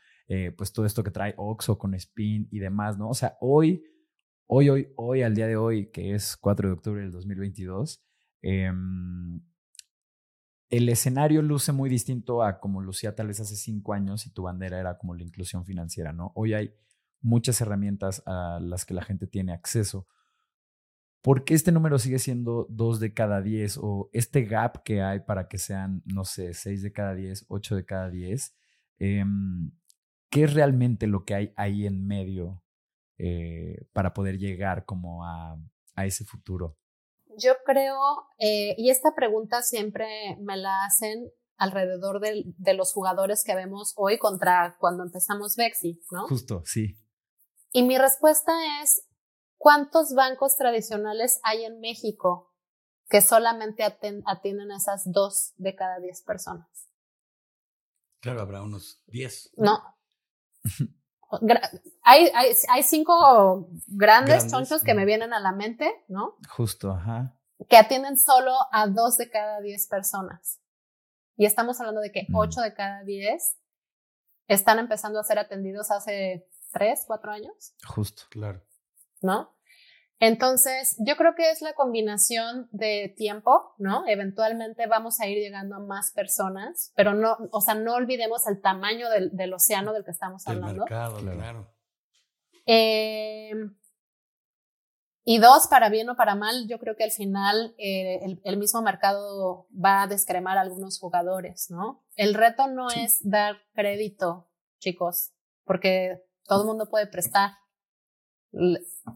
pues 0.57 0.73
todo 0.73 0.85
esto 0.85 1.03
que 1.03 1.11
trae 1.11 1.33
Oxo 1.37 1.77
con 1.77 1.93
Spin 1.93 2.47
y 2.51 2.59
demás, 2.59 2.97
¿no? 2.97 3.09
O 3.09 3.13
sea, 3.13 3.37
hoy, 3.39 3.83
hoy, 4.47 4.69
hoy, 4.69 4.87
hoy, 4.95 5.21
al 5.21 5.35
día 5.35 5.47
de 5.47 5.55
hoy, 5.55 5.91
que 5.91 6.13
es 6.13 6.35
4 6.35 6.67
de 6.69 6.73
octubre 6.73 7.01
del 7.01 7.11
2022, 7.11 8.03
el 10.71 10.87
escenario 10.87 11.41
luce 11.41 11.73
muy 11.73 11.89
distinto 11.89 12.43
a 12.43 12.59
como 12.59 12.81
lucía 12.81 13.13
tal 13.13 13.27
vez 13.27 13.41
hace 13.41 13.57
cinco 13.57 13.93
años 13.93 14.25
y 14.25 14.31
tu 14.31 14.43
bandera 14.43 14.79
era 14.79 14.97
como 14.97 15.13
la 15.13 15.23
inclusión 15.23 15.65
financiera, 15.65 16.13
¿no? 16.13 16.31
Hoy 16.33 16.53
hay 16.53 16.73
muchas 17.19 17.59
herramientas 17.59 18.23
a 18.25 18.57
las 18.61 18.85
que 18.85 18.93
la 18.93 19.03
gente 19.03 19.27
tiene 19.27 19.51
acceso. 19.51 20.07
¿Por 21.21 21.43
qué 21.43 21.55
este 21.55 21.73
número 21.73 21.99
sigue 21.99 22.19
siendo 22.19 22.67
dos 22.69 23.01
de 23.01 23.13
cada 23.13 23.41
diez 23.41 23.77
o 23.79 24.09
este 24.13 24.43
gap 24.45 24.81
que 24.83 25.01
hay 25.01 25.19
para 25.19 25.49
que 25.49 25.57
sean, 25.57 26.01
no 26.05 26.23
sé, 26.23 26.53
seis 26.53 26.81
de 26.81 26.93
cada 26.93 27.13
diez, 27.15 27.45
ocho 27.49 27.75
de 27.75 27.85
cada 27.85 28.09
diez? 28.09 28.55
Em, 28.97 29.71
¿Qué 30.29 30.45
es 30.45 30.53
realmente 30.53 31.05
lo 31.05 31.25
que 31.25 31.35
hay 31.35 31.53
ahí 31.57 31.85
en 31.85 32.07
medio 32.07 32.63
eh, 33.17 33.85
para 33.91 34.13
poder 34.13 34.37
llegar 34.39 34.85
como 34.85 35.25
a 35.25 35.59
ese 35.97 36.23
futuro? 36.23 36.80
Yo 37.37 37.53
creo, 37.65 37.97
eh, 38.39 38.75
y 38.77 38.89
esta 38.89 39.13
pregunta 39.15 39.61
siempre 39.61 40.37
me 40.41 40.57
la 40.57 40.85
hacen 40.85 41.31
alrededor 41.57 42.19
de, 42.19 42.43
de, 42.57 42.73
los 42.73 42.91
jugadores 42.91 43.43
que 43.43 43.55
vemos 43.55 43.93
hoy 43.95 44.17
contra 44.17 44.75
cuando 44.79 45.03
empezamos 45.03 45.55
Vexi, 45.55 46.01
¿no? 46.11 46.27
Justo, 46.27 46.63
sí. 46.65 46.97
Y 47.71 47.83
mi 47.83 47.97
respuesta 47.97 48.51
es, 48.81 49.07
¿cuántos 49.57 50.13
bancos 50.15 50.57
tradicionales 50.57 51.39
hay 51.43 51.65
en 51.65 51.79
México 51.79 52.51
que 53.09 53.21
solamente 53.21 53.83
atienden 53.83 54.71
a 54.71 54.77
esas 54.77 55.03
dos 55.05 55.53
de 55.57 55.75
cada 55.75 55.99
diez 55.99 56.23
personas? 56.23 56.67
Claro, 58.21 58.41
habrá 58.41 58.61
unos 58.61 59.01
diez. 59.05 59.51
No. 59.55 59.79
hay, 62.03 62.29
hay, 62.33 62.51
hay 62.69 62.83
cinco 62.83 63.69
grandes, 63.87 64.51
chonchos 64.51 64.83
que 64.83 64.93
me 64.93 65.05
vienen 65.05 65.33
a 65.33 65.39
la 65.39 65.51
mente, 65.51 66.03
¿no? 66.07 66.37
Justo, 66.49 66.91
ajá. 66.91 67.37
Que 67.69 67.77
atienden 67.77 68.17
solo 68.17 68.53
a 68.71 68.87
dos 68.87 69.17
de 69.17 69.29
cada 69.29 69.61
diez 69.61 69.87
personas. 69.87 70.59
Y 71.37 71.45
estamos 71.45 71.79
hablando 71.79 72.01
de 72.01 72.11
que 72.11 72.25
mm. 72.27 72.35
ocho 72.35 72.61
de 72.61 72.73
cada 72.73 73.03
diez 73.03 73.57
están 74.47 74.79
empezando 74.79 75.19
a 75.19 75.23
ser 75.23 75.39
atendidos 75.39 75.91
hace 75.91 76.47
tres, 76.71 77.03
cuatro 77.07 77.31
años. 77.31 77.73
Justo, 77.85 78.23
claro. 78.29 78.61
¿No? 79.21 79.55
Entonces, 80.23 80.95
yo 80.99 81.15
creo 81.17 81.33
que 81.33 81.49
es 81.49 81.63
la 81.63 81.73
combinación 81.73 82.69
de 82.71 83.11
tiempo, 83.17 83.73
¿no? 83.79 84.07
Eventualmente 84.07 84.85
vamos 84.85 85.19
a 85.19 85.27
ir 85.27 85.39
llegando 85.39 85.77
a 85.77 85.79
más 85.79 86.11
personas, 86.11 86.93
pero 86.95 87.15
no, 87.15 87.37
o 87.51 87.59
sea, 87.59 87.73
no 87.73 87.95
olvidemos 87.95 88.45
el 88.47 88.61
tamaño 88.61 89.09
del, 89.09 89.35
del 89.35 89.51
océano 89.51 89.93
del 89.93 90.05
que 90.05 90.11
estamos 90.11 90.47
hablando. 90.47 90.81
mercado, 90.81 91.17
claro. 91.21 91.73
Eh, 92.67 93.51
y 95.23 95.39
dos, 95.39 95.67
para 95.67 95.89
bien 95.89 96.07
o 96.11 96.15
para 96.15 96.35
mal, 96.35 96.67
yo 96.67 96.77
creo 96.77 96.95
que 96.95 97.03
al 97.03 97.11
final 97.11 97.73
eh, 97.79 98.19
el, 98.23 98.41
el 98.43 98.57
mismo 98.57 98.83
mercado 98.83 99.67
va 99.73 100.03
a 100.03 100.07
descremar 100.07 100.59
a 100.59 100.61
algunos 100.61 100.99
jugadores, 100.99 101.71
¿no? 101.71 102.05
El 102.15 102.35
reto 102.35 102.67
no 102.67 102.91
Sí. 102.91 103.01
es 103.01 103.17
dar 103.27 103.55
crédito, 103.73 104.51
chicos, 104.79 105.31
porque 105.63 106.23
todo 106.45 106.61
el 106.61 106.67
mundo 106.67 106.89
puede 106.91 107.07
prestar. 107.07 107.53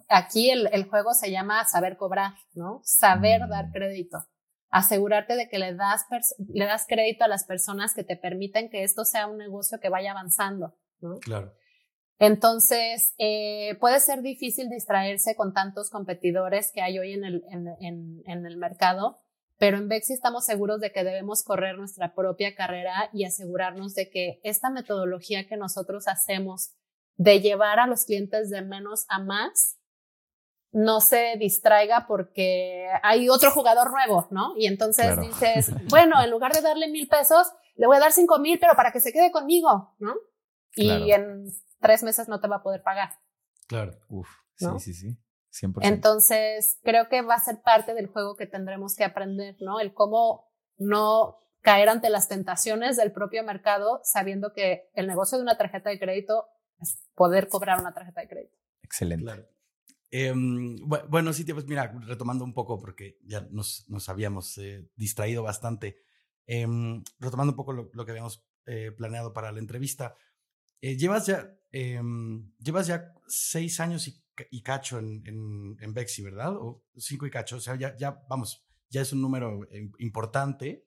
Aquí 0.09 0.49
el, 0.49 0.69
el 0.71 0.85
juego 0.89 1.13
se 1.13 1.31
llama 1.31 1.65
saber 1.65 1.97
cobrar, 1.97 2.33
¿no? 2.53 2.81
Saber 2.83 3.43
Mm. 3.45 3.49
dar 3.49 3.71
crédito. 3.71 4.17
Asegurarte 4.69 5.35
de 5.35 5.47
que 5.47 5.59
le 5.59 5.73
das, 5.75 6.05
le 6.49 6.65
das 6.65 6.85
crédito 6.87 7.23
a 7.23 7.27
las 7.27 7.43
personas 7.45 7.93
que 7.93 8.03
te 8.03 8.17
permiten 8.17 8.69
que 8.69 8.83
esto 8.83 9.05
sea 9.05 9.27
un 9.27 9.37
negocio 9.37 9.79
que 9.79 9.89
vaya 9.89 10.11
avanzando, 10.11 10.75
¿no? 10.99 11.19
Claro. 11.19 11.53
Entonces, 12.19 13.13
eh, 13.17 13.75
puede 13.79 13.99
ser 13.99 14.21
difícil 14.21 14.69
distraerse 14.69 15.35
con 15.35 15.53
tantos 15.53 15.89
competidores 15.89 16.71
que 16.71 16.81
hay 16.81 16.97
hoy 16.97 17.13
en 17.13 17.25
el, 17.25 17.43
en, 17.51 17.67
en- 17.81 18.21
en 18.25 18.45
el 18.45 18.57
mercado, 18.57 19.19
pero 19.57 19.77
en 19.77 19.87
Bexi 19.89 20.13
estamos 20.13 20.45
seguros 20.45 20.79
de 20.79 20.91
que 20.91 21.03
debemos 21.03 21.43
correr 21.43 21.77
nuestra 21.77 22.13
propia 22.13 22.55
carrera 22.55 23.09
y 23.13 23.25
asegurarnos 23.25 23.93
de 23.95 24.09
que 24.09 24.39
esta 24.43 24.69
metodología 24.69 25.45
que 25.47 25.57
nosotros 25.57 26.07
hacemos 26.07 26.71
de 27.17 27.39
llevar 27.41 27.79
a 27.79 27.87
los 27.87 28.05
clientes 28.05 28.49
de 28.49 28.61
menos 28.61 29.05
a 29.09 29.19
más 29.19 29.77
no 30.71 30.99
se 30.99 31.35
distraiga 31.39 32.05
porque 32.05 32.87
hay 33.01 33.29
otro 33.29 33.49
jugador 33.51 33.91
nuevo, 33.91 34.27
¿no? 34.31 34.53
Y 34.57 34.67
entonces 34.67 35.05
Claro. 35.05 35.21
dices, 35.21 35.71
bueno, 35.89 36.21
en 36.21 36.29
lugar 36.29 36.51
de 36.53 36.61
darle 36.61 36.89
mil 36.89 37.07
pesos, 37.07 37.47
le 37.75 37.87
voy 37.87 37.95
a 37.97 38.01
dar 38.01 38.11
cinco 38.11 38.39
mil, 38.39 38.59
pero 38.59 38.75
para 38.75 38.91
que 38.91 38.99
se 38.99 39.13
quede 39.13 39.31
conmigo, 39.31 39.95
¿no? 39.99 40.13
Y 40.75 40.87
Claro. 40.87 41.05
en 41.23 41.45
tres 41.79 42.03
meses 42.03 42.27
no 42.27 42.41
te 42.41 42.49
va 42.49 42.57
a 42.57 42.63
poder 42.63 42.83
pagar. 42.83 43.11
Claro. 43.67 43.93
Uf, 44.09 44.27
¿No? 44.59 44.77
sí, 44.79 44.93
sí, 44.93 45.11
sí. 45.11 45.17
100%. 45.67 45.79
Entonces, 45.87 46.77
creo 46.83 47.07
que 47.07 47.21
va 47.21 47.35
a 47.35 47.39
ser 47.39 47.61
parte 47.61 47.93
del 47.93 48.07
juego 48.07 48.35
que 48.35 48.45
tendremos 48.45 48.93
que 48.97 49.05
aprender, 49.05 49.55
¿no? 49.61 49.79
El 49.79 49.93
cómo 49.93 50.51
no 50.77 51.37
caer 51.61 51.87
ante 51.87 52.09
las 52.09 52.27
tentaciones 52.27 52.97
del 52.97 53.13
propio 53.13 53.41
mercado, 53.45 54.01
sabiendo 54.03 54.51
que 54.51 54.89
el 54.93 55.07
negocio 55.07 55.37
de 55.37 55.43
una 55.43 55.57
tarjeta 55.57 55.89
de 55.89 55.97
crédito 55.99 56.49
poder 57.15 57.47
cobrar 57.49 57.79
una 57.79 57.93
tarjeta 57.93 58.21
de 58.21 58.27
crédito. 58.27 58.57
Excelente. 58.81 59.23
Claro. 59.25 59.47
Bu- 60.11 61.07
bueno, 61.09 61.33
sí, 61.33 61.43
pues 61.45 61.65
mira, 61.65 61.91
retomando 62.05 62.43
un 62.45 62.53
poco, 62.53 62.79
porque 62.79 63.17
ya 63.23 63.41
nos, 63.51 63.85
nos 63.89 64.07
habíamos 64.09 64.57
eh, 64.57 64.87
distraído 64.95 65.43
bastante, 65.43 65.97
Em, 66.47 67.03
retomando 67.19 67.53
un 67.53 67.57
poco 67.57 67.73
lo, 67.73 67.89
lo 67.91 68.05
que 68.05 68.11
habíamos 68.11 68.45
eh, 68.67 68.91
planeado 68.95 69.33
para 69.33 69.51
la 69.51 69.57
entrevista, 69.57 70.15
eh, 70.79 70.95
llevas, 70.95 71.25
ya, 71.25 71.57
em, 71.71 72.51
llevas 72.59 72.85
ya 72.85 73.15
seis 73.27 73.79
años 73.79 74.07
y, 74.07 74.23
y 74.51 74.61
cacho 74.61 74.99
en, 74.99 75.23
en, 75.25 75.75
en 75.79 75.93
Bexi, 75.95 76.21
¿verdad? 76.21 76.55
O 76.55 76.83
cinco 76.97 77.25
y 77.25 77.31
cacho, 77.31 77.55
o 77.55 77.59
sea, 77.59 77.75
ya, 77.77 77.97
ya 77.97 78.23
vamos, 78.29 78.63
ya 78.91 79.01
es 79.01 79.11
un 79.11 79.21
número 79.21 79.67
eh, 79.71 79.89
importante. 79.97 80.85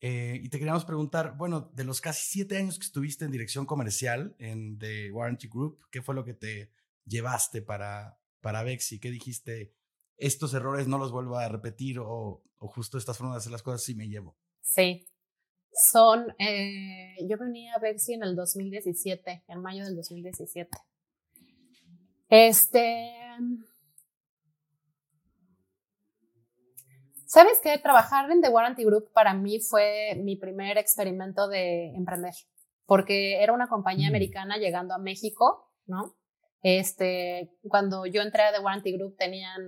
Eh, 0.00 0.40
y 0.42 0.48
te 0.48 0.58
queríamos 0.58 0.84
preguntar, 0.84 1.36
bueno, 1.36 1.72
de 1.74 1.84
los 1.84 2.00
casi 2.00 2.24
siete 2.28 2.56
años 2.56 2.78
que 2.78 2.86
estuviste 2.86 3.24
en 3.24 3.32
dirección 3.32 3.66
comercial 3.66 4.36
en 4.38 4.78
The 4.78 5.10
Warranty 5.10 5.48
Group, 5.48 5.80
¿qué 5.90 6.02
fue 6.02 6.14
lo 6.14 6.24
que 6.24 6.34
te 6.34 6.70
llevaste 7.04 7.62
para, 7.62 8.20
para 8.40 8.62
Bexi? 8.62 9.00
¿Qué 9.00 9.10
dijiste? 9.10 9.74
Estos 10.16 10.54
errores 10.54 10.86
no 10.86 10.98
los 10.98 11.10
vuelvo 11.10 11.36
a 11.36 11.48
repetir 11.48 11.98
o, 11.98 12.42
o 12.58 12.68
justo 12.68 12.98
estas 12.98 13.18
formas 13.18 13.36
de 13.36 13.38
hacer 13.38 13.52
las 13.52 13.62
cosas 13.62 13.82
sí 13.82 13.94
me 13.94 14.08
llevo. 14.08 14.36
Sí. 14.60 15.06
Son, 15.72 16.34
eh, 16.38 17.16
yo 17.28 17.36
venía 17.38 17.74
a 17.74 17.78
Bexi 17.78 18.14
en 18.14 18.24
el 18.24 18.34
2017, 18.34 19.44
en 19.46 19.60
mayo 19.60 19.84
del 19.84 19.96
2017. 19.96 20.70
Este. 22.30 23.12
¿Sabes 27.28 27.60
qué? 27.62 27.76
Trabajar 27.76 28.30
en 28.30 28.40
The 28.40 28.48
Warranty 28.48 28.84
Group 28.84 29.12
para 29.12 29.34
mí 29.34 29.60
fue 29.60 30.14
mi 30.16 30.36
primer 30.36 30.78
experimento 30.78 31.46
de 31.46 31.94
emprender, 31.94 32.32
porque 32.86 33.42
era 33.42 33.52
una 33.52 33.68
compañía 33.68 34.08
Mm. 34.08 34.12
americana 34.12 34.56
llegando 34.56 34.94
a 34.94 34.98
México, 34.98 35.70
¿no? 35.84 36.16
Este, 36.62 37.52
cuando 37.68 38.06
yo 38.06 38.22
entré 38.22 38.44
a 38.44 38.52
The 38.52 38.60
Warranty 38.60 38.96
Group 38.96 39.16
tenían 39.18 39.60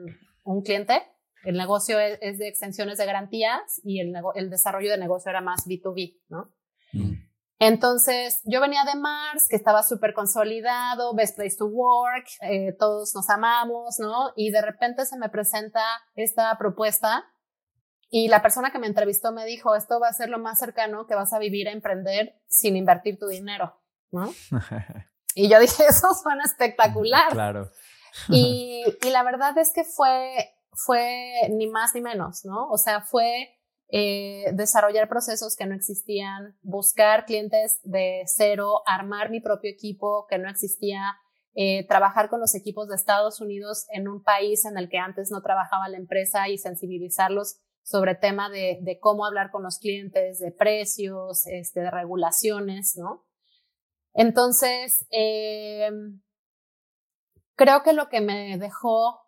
un 0.43 0.63
cliente, 0.63 1.03
el 1.45 1.59
negocio 1.59 2.01
es, 2.01 2.19
es 2.23 2.39
de 2.39 2.49
extensiones 2.49 2.97
de 2.97 3.05
garantías 3.05 3.79
y 3.85 4.01
el, 4.01 4.15
el 4.37 4.49
desarrollo 4.49 4.91
de 4.91 4.97
negocio 4.97 5.29
era 5.29 5.43
más 5.43 5.67
B2B, 5.67 6.19
¿no? 6.31 6.55
Mm. 6.95 7.13
Entonces, 7.59 8.41
yo 8.47 8.63
venía 8.63 8.85
de 8.85 8.99
Mars, 8.99 9.47
que 9.47 9.57
estaba 9.57 9.83
súper 9.83 10.15
consolidado, 10.15 11.15
best 11.15 11.37
place 11.37 11.59
to 11.59 11.67
work, 11.67 12.25
eh, 12.41 12.75
todos 12.79 13.15
nos 13.15 13.29
amamos, 13.29 13.99
¿no? 13.99 14.33
Y 14.35 14.51
de 14.51 14.63
repente 14.63 15.05
se 15.05 15.19
me 15.19 15.29
presenta 15.29 15.83
esta 16.15 16.57
propuesta 16.57 17.30
y 18.11 18.29
la 18.29 18.43
persona 18.43 18.73
que 18.73 18.79
me 18.79 18.89
entrevistó 18.89 19.33
me 19.33 19.47
dijo, 19.47 19.77
esto 19.77 20.01
va 20.01 20.09
a 20.09 20.13
ser 20.13 20.29
lo 20.29 20.39
más 20.39 20.59
cercano 20.59 21.07
que 21.07 21.15
vas 21.15 21.33
a 21.33 21.39
vivir 21.39 21.69
a 21.69 21.73
emprender 21.73 22.35
sin 22.49 22.77
invertir 22.77 23.19
tu 23.19 23.27
dinero, 23.27 23.81
¿no? 24.11 24.33
Y 25.33 25.49
yo 25.49 25.61
dije, 25.61 25.85
eso 25.89 26.13
suena 26.21 26.43
espectacular. 26.43 27.31
claro. 27.31 27.71
Y, 28.29 28.83
y 29.01 29.11
la 29.11 29.23
verdad 29.23 29.57
es 29.59 29.71
que 29.73 29.85
fue, 29.85 30.51
fue 30.73 31.31
ni 31.51 31.69
más 31.69 31.95
ni 31.95 32.01
menos, 32.01 32.45
¿no? 32.45 32.69
O 32.69 32.77
sea, 32.79 33.01
fue 33.01 33.49
eh, 33.93 34.51
desarrollar 34.53 35.09
procesos 35.09 35.57
que 35.57 35.67
no 35.67 35.75
existían, 35.75 36.57
buscar 36.63 37.25
clientes 37.25 37.81
de 37.83 38.23
cero, 38.27 38.83
armar 38.87 39.31
mi 39.31 39.41
propio 39.41 39.71
equipo 39.71 40.27
que 40.29 40.39
no 40.39 40.49
existía, 40.49 41.17
eh, 41.55 41.87
trabajar 41.89 42.29
con 42.29 42.41
los 42.41 42.55
equipos 42.55 42.89
de 42.89 42.95
Estados 42.95 43.41
Unidos 43.41 43.87
en 43.93 44.07
un 44.07 44.23
país 44.23 44.65
en 44.65 44.79
el 44.79 44.89
que 44.89 44.99
antes 44.99 45.31
no 45.33 45.43
trabajaba 45.43 45.89
la 45.89 45.97
empresa 45.97 46.49
y 46.49 46.59
sensibilizarlos 46.59 47.61
sobre 47.83 48.15
tema 48.15 48.49
de, 48.51 48.79
de 48.83 48.99
cómo 49.01 49.27
hablar 49.27 49.51
con 49.51 49.63
los 49.63 49.79
clientes, 49.79 50.39
de 50.39 50.53
precios, 50.53 51.47
este, 51.47 51.81
de 51.81 51.91
regulaciones, 51.91 52.97
¿no? 52.97 53.27
Entonces, 54.13 55.07
eh, 55.11 55.91
creo 57.55 57.83
que 57.83 57.93
lo 57.93 58.09
que 58.09 58.21
me 58.21 58.59
dejó 58.59 59.21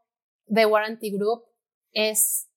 de 0.46 0.66
Warranty 0.66 1.16
Group 1.16 1.44
es 1.92 2.50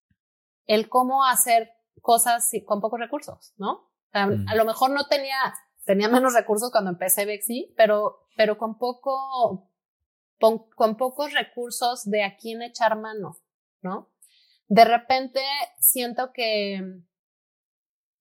el 0.65 0.89
cómo 0.89 1.25
hacer 1.25 1.71
cosas 2.01 2.49
con 2.65 2.81
pocos 2.81 2.99
recursos, 2.99 3.53
¿no? 3.57 3.91
Sea, 4.11 4.27
Mm. 4.27 4.47
A 4.47 4.55
lo 4.55 4.65
mejor 4.65 4.91
no 4.91 5.07
tenía, 5.07 5.37
tenía 5.83 6.07
menos 6.07 6.33
recursos 6.33 6.71
cuando 6.71 6.91
empecé 6.91 7.25
Bexi, 7.25 7.73
pero, 7.77 8.27
pero 8.37 8.57
con 8.57 8.77
poco, 8.77 9.69
con, 10.39 10.69
con 10.69 10.97
pocos 10.97 11.33
recursos 11.33 12.05
de 12.05 12.23
a 12.23 12.37
quién 12.37 12.61
echar 12.61 12.97
mano, 12.99 13.37
¿no? 13.81 14.09
De 14.67 14.85
repente 14.85 15.41
siento 15.79 16.31
que 16.33 16.81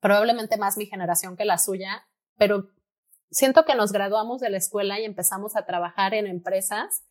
probablemente 0.00 0.56
más 0.58 0.76
mi 0.76 0.86
generación 0.86 1.36
que 1.36 1.44
la 1.44 1.58
suya, 1.58 2.06
pero 2.36 2.68
siento 3.30 3.64
que 3.64 3.74
nos 3.74 3.92
graduamos 3.92 4.40
de 4.40 4.50
la 4.50 4.58
escuela 4.58 5.00
y 5.00 5.04
empezamos 5.04 5.56
a 5.56 5.64
trabajar 5.64 6.14
en 6.14 6.26
empresas 6.26 7.04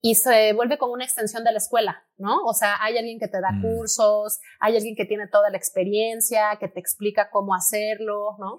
y 0.00 0.16
se 0.16 0.52
vuelve 0.52 0.78
como 0.78 0.92
una 0.92 1.04
extensión 1.04 1.44
de 1.44 1.52
la 1.52 1.58
escuela, 1.58 2.04
¿no? 2.16 2.42
O 2.44 2.52
sea, 2.52 2.76
hay 2.80 2.98
alguien 2.98 3.18
que 3.18 3.28
te 3.28 3.40
da 3.40 3.52
Mm. 3.52 3.62
cursos, 3.62 4.40
hay 4.60 4.76
alguien 4.76 4.94
que 4.96 5.04
tiene 5.04 5.26
toda 5.28 5.50
la 5.50 5.56
experiencia, 5.56 6.56
que 6.60 6.68
te 6.68 6.80
explica 6.80 7.30
cómo 7.30 7.54
hacerlo, 7.54 8.36
¿no? 8.38 8.56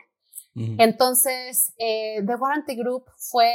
Entonces, 0.79 1.73
eh, 1.77 2.23
The 2.25 2.35
Warranty 2.35 2.75
Group 2.75 3.05
fue 3.29 3.53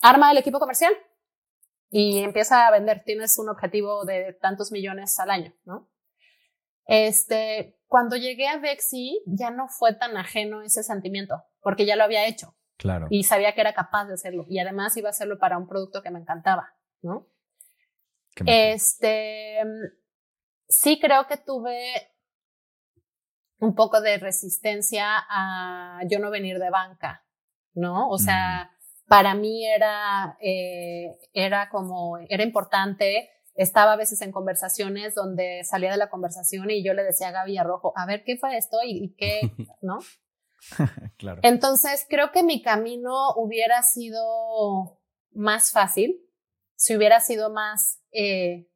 arma 0.00 0.30
el 0.32 0.38
equipo 0.38 0.58
comercial 0.58 0.94
y 1.94 2.20
empieza 2.24 2.66
a 2.66 2.70
vender. 2.70 3.04
Tienes 3.04 3.38
un 3.38 3.50
objetivo 3.50 4.04
de 4.06 4.32
tantos 4.32 4.72
millones 4.72 5.20
al 5.20 5.30
año, 5.30 5.54
¿no? 5.64 5.90
Este, 6.86 7.78
cuando 7.86 8.16
llegué 8.16 8.48
a 8.48 8.58
Bexi 8.58 9.22
ya 9.26 9.50
no 9.50 9.68
fue 9.68 9.94
tan 9.94 10.16
ajeno 10.16 10.62
ese 10.62 10.82
sentimiento, 10.82 11.44
porque 11.60 11.86
ya 11.86 11.94
lo 11.94 12.02
había 12.02 12.26
hecho 12.26 12.56
Claro. 12.78 13.06
y 13.10 13.22
sabía 13.24 13.54
que 13.54 13.60
era 13.60 13.74
capaz 13.74 14.06
de 14.06 14.14
hacerlo 14.14 14.44
y 14.48 14.58
además 14.58 14.96
iba 14.96 15.08
a 15.08 15.10
hacerlo 15.10 15.38
para 15.38 15.58
un 15.58 15.68
producto 15.68 16.02
que 16.02 16.10
me 16.10 16.18
encantaba, 16.18 16.74
¿no? 17.02 17.28
Este, 18.46 19.58
sí 20.66 20.98
creo 20.98 21.26
que 21.26 21.36
tuve 21.36 22.10
un 23.58 23.74
poco 23.74 24.00
de 24.00 24.16
resistencia 24.16 25.06
a 25.28 26.00
yo 26.10 26.18
no 26.18 26.30
venir 26.30 26.58
de 26.58 26.70
banca, 26.70 27.24
¿no? 27.74 28.08
O 28.08 28.18
sea, 28.18 28.71
para 29.12 29.34
mí 29.34 29.66
era, 29.66 30.38
eh, 30.40 31.18
era 31.34 31.68
como, 31.68 32.16
era 32.30 32.42
importante. 32.42 33.28
Estaba 33.54 33.92
a 33.92 33.96
veces 33.96 34.22
en 34.22 34.32
conversaciones 34.32 35.14
donde 35.14 35.64
salía 35.64 35.90
de 35.90 35.98
la 35.98 36.08
conversación 36.08 36.70
y 36.70 36.82
yo 36.82 36.94
le 36.94 37.02
decía 37.02 37.28
a 37.28 37.32
Gaby 37.32 37.58
Arrojo, 37.58 37.92
a 37.94 38.06
ver, 38.06 38.24
¿qué 38.24 38.38
fue 38.38 38.56
esto? 38.56 38.78
¿Y, 38.82 39.04
y 39.04 39.14
qué? 39.14 39.40
¿No? 39.82 39.98
claro. 41.18 41.40
Entonces, 41.42 42.06
creo 42.08 42.32
que 42.32 42.42
mi 42.42 42.62
camino 42.62 43.34
hubiera 43.36 43.82
sido 43.82 44.98
más 45.32 45.72
fácil 45.72 46.26
si 46.74 46.96
hubiera 46.96 47.20
sido 47.20 47.52
más 47.52 48.00
eh, 48.12 48.66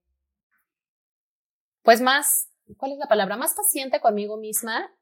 pues 1.80 2.02
más, 2.02 2.50
¿cuál 2.76 2.92
es 2.92 2.98
la 2.98 3.08
palabra? 3.08 3.38
Más 3.38 3.54
paciente 3.54 4.00
conmigo 4.00 4.36
misma, 4.36 4.94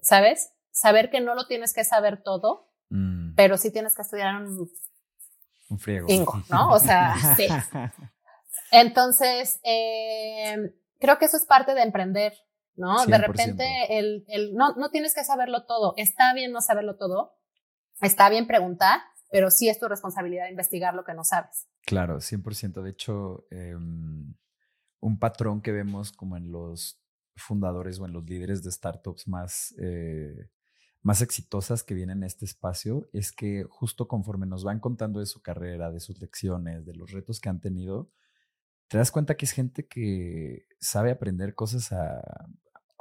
¿sabes? 0.00 0.54
Saber 0.70 1.10
que 1.10 1.20
no 1.20 1.34
lo 1.34 1.46
tienes 1.48 1.74
que 1.74 1.84
saber 1.84 2.22
todo. 2.22 2.70
Pero 3.34 3.56
sí 3.56 3.70
tienes 3.70 3.94
que 3.94 4.02
estudiar 4.02 4.36
un, 4.36 4.70
un 5.68 5.78
friego. 5.78 6.08
¿no? 6.50 6.70
O 6.70 6.78
sea, 6.78 7.14
sí. 7.36 7.46
Entonces, 8.70 9.60
eh, 9.62 10.74
creo 10.98 11.18
que 11.18 11.26
eso 11.26 11.36
es 11.36 11.46
parte 11.46 11.74
de 11.74 11.82
emprender, 11.82 12.34
¿no? 12.76 13.04
De 13.06 13.18
repente, 13.18 13.64
el, 13.98 14.24
el, 14.28 14.54
no, 14.54 14.74
no 14.74 14.90
tienes 14.90 15.14
que 15.14 15.24
saberlo 15.24 15.64
todo. 15.66 15.94
Está 15.96 16.34
bien 16.34 16.52
no 16.52 16.60
saberlo 16.60 16.96
todo. 16.96 17.36
Está 18.00 18.28
bien 18.28 18.46
preguntar, 18.46 19.00
pero 19.30 19.50
sí 19.50 19.68
es 19.68 19.78
tu 19.78 19.86
responsabilidad 19.88 20.48
investigar 20.48 20.94
lo 20.94 21.04
que 21.04 21.14
no 21.14 21.24
sabes. 21.24 21.68
Claro, 21.86 22.18
100%. 22.18 22.82
De 22.82 22.90
hecho, 22.90 23.46
em, 23.50 24.34
un 25.00 25.18
patrón 25.18 25.60
que 25.60 25.72
vemos 25.72 26.12
como 26.12 26.36
en 26.36 26.50
los 26.50 27.00
fundadores 27.36 27.98
o 27.98 28.06
en 28.06 28.12
los 28.12 28.24
líderes 28.24 28.62
de 28.62 28.70
startups 28.70 29.28
más, 29.28 29.74
eh, 29.78 30.50
más 31.04 31.20
exitosas 31.20 31.84
que 31.84 31.92
vienen 31.92 32.22
a 32.22 32.26
este 32.26 32.46
espacio 32.46 33.08
es 33.12 33.30
que 33.30 33.64
justo 33.68 34.08
conforme 34.08 34.46
nos 34.46 34.64
van 34.64 34.80
contando 34.80 35.20
de 35.20 35.26
su 35.26 35.42
carrera, 35.42 35.92
de 35.92 36.00
sus 36.00 36.18
lecciones, 36.18 36.86
de 36.86 36.94
los 36.94 37.12
retos 37.12 37.40
que 37.40 37.50
han 37.50 37.60
tenido, 37.60 38.10
te 38.88 38.96
das 38.96 39.10
cuenta 39.10 39.36
que 39.36 39.44
es 39.44 39.52
gente 39.52 39.86
que 39.86 40.66
sabe 40.80 41.10
aprender 41.10 41.54
cosas 41.54 41.92
a 41.92 42.22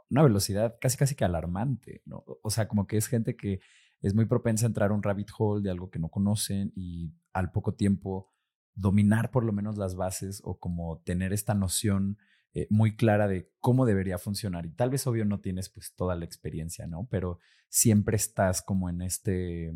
una 0.09 0.21
velocidad 0.21 0.75
casi 0.81 0.97
casi 0.97 1.15
que 1.15 1.23
alarmante, 1.23 2.01
¿no? 2.05 2.25
O 2.43 2.49
sea, 2.49 2.67
como 2.67 2.87
que 2.87 2.97
es 2.97 3.07
gente 3.07 3.37
que 3.37 3.61
es 4.01 4.13
muy 4.13 4.25
propensa 4.25 4.65
a 4.65 4.67
entrar 4.67 4.91
a 4.91 4.93
un 4.93 5.01
rabbit 5.01 5.29
hole 5.37 5.63
de 5.63 5.71
algo 5.71 5.89
que 5.89 5.99
no 5.99 6.09
conocen 6.09 6.73
y 6.75 7.13
al 7.31 7.53
poco 7.53 7.73
tiempo 7.73 8.29
dominar 8.75 9.31
por 9.31 9.45
lo 9.45 9.53
menos 9.53 9.77
las 9.77 9.95
bases 9.95 10.41
o 10.43 10.59
como 10.59 11.01
tener 11.03 11.31
esta 11.31 11.53
noción 11.53 12.17
eh, 12.55 12.67
muy 12.69 12.95
clara 12.95 13.27
de 13.27 13.51
cómo 13.59 13.85
debería 13.85 14.17
funcionar. 14.17 14.65
Y 14.65 14.71
tal 14.71 14.89
vez 14.91 15.07
obvio 15.07 15.25
no 15.25 15.39
tienes 15.39 15.69
pues 15.69 15.93
toda 15.95 16.15
la 16.15 16.25
experiencia, 16.25 16.85
¿no? 16.85 17.07
Pero 17.09 17.39
siempre 17.69 18.15
estás 18.15 18.61
como 18.61 18.89
en 18.89 19.01
este, 19.01 19.73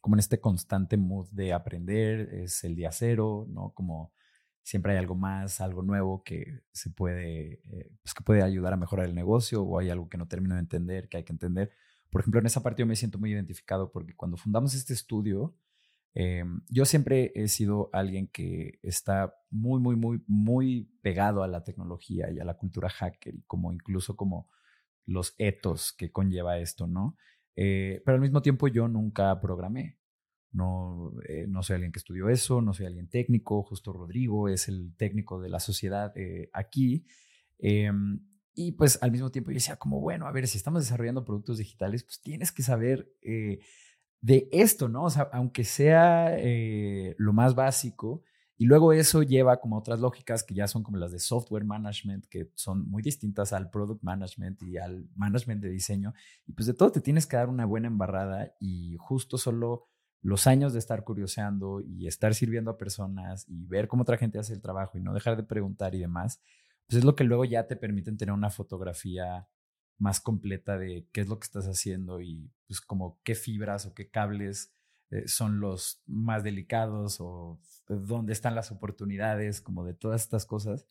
como 0.00 0.16
en 0.16 0.20
este 0.20 0.40
constante 0.40 0.96
mood 0.96 1.28
de 1.32 1.52
aprender, 1.52 2.32
es 2.32 2.64
el 2.64 2.76
día 2.76 2.92
cero, 2.92 3.46
¿no? 3.50 3.72
Como 3.74 4.12
siempre 4.62 4.92
hay 4.92 4.98
algo 4.98 5.14
más, 5.14 5.60
algo 5.60 5.82
nuevo 5.82 6.24
que 6.24 6.62
se 6.72 6.90
puede, 6.90 7.60
eh, 7.70 7.92
pues 8.02 8.14
que 8.14 8.24
puede 8.24 8.42
ayudar 8.42 8.72
a 8.72 8.76
mejorar 8.76 9.06
el 9.06 9.14
negocio 9.14 9.62
o 9.62 9.78
hay 9.78 9.90
algo 9.90 10.08
que 10.08 10.18
no 10.18 10.26
termino 10.28 10.54
de 10.54 10.60
entender, 10.60 11.08
que 11.08 11.18
hay 11.18 11.24
que 11.24 11.32
entender. 11.32 11.70
Por 12.10 12.22
ejemplo, 12.22 12.40
en 12.40 12.46
esa 12.46 12.62
parte 12.62 12.80
yo 12.80 12.86
me 12.86 12.96
siento 12.96 13.18
muy 13.18 13.32
identificado 13.32 13.92
porque 13.92 14.16
cuando 14.16 14.36
fundamos 14.36 14.74
este 14.74 14.94
estudio, 14.94 15.54
eh, 16.18 16.44
yo 16.70 16.86
siempre 16.86 17.30
he 17.34 17.46
sido 17.46 17.90
alguien 17.92 18.28
que 18.28 18.78
está 18.82 19.34
muy, 19.50 19.80
muy, 19.80 19.96
muy, 19.96 20.24
muy 20.26 20.90
pegado 21.02 21.42
a 21.42 21.46
la 21.46 21.62
tecnología 21.62 22.30
y 22.30 22.40
a 22.40 22.44
la 22.44 22.56
cultura 22.56 22.88
hacker 22.88 23.34
y 23.34 23.42
como 23.42 23.70
incluso 23.70 24.16
como 24.16 24.48
los 25.04 25.34
etos 25.36 25.92
que 25.92 26.10
conlleva 26.10 26.58
esto, 26.58 26.86
¿no? 26.86 27.18
Eh, 27.54 28.00
pero 28.02 28.14
al 28.14 28.22
mismo 28.22 28.40
tiempo 28.40 28.66
yo 28.66 28.88
nunca 28.88 29.38
programé. 29.42 29.98
No, 30.52 31.12
eh, 31.28 31.44
no 31.46 31.62
soy 31.62 31.74
alguien 31.74 31.92
que 31.92 31.98
estudió 31.98 32.30
eso, 32.30 32.62
no 32.62 32.72
soy 32.72 32.86
alguien 32.86 33.10
técnico, 33.10 33.62
justo 33.62 33.92
Rodrigo 33.92 34.48
es 34.48 34.68
el 34.68 34.96
técnico 34.96 35.38
de 35.38 35.50
la 35.50 35.60
sociedad 35.60 36.14
aquí. 36.54 37.04
Em, 37.58 38.20
y 38.54 38.72
pues 38.72 38.98
al 39.02 39.12
mismo 39.12 39.30
tiempo 39.30 39.50
yo 39.50 39.56
decía 39.56 39.76
como, 39.76 40.00
bueno, 40.00 40.26
a 40.26 40.32
ver, 40.32 40.48
si 40.48 40.56
estamos 40.56 40.82
desarrollando 40.82 41.26
productos 41.26 41.58
digitales, 41.58 42.04
pues 42.04 42.22
tienes 42.22 42.52
que 42.52 42.62
saber 42.62 43.12
eh, 43.20 43.58
de 44.20 44.48
esto, 44.52 44.88
¿no? 44.88 45.04
O 45.04 45.10
sea, 45.10 45.28
aunque 45.32 45.64
sea 45.64 46.36
eh, 46.38 47.14
lo 47.18 47.32
más 47.32 47.54
básico, 47.54 48.22
y 48.58 48.64
luego 48.64 48.92
eso 48.92 49.22
lleva 49.22 49.60
como 49.60 49.76
otras 49.76 50.00
lógicas 50.00 50.42
que 50.42 50.54
ya 50.54 50.66
son 50.66 50.82
como 50.82 50.96
las 50.96 51.12
de 51.12 51.18
software 51.18 51.64
management, 51.64 52.26
que 52.26 52.50
son 52.54 52.88
muy 52.88 53.02
distintas 53.02 53.52
al 53.52 53.68
product 53.70 54.02
management 54.02 54.62
y 54.62 54.78
al 54.78 55.06
management 55.14 55.62
de 55.62 55.68
diseño. 55.68 56.14
Y 56.46 56.52
pues 56.52 56.66
de 56.66 56.72
todo 56.72 56.90
te 56.90 57.02
tienes 57.02 57.26
que 57.26 57.36
dar 57.36 57.50
una 57.50 57.66
buena 57.66 57.88
embarrada 57.88 58.54
y 58.58 58.96
justo 58.98 59.36
solo 59.36 59.88
los 60.22 60.46
años 60.46 60.72
de 60.72 60.78
estar 60.78 61.04
curioseando 61.04 61.82
y 61.82 62.06
estar 62.06 62.34
sirviendo 62.34 62.70
a 62.70 62.78
personas 62.78 63.44
y 63.46 63.66
ver 63.66 63.88
cómo 63.88 64.02
otra 64.02 64.16
gente 64.16 64.38
hace 64.38 64.54
el 64.54 64.62
trabajo 64.62 64.96
y 64.96 65.02
no 65.02 65.12
dejar 65.12 65.36
de 65.36 65.42
preguntar 65.42 65.94
y 65.94 65.98
demás, 65.98 66.40
pues 66.86 66.98
es 66.98 67.04
lo 67.04 67.14
que 67.14 67.24
luego 67.24 67.44
ya 67.44 67.66
te 67.66 67.76
permiten 67.76 68.16
tener 68.16 68.32
una 68.32 68.50
fotografía 68.50 69.46
más 69.98 70.20
completa 70.20 70.78
de 70.78 71.06
qué 71.12 71.22
es 71.22 71.28
lo 71.28 71.38
que 71.38 71.44
estás 71.44 71.66
haciendo 71.66 72.20
y 72.20 72.50
pues 72.66 72.80
como 72.80 73.18
qué 73.22 73.34
fibras 73.34 73.86
o 73.86 73.94
qué 73.94 74.08
cables 74.08 74.72
eh, 75.10 75.28
son 75.28 75.60
los 75.60 76.02
más 76.06 76.42
delicados 76.42 77.20
o 77.20 77.58
dónde 77.88 78.32
están 78.32 78.54
las 78.54 78.72
oportunidades, 78.72 79.60
como 79.60 79.84
de 79.84 79.94
todas 79.94 80.22
estas 80.22 80.44
cosas. 80.44 80.86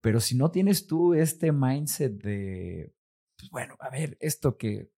Pero 0.00 0.20
si 0.20 0.36
no 0.36 0.50
tienes 0.50 0.86
tú 0.86 1.14
este 1.14 1.52
mindset 1.52 2.22
de, 2.22 2.94
pues 3.38 3.50
bueno, 3.50 3.76
a 3.80 3.88
ver, 3.90 4.16
esto 4.20 4.58
que, 4.58 4.90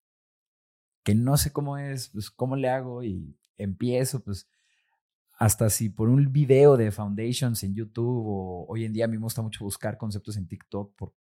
que 1.03 1.15
no 1.15 1.37
sé 1.37 1.53
cómo 1.53 1.77
es, 1.79 2.09
pues 2.09 2.31
cómo 2.31 2.57
le 2.57 2.69
hago 2.69 3.03
y 3.03 3.37
empiezo, 3.59 4.23
pues 4.23 4.49
hasta 5.39 5.71
si 5.71 5.89
por 5.89 6.09
un 6.09 6.33
video 6.33 6.77
de 6.77 6.93
Foundations 6.93 7.63
en 7.65 7.75
YouTube 7.75 8.25
o 8.27 8.67
hoy 8.69 8.85
en 8.85 8.93
día 8.93 9.07
a 9.07 9.09
mí 9.09 9.17
me 9.17 9.25
gusta 9.25 9.43
mucho 9.43 9.65
buscar 9.65 9.99
conceptos 9.99 10.37
en 10.37 10.47
TikTok 10.47 10.95
por 10.95 11.15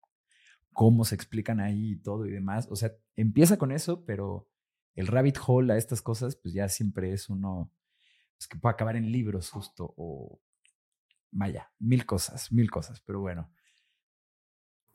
cómo 0.74 1.06
se 1.06 1.16
explican 1.16 1.60
ahí 1.60 1.92
y 1.92 2.02
todo 2.02 2.26
y 2.26 2.32
demás. 2.32 2.68
O 2.70 2.76
sea, 2.76 2.92
empieza 3.16 3.58
con 3.58 3.72
eso, 3.72 4.06
pero 4.06 4.48
el 4.96 5.08
rabbit 5.08 5.38
hole 5.46 5.74
a 5.74 5.78
estas 5.78 6.02
cosas, 6.02 6.36
pues 6.36 6.54
ya 6.54 6.68
siempre 6.70 7.14
es 7.14 7.30
uno 7.30 7.72
pues, 8.38 8.48
que 8.48 8.58
puede 8.58 8.74
acabar 8.74 8.96
en 8.96 9.12
libros 9.12 9.50
justo 9.50 9.94
o 9.98 10.40
vaya, 11.32 11.72
mil 11.80 12.06
cosas, 12.06 12.52
mil 12.52 12.70
cosas, 12.70 13.02
pero 13.02 13.22
bueno. 13.22 13.52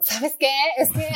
¿Sabes 0.00 0.36
qué? 0.38 0.52
Es 0.76 0.92
que 0.92 1.08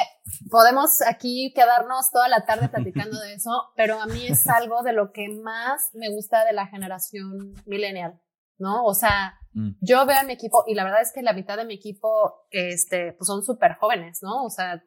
podemos 0.50 1.02
aquí 1.02 1.52
quedarnos 1.54 2.10
toda 2.10 2.28
la 2.28 2.46
tarde 2.46 2.70
platicando 2.70 3.20
de 3.20 3.34
eso, 3.34 3.72
pero 3.76 4.00
a 4.00 4.06
mí 4.06 4.26
es 4.26 4.46
algo 4.46 4.82
de 4.82 4.94
lo 4.94 5.12
que 5.12 5.28
más 5.28 5.90
me 5.92 6.08
gusta 6.08 6.44
de 6.46 6.54
la 6.54 6.66
generación 6.66 7.54
millennial, 7.66 8.18
¿no? 8.60 8.84
O 8.84 8.94
sea, 8.94 9.34
mm. 9.52 9.70
yo 9.80 10.06
veo 10.06 10.18
a 10.18 10.24
mi 10.24 10.34
equipo 10.34 10.64
y 10.66 10.74
la 10.74 10.84
verdad 10.84 11.02
es 11.02 11.12
que 11.12 11.22
la 11.22 11.32
mitad 11.32 11.56
de 11.56 11.64
mi 11.64 11.74
equipo, 11.74 12.46
este, 12.50 13.14
pues 13.14 13.26
son 13.26 13.42
súper 13.42 13.74
jóvenes, 13.74 14.20
¿no? 14.22 14.44
O 14.44 14.50
sea, 14.50 14.84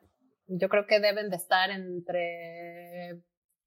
yo 0.48 0.70
creo 0.70 0.86
que 0.88 1.00
deben 1.00 1.30
de 1.30 1.36
estar 1.36 1.70
entre 1.72 3.22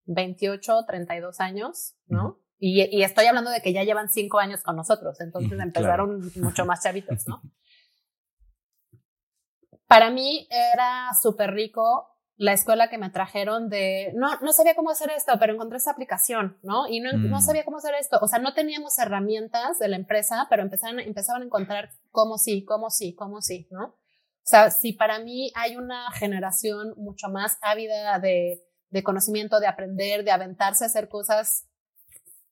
28, 0.04 0.84
32 0.86 1.40
años, 1.40 1.96
¿no? 2.06 2.40
y, 2.58 2.82
y, 2.84 3.02
estoy 3.02 3.26
hablando 3.26 3.50
de 3.50 3.60
que 3.60 3.74
ya 3.74 3.84
llevan 3.84 4.08
cinco 4.08 4.38
años 4.38 4.62
con 4.62 4.76
nosotros, 4.76 5.20
entonces 5.20 5.60
empezaron 5.60 6.20
mucho 6.36 6.64
más 6.64 6.82
chavitos, 6.82 7.26
¿no? 7.28 7.42
Para 9.86 10.10
mí 10.10 10.48
era 10.50 11.10
súper 11.20 11.52
rico 11.52 12.15
la 12.38 12.52
escuela 12.52 12.90
que 12.90 12.98
me 12.98 13.08
trajeron 13.08 13.68
de, 13.68 14.12
no, 14.14 14.38
no 14.40 14.52
sabía 14.52 14.74
cómo 14.74 14.90
hacer 14.90 15.10
esto, 15.10 15.32
pero 15.38 15.54
encontré 15.54 15.78
esta 15.78 15.90
aplicación, 15.90 16.58
¿no? 16.62 16.86
Y 16.86 17.00
no, 17.00 17.12
no 17.12 17.38
mm. 17.38 17.40
sabía 17.40 17.64
cómo 17.64 17.78
hacer 17.78 17.94
esto. 17.98 18.18
O 18.20 18.28
sea, 18.28 18.38
no 18.38 18.52
teníamos 18.52 18.98
herramientas 18.98 19.78
de 19.78 19.88
la 19.88 19.96
empresa, 19.96 20.46
pero 20.50 20.62
empezaron, 20.62 21.00
empezaban 21.00 21.42
a 21.42 21.46
encontrar 21.46 21.90
cómo 22.10 22.36
sí, 22.36 22.64
cómo 22.64 22.90
sí, 22.90 23.14
cómo 23.14 23.40
sí, 23.40 23.66
¿no? 23.70 23.84
O 23.86 24.48
sea, 24.48 24.70
si 24.70 24.92
para 24.92 25.18
mí 25.18 25.50
hay 25.56 25.76
una 25.76 26.10
generación 26.12 26.94
mucho 26.96 27.28
más 27.28 27.58
ávida 27.62 28.18
de, 28.20 28.62
de 28.90 29.02
conocimiento, 29.02 29.58
de 29.58 29.66
aprender, 29.66 30.22
de 30.22 30.30
aventarse 30.30 30.84
a 30.84 30.88
hacer 30.88 31.08
cosas 31.08 31.66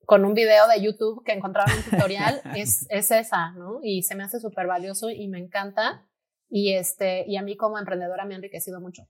con 0.07 0.25
un 0.25 0.35
video 0.35 0.67
de 0.67 0.83
YouTube 0.83 1.23
que 1.25 1.33
encontraron 1.33 1.77
un 1.77 1.85
tutorial, 1.85 2.41
es, 2.57 2.87
es 2.89 3.11
esa, 3.11 3.53
¿no? 3.53 3.81
Y 3.83 4.03
se 4.03 4.15
me 4.15 4.25
hace 4.25 4.41
súper 4.41 4.67
valioso 4.67 5.11
y 5.11 5.29
me 5.29 5.39
encanta. 5.39 6.07
Y, 6.49 6.75
este, 6.75 7.25
y 7.27 7.37
a 7.37 7.43
mí 7.43 7.57
como 7.57 7.79
emprendedora 7.79 8.25
me 8.25 8.35
ha 8.35 8.39
enriquecido 8.39 8.81
mucho. 8.81 9.07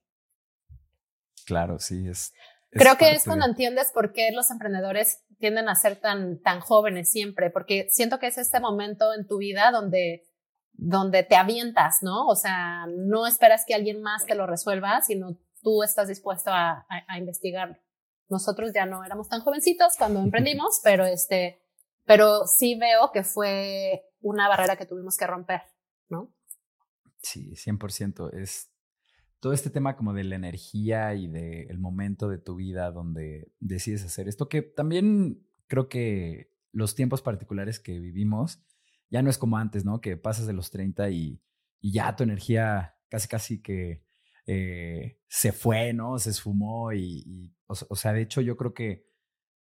Claro, 1.44 1.78
sí, 1.78 2.08
es. 2.08 2.32
Creo 2.70 2.96
que 2.96 3.12
es 3.12 3.24
cuando 3.24 3.46
entiendes 3.46 3.92
por 3.92 4.12
qué 4.12 4.32
los 4.32 4.50
emprendedores 4.50 5.22
tienden 5.38 5.68
a 5.68 5.76
ser 5.76 5.96
tan, 5.96 6.40
tan 6.40 6.60
jóvenes 6.60 7.10
siempre, 7.10 7.50
porque 7.50 7.86
siento 7.90 8.18
que 8.18 8.26
es 8.26 8.38
este 8.38 8.58
momento 8.58 9.14
en 9.14 9.28
tu 9.28 9.38
vida 9.38 9.70
donde, 9.70 10.24
donde 10.72 11.22
te 11.22 11.36
avientas, 11.36 11.98
¿no? 12.02 12.26
O 12.26 12.34
sea, 12.34 12.86
no 12.88 13.28
esperas 13.28 13.64
que 13.64 13.74
alguien 13.74 14.02
más 14.02 14.26
te 14.26 14.34
lo 14.34 14.46
resuelva, 14.46 15.02
sino 15.02 15.38
tú 15.62 15.84
estás 15.84 16.08
dispuesto 16.08 16.50
a, 16.50 16.84
a, 16.88 17.18
investigarlo. 17.18 17.76
Nosotros 18.28 18.72
ya 18.74 18.86
no 18.86 19.04
éramos 19.04 19.28
tan 19.28 19.40
jovencitos 19.40 19.94
cuando 19.96 20.20
emprendimos, 20.20 20.80
pero 20.82 21.04
este, 21.04 21.62
pero 22.04 22.46
sí 22.46 22.76
veo 22.76 23.12
que 23.12 23.22
fue 23.22 24.02
una 24.20 24.48
barrera 24.48 24.76
que 24.76 24.86
tuvimos 24.86 25.16
que 25.16 25.26
romper, 25.26 25.62
¿no? 26.08 26.34
Sí, 27.22 27.52
100%. 27.52 28.34
Es 28.34 28.73
todo 29.44 29.52
este 29.52 29.68
tema 29.68 29.94
como 29.94 30.14
de 30.14 30.24
la 30.24 30.36
energía 30.36 31.14
y 31.14 31.28
del 31.28 31.78
momento 31.78 32.30
de 32.30 32.38
tu 32.38 32.54
vida 32.54 32.90
donde 32.90 33.52
decides 33.60 34.02
hacer 34.02 34.26
esto, 34.26 34.48
que 34.48 34.62
también 34.62 35.46
creo 35.66 35.90
que 35.90 36.50
los 36.72 36.94
tiempos 36.94 37.20
particulares 37.20 37.78
que 37.78 37.98
vivimos 37.98 38.64
ya 39.10 39.20
no 39.20 39.28
es 39.28 39.36
como 39.36 39.58
antes, 39.58 39.84
¿no? 39.84 40.00
Que 40.00 40.16
pasas 40.16 40.46
de 40.46 40.54
los 40.54 40.70
30 40.70 41.10
y, 41.10 41.42
y 41.78 41.92
ya 41.92 42.16
tu 42.16 42.22
energía 42.22 42.96
casi 43.10 43.28
casi 43.28 43.60
que 43.60 44.06
eh, 44.46 45.20
se 45.28 45.52
fue, 45.52 45.92
¿no? 45.92 46.18
Se 46.18 46.30
esfumó 46.30 46.94
y, 46.94 47.54
o, 47.66 47.96
sea, 47.96 48.14
de 48.14 48.22
hecho 48.22 48.40
yo 48.40 48.56
creo 48.56 48.72
que 48.72 49.10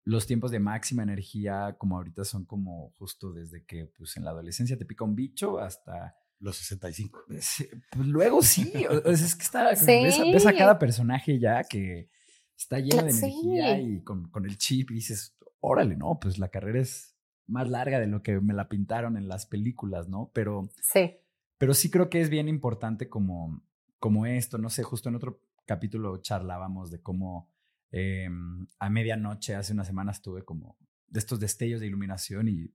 los 0.02 0.26
tiempos 0.26 0.50
de 0.50 0.58
máxima 0.58 1.04
energía, 1.04 1.76
como 1.78 1.96
ahorita 1.96 2.24
son 2.24 2.44
como 2.44 2.90
justo 2.98 3.32
desde 3.32 3.64
que 3.64 3.86
pues 3.86 4.16
en 4.16 4.24
la 4.24 4.32
adolescencia 4.32 4.76
te 4.76 4.84
pica 4.84 5.04
un 5.04 5.14
bicho 5.14 5.60
hasta 5.60 6.16
los 6.40 6.56
65. 6.56 7.24
pues 7.28 8.06
luego 8.06 8.42
sí, 8.42 8.72
es 9.04 9.36
que 9.36 9.42
está, 9.42 9.70
ves, 9.70 10.46
a 10.46 10.52
cada 10.52 10.78
personaje 10.78 11.38
ya 11.38 11.62
que 11.64 12.08
está 12.56 12.78
lleno 12.78 13.04
de 13.04 13.10
energía 13.10 13.80
y 13.80 14.02
con, 14.02 14.30
con, 14.30 14.46
el 14.46 14.56
chip 14.56 14.90
y 14.90 14.94
dices, 14.94 15.36
órale, 15.60 15.96
no, 15.96 16.18
pues 16.20 16.38
la 16.38 16.48
carrera 16.48 16.80
es 16.80 17.16
más 17.46 17.68
larga 17.68 18.00
de 18.00 18.06
lo 18.06 18.22
que 18.22 18.40
me 18.40 18.54
la 18.54 18.68
pintaron 18.68 19.16
en 19.16 19.28
las 19.28 19.46
películas, 19.46 20.08
¿no? 20.08 20.30
Pero 20.34 20.70
sí, 20.82 21.16
pero 21.58 21.74
sí 21.74 21.90
creo 21.90 22.08
que 22.08 22.20
es 22.20 22.30
bien 22.30 22.48
importante 22.48 23.08
como, 23.08 23.62
como 23.98 24.26
esto, 24.26 24.58
no 24.58 24.70
sé, 24.70 24.82
justo 24.82 25.08
en 25.08 25.16
otro 25.16 25.42
capítulo 25.66 26.22
charlábamos 26.22 26.90
de 26.90 27.00
cómo 27.00 27.50
em, 27.90 28.66
a 28.78 28.88
medianoche, 28.88 29.54
hace 29.54 29.72
unas 29.72 29.86
semanas, 29.86 30.22
tuve 30.22 30.44
como 30.44 30.78
de 31.06 31.18
estos 31.18 31.40
destellos 31.40 31.80
de 31.80 31.86
iluminación 31.86 32.48
y 32.48 32.72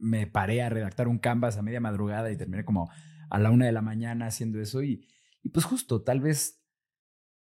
me 0.00 0.26
paré 0.26 0.62
a 0.62 0.68
redactar 0.70 1.08
un 1.08 1.18
canvas 1.18 1.56
a 1.56 1.62
media 1.62 1.80
madrugada 1.80 2.30
y 2.30 2.36
terminé 2.36 2.64
como 2.64 2.90
a 3.28 3.38
la 3.38 3.50
una 3.50 3.66
de 3.66 3.72
la 3.72 3.82
mañana 3.82 4.26
haciendo 4.26 4.60
eso 4.60 4.82
y, 4.82 5.06
y 5.42 5.50
pues 5.50 5.64
justo, 5.64 6.02
tal 6.02 6.20
vez, 6.20 6.62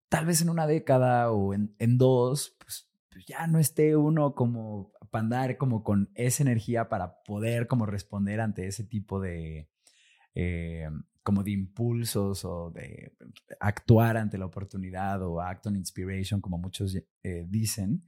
tal 0.09 0.27
vez 0.27 0.43
en 0.43 0.51
una 0.51 0.67
década 0.67 1.31
o 1.31 1.55
en, 1.55 1.75
en 1.79 1.99
dos, 1.99 2.57
pues, 2.59 2.91
pues, 3.11 3.25
ya 3.27 3.47
no 3.47 3.59
esté 3.59 3.97
uno 3.97 4.35
como 4.35 4.93
para 5.11 5.23
andar 5.23 5.57
como 5.57 5.83
con 5.83 6.11
esa 6.15 6.43
energía 6.43 6.89
para 6.89 7.23
poder 7.23 7.67
como 7.67 7.87
responder 7.87 8.41
ante 8.41 8.67
ese 8.67 8.85
tipo 8.85 9.21
de, 9.21 9.69
eh, 10.35 10.89
como 11.23 11.43
de 11.43 11.51
impulsos 11.51 12.45
o 12.45 12.71
de 12.71 13.17
actuar 13.59 14.17
ante 14.17 14.39
la 14.39 14.47
oportunidad 14.47 15.23
o 15.23 15.41
act 15.41 15.67
on 15.67 15.77
inspiration, 15.77 16.41
como 16.41 16.59
muchos 16.59 16.97
eh, 16.97 17.47
dicen. 17.49 18.05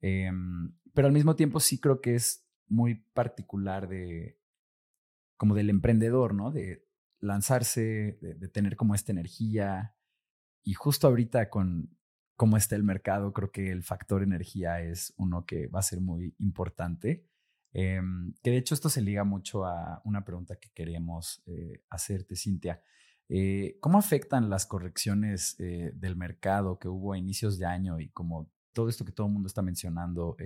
Em, 0.00 0.72
pero 0.92 1.06
al 1.06 1.12
mismo 1.12 1.36
tiempo 1.36 1.60
sí 1.60 1.78
creo 1.78 2.00
que 2.00 2.14
es 2.14 2.49
muy 2.70 2.94
particular 3.12 3.88
de 3.88 4.38
como 5.36 5.54
del 5.54 5.70
emprendedor, 5.70 6.34
¿no? 6.34 6.50
De 6.50 6.86
lanzarse, 7.18 8.18
de, 8.20 8.48
tener 8.48 8.76
como 8.76 8.94
esta 8.94 9.12
energía. 9.12 9.94
Y 10.62 10.74
justo 10.74 11.06
ahorita 11.06 11.50
con 11.50 11.96
cómo 12.36 12.56
está 12.56 12.76
el 12.76 12.84
mercado, 12.84 13.32
creo 13.32 13.50
que 13.50 13.70
el 13.70 13.82
factor 13.82 14.22
energía 14.22 14.80
es 14.80 15.12
uno 15.16 15.44
que 15.44 15.66
va 15.66 15.80
a 15.80 15.82
ser 15.82 16.00
muy 16.00 16.34
importante. 16.38 17.26
Em, 17.72 18.34
que 18.42 18.50
de 18.50 18.56
hecho 18.58 18.74
esto 18.74 18.88
se 18.88 19.00
liga 19.02 19.24
mucho 19.24 19.64
a 19.64 20.00
una 20.04 20.24
pregunta 20.24 20.56
que 20.56 20.70
queríamos 20.74 21.42
eh, 21.46 21.84
hacerte, 21.88 22.36
Cintia. 22.36 22.82
Eh, 23.28 23.78
¿Cómo 23.80 23.98
afectan 23.98 24.50
las 24.50 24.66
correcciones 24.66 25.56
eh, 25.60 25.92
del 25.94 26.16
mercado 26.16 26.78
que 26.78 26.88
hubo 26.88 27.12
a 27.12 27.18
inicios 27.18 27.58
de 27.58 27.66
año 27.66 28.00
y 28.00 28.10
como 28.10 28.50
todo 28.72 28.88
esto 28.88 29.04
que 29.04 29.12
todo 29.12 29.26
el 29.26 29.32
mundo 29.32 29.46
está 29.46 29.62
mencionando 29.62 30.36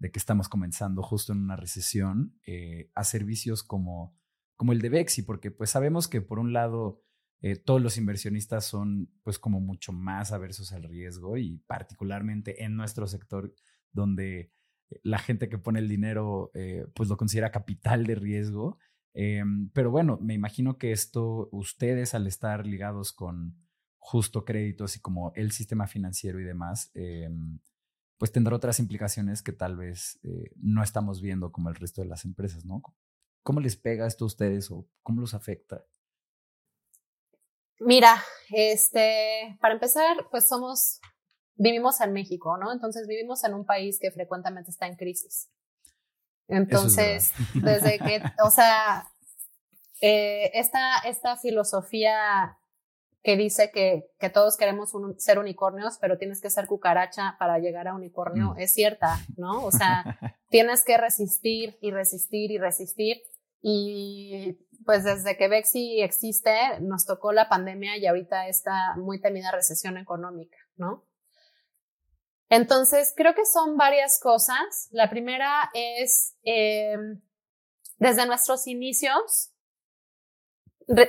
de 0.00 0.10
que 0.10 0.18
estamos 0.18 0.48
comenzando 0.48 1.02
justo 1.02 1.32
en 1.32 1.38
una 1.38 1.56
recesión 1.56 2.34
eh, 2.46 2.90
a 2.94 3.04
servicios 3.04 3.62
como, 3.62 4.18
como 4.56 4.72
el 4.72 4.80
de 4.80 4.88
Bexi, 4.88 5.22
porque 5.22 5.50
pues 5.50 5.70
sabemos 5.70 6.08
que 6.08 6.22
por 6.22 6.38
un 6.38 6.52
lado 6.52 7.04
eh, 7.42 7.56
todos 7.56 7.80
los 7.80 7.98
inversionistas 7.98 8.64
son 8.64 9.12
pues 9.22 9.38
como 9.38 9.60
mucho 9.60 9.92
más 9.92 10.32
aversos 10.32 10.72
al 10.72 10.84
riesgo 10.84 11.36
y 11.36 11.58
particularmente 11.66 12.64
en 12.64 12.76
nuestro 12.76 13.06
sector 13.06 13.54
donde 13.92 14.52
la 15.02 15.18
gente 15.18 15.48
que 15.48 15.58
pone 15.58 15.78
el 15.78 15.88
dinero 15.88 16.50
eh, 16.54 16.86
pues 16.94 17.08
lo 17.08 17.16
considera 17.16 17.52
capital 17.52 18.06
de 18.06 18.14
riesgo. 18.14 18.78
Em, 19.12 19.68
pero 19.70 19.90
bueno, 19.90 20.18
me 20.22 20.34
imagino 20.34 20.78
que 20.78 20.92
esto 20.92 21.48
ustedes 21.52 22.14
al 22.14 22.26
estar 22.26 22.66
ligados 22.66 23.12
con 23.12 23.54
justo 23.98 24.46
créditos 24.46 24.96
y 24.96 25.00
como 25.00 25.32
el 25.34 25.52
sistema 25.52 25.86
financiero 25.86 26.40
y 26.40 26.44
demás, 26.44 26.90
em, 26.94 27.58
pues 28.20 28.32
tendrá 28.32 28.54
otras 28.54 28.78
implicaciones 28.80 29.42
que 29.42 29.52
tal 29.52 29.78
vez 29.78 30.20
eh, 30.24 30.52
no 30.56 30.82
estamos 30.82 31.22
viendo 31.22 31.52
como 31.52 31.70
el 31.70 31.74
resto 31.74 32.02
de 32.02 32.06
las 32.06 32.26
empresas, 32.26 32.66
¿no? 32.66 32.82
¿Cómo 33.42 33.60
les 33.60 33.76
pega 33.76 34.06
esto 34.06 34.26
a 34.26 34.26
ustedes 34.26 34.70
o 34.70 34.86
cómo 35.02 35.22
los 35.22 35.32
afecta? 35.32 35.86
Mira, 37.78 38.22
este, 38.50 39.56
para 39.62 39.72
empezar, 39.72 40.28
pues 40.30 40.46
somos, 40.46 41.00
vivimos 41.54 41.98
en 42.02 42.12
México, 42.12 42.58
¿no? 42.58 42.70
Entonces 42.72 43.08
vivimos 43.08 43.42
en 43.44 43.54
un 43.54 43.64
país 43.64 43.98
que 43.98 44.10
frecuentemente 44.10 44.70
está 44.70 44.86
en 44.86 44.96
crisis. 44.96 45.48
Entonces, 46.46 47.32
desde 47.54 47.98
que, 48.00 48.22
o 48.44 48.50
sea, 48.50 49.10
eh, 50.02 50.50
esta, 50.52 50.98
esta 51.06 51.38
filosofía 51.38 52.59
que 53.22 53.36
dice 53.36 53.70
que, 53.70 54.10
que 54.18 54.30
todos 54.30 54.56
queremos 54.56 54.92
ser 55.18 55.38
unicornios, 55.38 55.98
pero 56.00 56.16
tienes 56.16 56.40
que 56.40 56.50
ser 56.50 56.66
cucaracha 56.66 57.36
para 57.38 57.58
llegar 57.58 57.86
a 57.88 57.94
unicornio, 57.94 58.54
mm. 58.54 58.58
es 58.58 58.72
cierta, 58.72 59.18
¿no? 59.36 59.64
O 59.64 59.70
sea, 59.70 60.18
tienes 60.48 60.84
que 60.84 60.96
resistir 60.96 61.78
y 61.80 61.90
resistir 61.90 62.50
y 62.50 62.58
resistir. 62.58 63.18
Y 63.62 64.58
pues 64.86 65.04
desde 65.04 65.36
que 65.36 65.48
Bexi 65.48 66.00
existe, 66.00 66.80
nos 66.80 67.04
tocó 67.04 67.32
la 67.32 67.48
pandemia 67.48 67.98
y 67.98 68.06
ahorita 68.06 68.48
esta 68.48 68.96
muy 68.96 69.20
temida 69.20 69.52
recesión 69.52 69.98
económica, 69.98 70.56
¿no? 70.76 71.04
Entonces, 72.48 73.12
creo 73.16 73.34
que 73.34 73.46
son 73.46 73.76
varias 73.76 74.18
cosas. 74.20 74.88
La 74.90 75.08
primera 75.08 75.70
es, 75.72 76.36
eh, 76.42 76.96
desde 77.98 78.26
nuestros 78.26 78.66
inicios, 78.66 79.49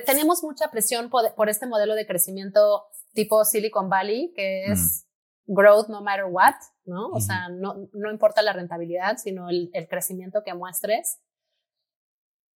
tenemos 0.04 0.42
mucha 0.42 0.70
presión 0.70 1.10
por, 1.10 1.48
este 1.48 1.66
modelo 1.66 1.94
de 1.94 2.06
crecimiento 2.06 2.84
tipo 3.12 3.44
Silicon 3.44 3.88
Valley, 3.88 4.32
que 4.34 4.66
es 4.66 5.06
growth 5.46 5.88
no 5.88 6.02
matter 6.02 6.26
what, 6.26 6.54
¿no? 6.84 7.08
O 7.08 7.20
sea, 7.20 7.48
no, 7.48 7.88
no 7.92 8.10
importa 8.10 8.42
la 8.42 8.52
rentabilidad, 8.52 9.16
sino 9.16 9.48
el, 9.48 9.70
el, 9.72 9.88
crecimiento 9.88 10.42
que 10.44 10.54
muestres. 10.54 11.20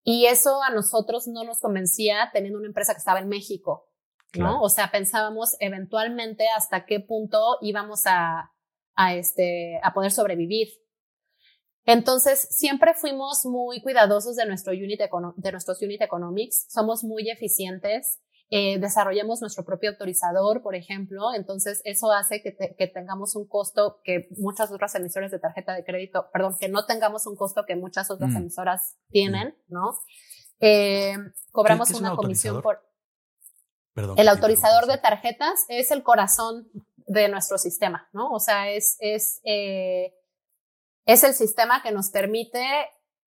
Y 0.02 0.26
eso 0.26 0.62
a 0.62 0.70
nosotros 0.70 1.26
no 1.26 1.44
nos 1.44 1.60
convencía 1.60 2.30
teniendo 2.32 2.58
una 2.58 2.68
empresa 2.68 2.94
que 2.94 2.98
estaba 2.98 3.18
en 3.18 3.28
México, 3.28 3.90
¿no? 4.38 4.60
O 4.60 4.68
sea, 4.68 4.90
pensábamos 4.92 5.56
eventualmente 5.58 6.46
hasta 6.56 6.86
qué 6.86 7.00
punto 7.00 7.58
íbamos 7.60 8.02
a, 8.06 8.52
a, 8.94 9.14
este, 9.14 9.80
a 9.82 9.92
poder 9.92 10.12
sobrevivir, 10.12 10.68
entonces, 11.86 12.48
siempre 12.50 12.94
fuimos 12.94 13.46
muy 13.46 13.80
cuidadosos 13.80 14.34
de, 14.34 14.44
nuestro 14.44 14.72
unit 14.72 15.00
de 15.36 15.52
nuestros 15.52 15.80
unit 15.80 16.02
economics, 16.02 16.66
somos 16.68 17.04
muy 17.04 17.30
eficientes, 17.30 18.20
eh, 18.50 18.78
desarrollamos 18.78 19.40
nuestro 19.40 19.64
propio 19.64 19.90
autorizador, 19.90 20.62
por 20.62 20.74
ejemplo, 20.74 21.32
entonces 21.34 21.80
eso 21.84 22.12
hace 22.12 22.42
que, 22.42 22.56
que, 22.76 22.86
tengamos 22.88 23.36
un 23.36 23.46
costo 23.46 24.00
que 24.04 24.28
muchas 24.36 24.70
otras 24.72 24.94
emisoras 24.96 25.30
de 25.30 25.38
tarjeta 25.38 25.74
de 25.74 25.84
crédito, 25.84 26.28
perdón, 26.32 26.56
que 26.58 26.68
no 26.68 26.86
tengamos 26.86 27.26
un 27.26 27.36
costo 27.36 27.64
que 27.66 27.76
muchas 27.76 28.10
otras 28.10 28.30
mm. 28.30 28.36
emisoras 28.36 28.96
tienen, 29.10 29.48
mm. 29.68 29.72
¿no? 29.72 29.94
Eh, 30.60 31.16
cobramos 31.52 31.90
una 31.92 32.16
comisión 32.16 32.62
por... 32.62 32.82
Perdón, 33.94 34.18
el 34.18 34.28
autorizador 34.28 34.86
de 34.86 34.98
tarjetas 34.98 35.64
es 35.68 35.90
el 35.90 36.02
corazón 36.02 36.68
de 37.06 37.28
nuestro 37.28 37.58
sistema, 37.58 38.08
¿no? 38.12 38.30
O 38.30 38.40
sea, 38.40 38.70
es, 38.70 38.96
es 39.00 39.40
eh, 39.44 40.12
es 41.06 41.22
el 41.22 41.34
sistema 41.34 41.82
que 41.82 41.92
nos 41.92 42.10
permite 42.10 42.64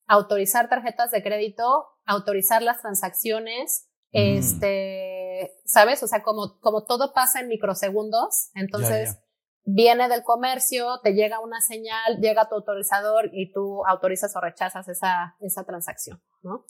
autorizar 0.07 0.69
tarjetas 0.69 1.11
de 1.11 1.23
crédito, 1.23 1.87
autorizar 2.05 2.63
las 2.63 2.81
transacciones, 2.83 3.89
mm. 4.13 4.19
este, 4.19 5.51
¿sabes? 5.65 6.03
O 6.03 6.07
sea, 6.07 6.23
como, 6.23 6.59
como 6.61 6.85
todo 6.85 7.13
pasa 7.15 7.41
en 7.41 7.49
microsegundos, 7.49 8.51
entonces 8.55 9.19
viene 9.65 10.09
del 10.09 10.23
comercio, 10.23 11.01
te 11.03 11.15
llega 11.15 11.41
una 11.41 11.61
señal, 11.61 12.19
llega 12.21 12.49
tu 12.49 12.57
autorizador 12.57 13.31
y 13.33 13.53
tú 13.53 13.87
autorizas 13.87 14.37
o 14.37 14.41
rechazas 14.41 14.89
esa, 14.89 15.37
esa 15.41 15.65
transacción, 15.65 16.23
¿no? 16.43 16.67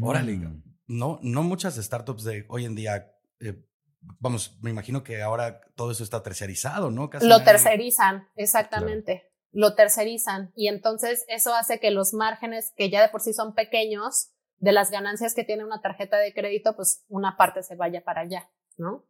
Órale, 0.00 0.36
mm. 0.36 0.62
no, 0.86 1.18
no 1.22 1.42
muchas 1.42 1.74
startups 1.76 2.22
de 2.22 2.46
hoy 2.48 2.64
en 2.64 2.76
día 2.76 3.10
eh, 3.40 3.64
vamos, 4.20 4.56
me 4.62 4.70
imagino 4.70 5.02
que 5.02 5.20
ahora 5.20 5.62
todo 5.74 5.90
eso 5.90 6.04
está 6.04 6.22
tercerizado, 6.22 6.92
¿no? 6.92 7.10
Lo 7.22 7.42
tercerizan, 7.42 8.28
exactamente 8.36 9.33
lo 9.54 9.74
tercerizan 9.74 10.52
y 10.56 10.68
entonces 10.68 11.24
eso 11.28 11.54
hace 11.54 11.78
que 11.78 11.92
los 11.92 12.12
márgenes 12.12 12.72
que 12.76 12.90
ya 12.90 13.00
de 13.00 13.08
por 13.08 13.20
sí 13.20 13.32
son 13.32 13.54
pequeños 13.54 14.32
de 14.58 14.72
las 14.72 14.90
ganancias 14.90 15.34
que 15.34 15.44
tiene 15.44 15.64
una 15.64 15.80
tarjeta 15.80 16.18
de 16.18 16.34
crédito, 16.34 16.74
pues 16.74 17.04
una 17.08 17.36
parte 17.36 17.62
se 17.62 17.76
vaya 17.76 18.02
para 18.02 18.22
allá, 18.22 18.50
¿no? 18.76 19.06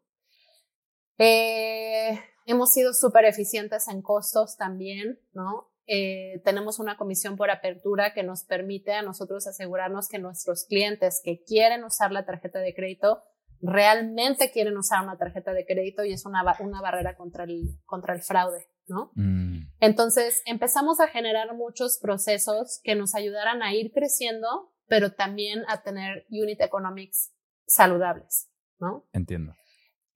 Eh, 1.17 2.21
hemos 2.45 2.73
sido 2.73 2.93
súper 2.93 3.25
eficientes 3.25 3.89
en 3.89 4.03
costos 4.03 4.57
también, 4.57 5.19
¿no? 5.33 5.71
Eh, 5.87 6.43
tenemos 6.45 6.79
una 6.79 6.97
comisión 6.97 7.37
por 7.37 7.51
apertura 7.51 8.13
que 8.13 8.23
nos 8.23 8.45
permite 8.45 8.93
a 8.93 9.03
nosotros 9.03 9.47
asegurarnos 9.47 10.09
que 10.09 10.19
nuestros 10.19 10.65
clientes 10.65 11.21
que 11.23 11.43
quieren 11.43 11.85
usar 11.85 12.11
la 12.11 12.27
tarjeta 12.27 12.59
de 12.59 12.75
crédito 12.75 13.23
realmente 13.61 14.51
quieren 14.51 14.77
usar 14.77 15.03
una 15.03 15.17
tarjeta 15.17 15.53
de 15.53 15.65
crédito 15.65 16.05
y 16.05 16.13
es 16.13 16.27
una, 16.27 16.43
una 16.61 16.81
barrera 16.83 17.17
contra 17.17 17.45
el, 17.45 17.79
contra 17.87 18.15
el 18.15 18.23
fraude, 18.23 18.67
¿no? 18.87 19.11
Mm. 19.15 19.73
Entonces 19.81 20.43
empezamos 20.47 21.01
a 21.01 21.09
generar 21.09 21.55
muchos 21.55 21.99
procesos 22.01 22.81
que 22.83 22.95
nos 22.95 23.15
ayudaran 23.15 23.63
a 23.63 23.75
ir 23.75 23.93
creciendo, 23.93 24.73
pero 24.87 25.13
también 25.13 25.65
a 25.69 25.83
tener 25.83 26.27
unit 26.31 26.61
economics 26.61 27.33
saludables, 27.67 28.51
¿no? 28.79 29.07
Entiendo. 29.13 29.55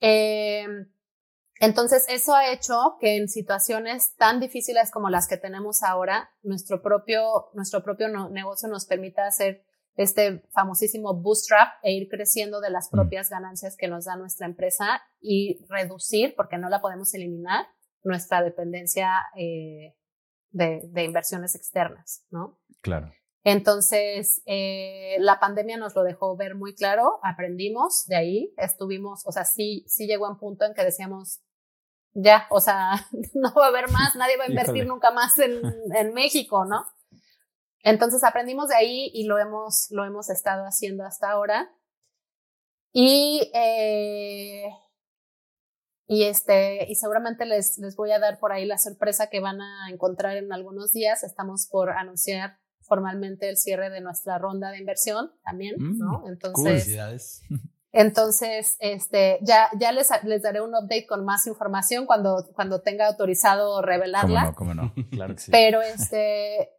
Em, 0.00 0.86
Entonces, 1.60 2.06
eso 2.08 2.34
ha 2.34 2.52
hecho 2.52 2.96
que 3.00 3.16
en 3.16 3.28
situaciones 3.28 4.14
tan 4.14 4.38
difíciles 4.38 4.92
como 4.92 5.10
las 5.10 5.26
que 5.26 5.36
tenemos 5.36 5.82
ahora, 5.82 6.30
nuestro 6.42 6.82
propio, 6.82 7.50
nuestro 7.54 7.82
propio 7.82 8.08
negocio 8.28 8.68
nos 8.68 8.86
permita 8.86 9.26
hacer 9.26 9.64
este 9.96 10.44
famosísimo 10.50 11.12
bootstrap 11.14 11.68
e 11.82 11.92
ir 11.92 12.08
creciendo 12.08 12.60
de 12.60 12.70
las 12.70 12.88
mm. 12.88 12.96
propias 12.96 13.28
ganancias 13.28 13.76
que 13.76 13.88
nos 13.88 14.04
da 14.04 14.14
nuestra 14.14 14.46
empresa 14.46 15.02
y 15.20 15.66
reducir, 15.68 16.34
porque 16.36 16.58
no 16.58 16.68
la 16.68 16.80
podemos 16.80 17.12
eliminar, 17.14 17.66
nuestra 18.02 18.42
dependencia 18.42 19.10
eh, 19.36 19.94
de, 20.50 20.80
de, 20.84 21.04
inversiones 21.04 21.54
externas, 21.54 22.24
¿no? 22.30 22.58
Claro. 22.80 23.12
Entonces, 23.44 24.42
eh, 24.46 25.16
la 25.20 25.40
pandemia 25.40 25.76
nos 25.76 25.94
lo 25.94 26.02
dejó 26.02 26.36
ver 26.36 26.54
muy 26.54 26.74
claro, 26.74 27.18
aprendimos 27.22 28.04
de 28.06 28.16
ahí, 28.16 28.54
estuvimos, 28.56 29.22
o 29.26 29.32
sea, 29.32 29.44
sí, 29.44 29.84
sí 29.86 30.06
llegó 30.06 30.26
a 30.26 30.30
un 30.30 30.38
punto 30.38 30.64
en 30.64 30.74
que 30.74 30.84
decíamos, 30.84 31.40
ya, 32.12 32.46
o 32.50 32.60
sea, 32.60 33.06
no 33.34 33.54
va 33.54 33.66
a 33.66 33.68
haber 33.68 33.90
más, 33.90 34.16
nadie 34.16 34.36
va 34.36 34.44
a 34.44 34.48
invertir 34.50 34.86
nunca 34.86 35.10
más 35.12 35.38
en, 35.38 35.62
en 35.94 36.12
México, 36.14 36.64
¿no? 36.64 36.84
Entonces 37.82 38.24
aprendimos 38.24 38.68
de 38.68 38.76
ahí 38.76 39.10
y 39.14 39.24
lo 39.24 39.38
hemos, 39.38 39.86
lo 39.90 40.04
hemos 40.04 40.28
estado 40.30 40.64
haciendo 40.64 41.04
hasta 41.04 41.30
ahora. 41.30 41.70
Y, 42.92 43.50
eh, 43.54 44.68
y, 46.10 46.24
este, 46.24 46.90
y 46.90 46.94
seguramente 46.94 47.44
les, 47.44 47.76
les 47.76 47.94
voy 47.94 48.12
a 48.12 48.18
dar 48.18 48.38
por 48.38 48.50
ahí 48.50 48.64
la 48.64 48.78
sorpresa 48.78 49.28
que 49.28 49.40
van 49.40 49.60
a 49.60 49.90
encontrar 49.90 50.38
en 50.38 50.50
algunos 50.54 50.92
días. 50.92 51.22
Estamos 51.22 51.68
por 51.70 51.90
anunciar 51.90 52.56
formalmente 52.80 53.50
el 53.50 53.58
cierre 53.58 53.90
de 53.90 54.00
nuestra 54.00 54.38
ronda 54.38 54.70
de 54.70 54.78
inversión 54.78 55.30
también, 55.44 55.76
¿no? 55.78 56.20
Mm, 56.20 56.28
Entonces, 56.28 57.42
entonces, 57.92 58.76
este, 58.80 59.38
ya, 59.42 59.68
ya 59.78 59.92
les, 59.92 60.08
les 60.24 60.40
daré 60.40 60.62
un 60.62 60.70
update 60.74 61.06
con 61.06 61.26
más 61.26 61.46
información 61.46 62.06
cuando, 62.06 62.48
cuando 62.54 62.80
tenga 62.80 63.06
autorizado 63.06 63.82
revelarla. 63.82 64.54
Cómo 64.56 64.72
no, 64.72 64.90
cómo 64.94 65.04
no, 65.04 65.10
claro 65.10 65.34
que 65.34 65.42
sí. 65.42 65.50
Pero 65.50 65.82
este, 65.82 66.70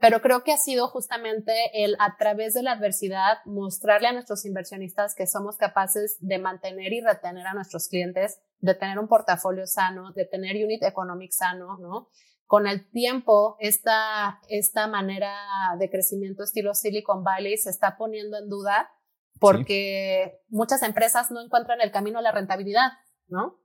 pero 0.00 0.20
creo 0.20 0.42
que 0.42 0.52
ha 0.52 0.56
sido 0.56 0.88
justamente 0.88 1.52
el 1.74 1.96
a 1.98 2.16
través 2.16 2.54
de 2.54 2.62
la 2.62 2.72
adversidad 2.72 3.38
mostrarle 3.44 4.08
a 4.08 4.12
nuestros 4.12 4.44
inversionistas 4.44 5.14
que 5.14 5.26
somos 5.26 5.56
capaces 5.56 6.16
de 6.20 6.38
mantener 6.38 6.92
y 6.92 7.00
retener 7.00 7.46
a 7.46 7.54
nuestros 7.54 7.88
clientes, 7.88 8.40
de 8.64 8.74
tener 8.74 8.98
un 8.98 9.08
portafolio 9.08 9.66
sano, 9.66 10.12
de 10.12 10.24
tener 10.24 10.56
unit 10.64 10.82
economic 10.82 11.32
sano, 11.32 11.76
¿no? 11.78 12.08
Con 12.46 12.66
el 12.66 12.90
tiempo, 12.90 13.56
esta, 13.60 14.40
esta 14.48 14.86
manera 14.86 15.36
de 15.78 15.90
crecimiento 15.90 16.42
estilo 16.42 16.72
Silicon 16.72 17.22
Valley 17.22 17.58
se 17.58 17.68
está 17.68 17.96
poniendo 17.98 18.38
en 18.38 18.48
duda 18.48 18.90
porque 19.38 20.40
muchas 20.48 20.82
empresas 20.82 21.30
no 21.30 21.42
encuentran 21.42 21.80
el 21.82 21.90
camino 21.90 22.20
a 22.20 22.22
la 22.22 22.32
rentabilidad, 22.32 22.92
¿no? 23.26 23.60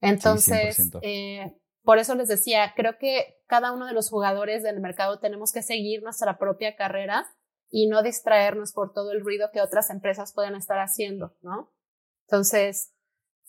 Entonces, 0.00 0.90
eh, 1.00 1.56
por 1.82 1.98
eso 1.98 2.14
les 2.14 2.28
decía, 2.28 2.74
creo 2.76 2.98
que 2.98 3.42
cada 3.46 3.72
uno 3.72 3.86
de 3.86 3.94
los 3.94 4.10
jugadores 4.10 4.62
del 4.62 4.80
mercado 4.80 5.18
tenemos 5.18 5.52
que 5.52 5.62
seguir 5.62 6.02
nuestra 6.02 6.36
propia 6.38 6.76
carrera 6.76 7.26
y 7.70 7.86
no 7.86 8.02
distraernos 8.02 8.72
por 8.72 8.92
todo 8.92 9.12
el 9.12 9.22
ruido 9.22 9.50
que 9.50 9.62
otras 9.62 9.88
empresas 9.88 10.34
pueden 10.34 10.56
estar 10.56 10.78
haciendo, 10.78 11.36
¿no? 11.40 11.72
Entonces, 12.26 12.92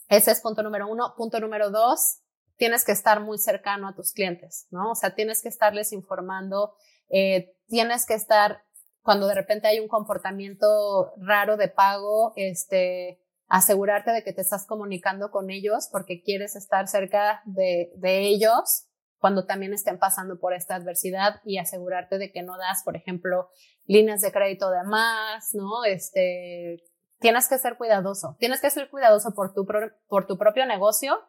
ese 0.10 0.32
es 0.32 0.42
punto 0.42 0.64
número 0.64 0.88
uno. 0.88 1.14
Punto 1.16 1.40
número 1.40 1.70
dos, 1.70 2.20
tienes 2.58 2.84
que 2.84 2.92
estar 2.92 3.22
muy 3.22 3.38
cercano 3.38 3.88
a 3.88 3.96
tus 3.96 4.12
clientes, 4.12 4.68
¿no? 4.72 4.92
O 4.92 4.96
sea, 4.96 5.16
tienes 5.16 5.42
que 5.42 5.50
estarles 5.50 5.94
informando, 5.94 6.76
eh, 7.10 7.56
tienes 7.68 8.06
que 8.06 8.16
estar, 8.16 8.64
cuando 9.02 9.28
de 9.28 9.36
repente 9.36 9.68
hay 9.68 9.80
un 9.80 9.88
comportamiento 9.88 11.14
raro 11.18 11.58
de 11.58 11.70
pago, 11.70 12.34
este, 12.36 13.22
asegurarte 13.48 14.12
de 14.12 14.24
que 14.24 14.34
te 14.34 14.42
estás 14.42 14.66
comunicando 14.66 15.32
con 15.32 15.50
ellos 15.50 15.88
porque 15.92 16.22
quieres 16.22 16.56
estar 16.56 16.88
cerca 16.88 17.42
de, 17.46 17.92
de 17.96 18.28
ellos 18.28 18.86
cuando 19.20 19.46
también 19.46 19.74
estén 19.74 20.00
pasando 20.00 20.40
por 20.40 20.54
esta 20.54 20.76
adversidad 20.76 21.42
y 21.44 21.58
asegurarte 21.58 22.18
de 22.18 22.32
que 22.32 22.42
no 22.42 22.58
das, 22.58 22.84
por 22.84 22.96
ejemplo, 22.96 23.50
líneas 23.86 24.22
de 24.22 24.32
crédito 24.32 24.70
de 24.72 24.84
más, 24.84 25.54
¿no? 25.54 25.84
Este, 25.84 26.84
tienes 27.20 27.48
que 27.48 27.58
ser 27.58 27.78
cuidadoso, 27.78 28.36
tienes 28.40 28.62
que 28.62 28.70
ser 28.70 28.90
cuidadoso 28.90 29.34
por 29.34 29.54
tu, 29.54 29.68
por 30.08 30.28
tu 30.28 30.38
propio 30.38 30.66
negocio 30.66 31.20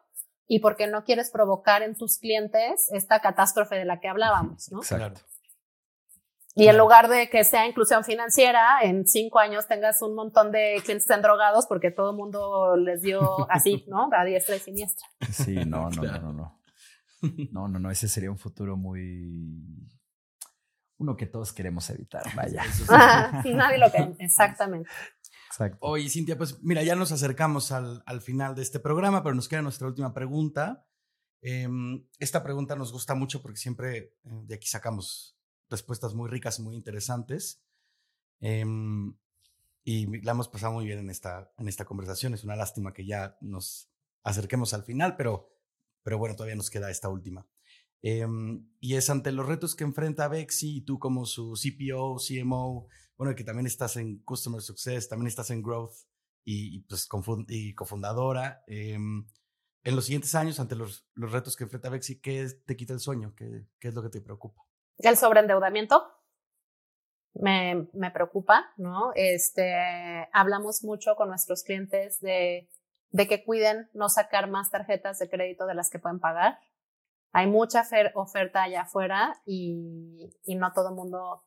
y 0.47 0.59
porque 0.59 0.87
no 0.87 1.03
quieres 1.03 1.29
provocar 1.31 1.81
en 1.81 1.95
tus 1.95 2.17
clientes 2.17 2.89
esta 2.91 3.19
catástrofe 3.19 3.75
de 3.75 3.85
la 3.85 3.99
que 3.99 4.07
hablábamos, 4.07 4.71
¿no? 4.71 4.79
Exacto. 4.79 5.21
Y 6.55 6.67
en 6.67 6.77
lugar 6.77 7.07
de 7.07 7.29
que 7.29 7.43
sea 7.45 7.65
inclusión 7.65 8.03
financiera, 8.03 8.81
en 8.81 9.07
cinco 9.07 9.39
años 9.39 9.67
tengas 9.67 10.01
un 10.01 10.15
montón 10.15 10.51
de 10.51 10.81
clientes 10.83 11.07
drogados 11.21 11.65
porque 11.65 11.91
todo 11.91 12.11
el 12.11 12.17
mundo 12.17 12.75
les 12.75 13.01
dio 13.01 13.49
así, 13.49 13.85
¿no? 13.87 14.09
A 14.11 14.25
diestra 14.25 14.57
y 14.57 14.59
siniestra. 14.59 15.07
Sí, 15.31 15.55
no, 15.65 15.89
no, 15.89 16.03
no, 16.03 16.19
no, 16.19 16.33
no. 16.33 16.61
No, 17.51 17.67
no, 17.67 17.79
no, 17.79 17.91
ese 17.91 18.07
sería 18.07 18.31
un 18.31 18.37
futuro 18.37 18.75
muy... 18.75 19.97
Uno 20.97 21.15
que 21.15 21.25
todos 21.25 21.53
queremos 21.53 21.89
evitar, 21.89 22.23
vaya. 22.35 22.63
nadie 23.45 23.77
lo 23.77 23.91
que... 23.91 24.15
Exactamente. 24.19 24.89
Exacto. 25.51 25.79
Oye, 25.81 26.09
Cintia, 26.09 26.37
pues 26.37 26.63
mira, 26.63 26.81
ya 26.81 26.95
nos 26.95 27.11
acercamos 27.11 27.73
al, 27.73 28.03
al 28.05 28.21
final 28.21 28.55
de 28.55 28.61
este 28.61 28.79
programa, 28.79 29.21
pero 29.21 29.35
nos 29.35 29.49
queda 29.49 29.61
nuestra 29.61 29.87
última 29.87 30.13
pregunta. 30.13 30.87
Em, 31.41 32.07
esta 32.19 32.41
pregunta 32.41 32.75
nos 32.75 32.93
gusta 32.93 33.15
mucho 33.15 33.41
porque 33.41 33.57
siempre 33.57 33.97
eh, 33.97 34.13
de 34.23 34.55
aquí 34.55 34.67
sacamos 34.67 35.37
respuestas 35.69 36.13
muy 36.13 36.29
ricas 36.29 36.59
muy 36.61 36.75
interesantes. 36.75 37.61
Em, 38.39 39.13
y 39.83 40.21
la 40.21 40.31
hemos 40.31 40.47
pasado 40.47 40.73
muy 40.73 40.85
bien 40.85 40.99
en 40.99 41.09
esta, 41.09 41.51
en 41.57 41.67
esta 41.67 41.83
conversación. 41.83 42.33
Es 42.33 42.45
una 42.45 42.55
lástima 42.55 42.93
que 42.93 43.05
ya 43.05 43.37
nos 43.41 43.89
acerquemos 44.23 44.73
al 44.73 44.83
final, 44.83 45.17
pero, 45.17 45.49
pero 46.03 46.17
bueno, 46.17 46.35
todavía 46.35 46.55
nos 46.55 46.69
queda 46.69 46.91
esta 46.91 47.09
última. 47.09 47.45
Em, 48.03 48.67
y 48.79 48.95
es 48.95 49.09
ante 49.09 49.31
los 49.31 49.45
retos 49.47 49.75
que 49.75 49.83
enfrenta 49.83 50.27
Bexi 50.27 50.77
y 50.77 50.81
tú 50.81 50.97
como 50.97 51.25
su 51.25 51.53
CPO, 51.53 52.17
CMO, 52.17 52.87
bueno, 53.21 53.35
que 53.35 53.43
también 53.43 53.67
estás 53.67 53.97
en 53.97 54.17
Customer 54.23 54.61
Success, 54.61 55.07
también 55.07 55.27
estás 55.27 55.51
en 55.51 55.61
Growth 55.61 55.93
y, 56.43 56.79
pues 56.85 57.07
y 57.49 57.75
cofundadora. 57.75 58.63
Em, 58.65 59.27
en 59.83 59.95
los 59.95 60.05
siguientes 60.05 60.33
años, 60.33 60.59
ante 60.59 60.75
los, 60.75 61.07
los 61.13 61.31
retos 61.31 61.55
que 61.55 61.65
enfrenta 61.65 61.91
Bexi, 61.91 62.19
¿qué 62.19 62.47
te 62.65 62.75
quita 62.75 62.93
el 62.93 62.99
sueño? 62.99 63.35
¿Qué, 63.35 63.67
¿Qué 63.79 63.89
es 63.89 63.93
lo 63.93 64.01
que 64.01 64.09
te 64.09 64.21
preocupa? 64.21 64.63
El 64.97 65.17
sobreendeudamiento 65.17 66.03
me, 67.35 67.89
me 67.93 68.09
preocupa, 68.09 68.73
¿no? 68.77 69.11
Este, 69.13 70.27
hablamos 70.33 70.83
mucho 70.83 71.15
con 71.15 71.29
nuestros 71.29 71.61
clientes 71.61 72.21
de, 72.21 72.71
de 73.11 73.27
que 73.27 73.43
cuiden 73.43 73.87
no 73.93 74.09
sacar 74.09 74.49
más 74.49 74.71
tarjetas 74.71 75.19
de 75.19 75.29
crédito 75.29 75.67
de 75.67 75.75
las 75.75 75.91
que 75.91 75.99
pueden 75.99 76.19
pagar. 76.19 76.57
Hay 77.33 77.45
mucha 77.45 77.87
oferta 78.15 78.63
allá 78.63 78.81
afuera 78.81 79.39
y, 79.45 80.33
y 80.43 80.55
no 80.55 80.73
todo 80.73 80.89
el 80.89 80.95
mundo 80.95 81.43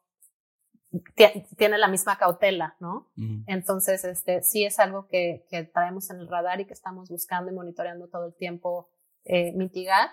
tiene 1.56 1.78
la 1.78 1.88
misma 1.88 2.18
cautela, 2.18 2.76
¿no? 2.80 3.10
Entonces, 3.46 4.04
este, 4.04 4.42
sí 4.42 4.64
es 4.64 4.78
algo 4.78 5.06
que, 5.08 5.46
que, 5.50 5.64
traemos 5.64 6.10
en 6.10 6.20
el 6.20 6.28
radar 6.28 6.60
y 6.60 6.66
que 6.66 6.74
estamos 6.74 7.08
buscando 7.08 7.50
y 7.50 7.54
monitoreando 7.54 8.08
todo 8.08 8.26
el 8.26 8.34
tiempo 8.34 8.90
eh, 9.24 9.52
mitigar. 9.52 10.10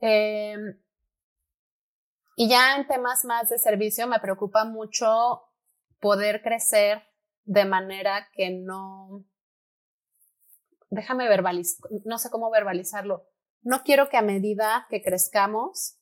Eh, 0.00 0.56
y 2.36 2.48
ya 2.48 2.76
en 2.76 2.86
temas 2.86 3.24
más 3.24 3.50
de 3.50 3.58
servicio 3.58 4.06
me 4.06 4.18
preocupa 4.18 4.64
mucho 4.64 5.42
poder 6.00 6.42
crecer 6.42 7.02
de 7.44 7.64
manera 7.64 8.28
que 8.34 8.50
no, 8.50 9.24
déjame 10.88 11.28
verbalizar, 11.28 11.90
no 12.04 12.18
sé 12.18 12.30
cómo 12.30 12.50
verbalizarlo. 12.50 13.26
No 13.62 13.82
quiero 13.82 14.08
que 14.08 14.16
a 14.16 14.22
medida 14.22 14.86
que 14.88 15.02
crezcamos 15.02 15.99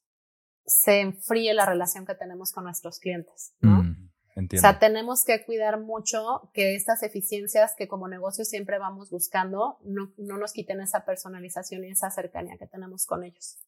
se 0.68 1.00
enfríe 1.00 1.52
la 1.54 1.66
relación 1.66 2.06
que 2.06 2.14
tenemos 2.14 2.52
con 2.52 2.64
nuestros 2.64 3.00
clientes, 3.00 3.54
¿no? 3.60 3.82
Mm, 3.82 4.10
o 4.36 4.58
sea, 4.58 4.78
tenemos 4.78 5.24
que 5.24 5.44
cuidar 5.44 5.80
mucho 5.80 6.50
que 6.54 6.76
estas 6.76 7.02
eficiencias 7.02 7.74
que 7.76 7.88
como 7.88 8.06
negocio 8.06 8.44
siempre 8.44 8.78
vamos 8.78 9.10
buscando 9.10 9.78
no, 9.82 10.12
no 10.16 10.38
nos 10.38 10.52
quiten 10.52 10.80
esa 10.80 11.04
personalización 11.04 11.84
y 11.84 11.90
esa 11.90 12.08
cercanía 12.10 12.56
que 12.56 12.68
tenemos 12.68 13.04
con 13.04 13.24
ellos 13.24 13.58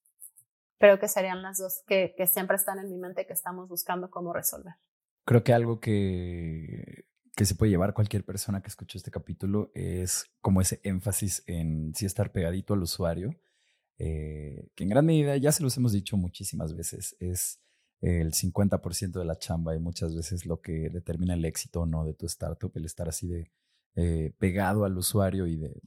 creo 0.80 0.98
que 0.98 1.08
serían 1.08 1.42
las 1.42 1.58
dos 1.58 1.82
que, 1.86 2.14
que 2.16 2.26
siempre 2.26 2.56
están 2.56 2.78
en 2.78 2.88
mi 2.88 2.96
mente 2.96 3.26
que 3.26 3.34
estamos 3.34 3.68
buscando 3.68 4.10
cómo 4.10 4.32
resolver. 4.32 4.74
Creo 5.26 5.44
que 5.44 5.52
algo 5.52 5.78
que, 5.78 7.04
que 7.36 7.44
se 7.44 7.54
puede 7.54 7.70
llevar 7.70 7.92
cualquier 7.92 8.24
persona 8.24 8.62
que 8.62 8.68
escuche 8.68 8.96
este 8.96 9.10
capítulo 9.10 9.70
es 9.74 10.32
como 10.40 10.62
ese 10.62 10.80
énfasis 10.82 11.44
en 11.46 11.94
sí 11.94 12.06
estar 12.06 12.32
pegadito 12.32 12.72
al 12.72 12.82
usuario, 12.82 13.36
eh, 14.00 14.68
que 14.74 14.84
en 14.84 14.90
gran 14.90 15.06
medida, 15.06 15.36
ya 15.36 15.52
se 15.52 15.62
los 15.62 15.76
hemos 15.76 15.92
dicho 15.92 16.16
muchísimas 16.16 16.74
veces, 16.74 17.16
es 17.20 17.60
el 18.00 18.32
50% 18.32 19.18
de 19.18 19.24
la 19.24 19.38
chamba 19.38 19.76
y 19.76 19.78
muchas 19.78 20.14
veces 20.16 20.46
lo 20.46 20.60
que 20.60 20.88
determina 20.90 21.34
el 21.34 21.44
éxito 21.44 21.82
o 21.82 21.86
no 21.86 22.04
de 22.04 22.14
tu 22.14 22.26
startup, 22.26 22.72
el 22.74 22.86
estar 22.86 23.08
así 23.08 23.28
de 23.28 23.50
eh, 23.96 24.32
pegado 24.38 24.84
al 24.84 24.96
usuario 24.96 25.46
y 25.46 25.56
de 25.56 25.80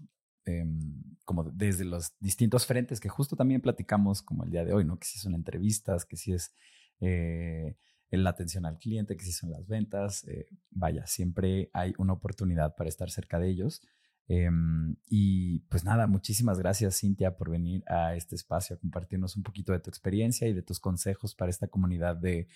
Em, 0.46 1.02
como 1.24 1.46
desde 1.46 1.86
los 1.86 2.14
distintos 2.20 2.66
frentes 2.66 3.00
que 3.00 3.08
justo 3.08 3.38
también 3.38 3.62
platicamos 3.62 4.22
como 4.22 4.44
el 4.44 4.52
día 4.52 4.66
de 4.66 4.74
hoy, 4.74 4.84
¿no? 4.84 5.00
Que 5.00 5.06
si 5.06 5.18
son 5.18 5.36
entrevistas, 5.36 6.04
que 6.06 6.18
si 6.18 6.34
es 6.34 6.54
eh, 7.00 7.78
la 8.12 8.32
atención 8.32 8.66
al 8.66 8.78
cliente, 8.78 9.16
que 9.16 9.24
si 9.24 9.32
son 9.32 9.52
las 9.52 9.68
ventas, 9.68 10.26
vaya, 10.70 11.08
siempre 11.08 11.70
hay 11.74 11.94
una 11.98 12.14
oportunidad 12.14 12.76
para 12.76 12.90
estar 12.90 13.10
cerca 13.10 13.40
de 13.40 13.50
ellos. 13.50 13.82
Em, 14.28 14.96
y 15.10 15.60
pues 15.70 15.84
nada, 15.84 16.08
muchísimas 16.08 16.58
gracias 16.58 17.00
Cintia 17.00 17.36
por 17.36 17.50
venir 17.50 17.84
a 17.88 18.16
este 18.16 18.36
espacio 18.36 18.76
a 18.76 18.80
compartirnos 18.80 19.36
un 19.36 19.44
poquito 19.44 19.74
de 19.74 19.80
tu 19.80 19.90
experiencia 19.90 20.48
y 20.48 20.54
de 20.54 20.62
tus 20.62 20.80
consejos 20.80 21.36
para 21.36 21.50
esta 21.50 21.68
comunidad 21.68 22.16
de 22.16 22.48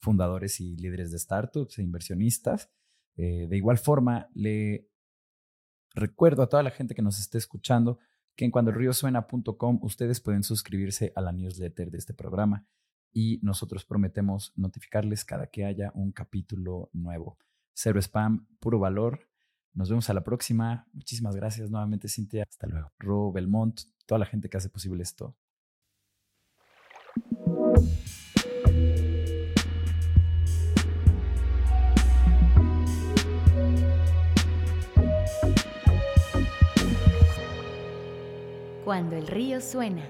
fundadores 0.00 0.60
y 0.60 0.76
líderes 0.76 1.10
de 1.10 1.18
startups 1.18 1.78
e 1.78 1.82
inversionistas. 1.82 2.70
Eh, 3.16 3.46
de 3.48 3.56
igual 3.56 3.78
forma, 3.78 4.28
le 4.34 4.90
recuerdo 5.94 6.42
a 6.42 6.48
toda 6.48 6.62
la 6.62 6.70
gente 6.70 6.94
que 6.94 7.02
nos 7.02 7.18
esté 7.18 7.38
escuchando 7.38 7.98
que 8.36 8.44
en 8.44 8.50
cuandoelriosuena.com 8.50 9.78
ustedes 9.82 10.20
pueden 10.20 10.42
suscribirse 10.42 11.12
a 11.14 11.20
la 11.20 11.32
newsletter 11.32 11.90
de 11.90 11.98
este 11.98 12.14
programa 12.14 12.66
y 13.12 13.38
nosotros 13.42 13.84
prometemos 13.84 14.52
notificarles 14.56 15.24
cada 15.24 15.46
que 15.46 15.64
haya 15.64 15.92
un 15.94 16.10
capítulo 16.10 16.90
nuevo. 16.92 17.38
Cero 17.72 18.00
spam, 18.00 18.46
puro 18.58 18.80
valor. 18.80 19.28
Nos 19.74 19.88
vemos 19.88 20.08
a 20.08 20.14
la 20.14 20.22
próxima. 20.22 20.86
Muchísimas 20.92 21.34
gracias 21.34 21.68
nuevamente, 21.68 22.08
Cintia. 22.08 22.46
Hasta 22.48 22.68
luego. 22.68 22.92
Ro 23.00 23.32
Belmont, 23.32 23.80
toda 24.06 24.20
la 24.20 24.26
gente 24.26 24.48
que 24.48 24.56
hace 24.56 24.68
posible 24.68 25.02
esto. 25.02 25.36
Cuando 38.84 39.16
el 39.16 39.26
río 39.26 39.60
suena. 39.60 40.08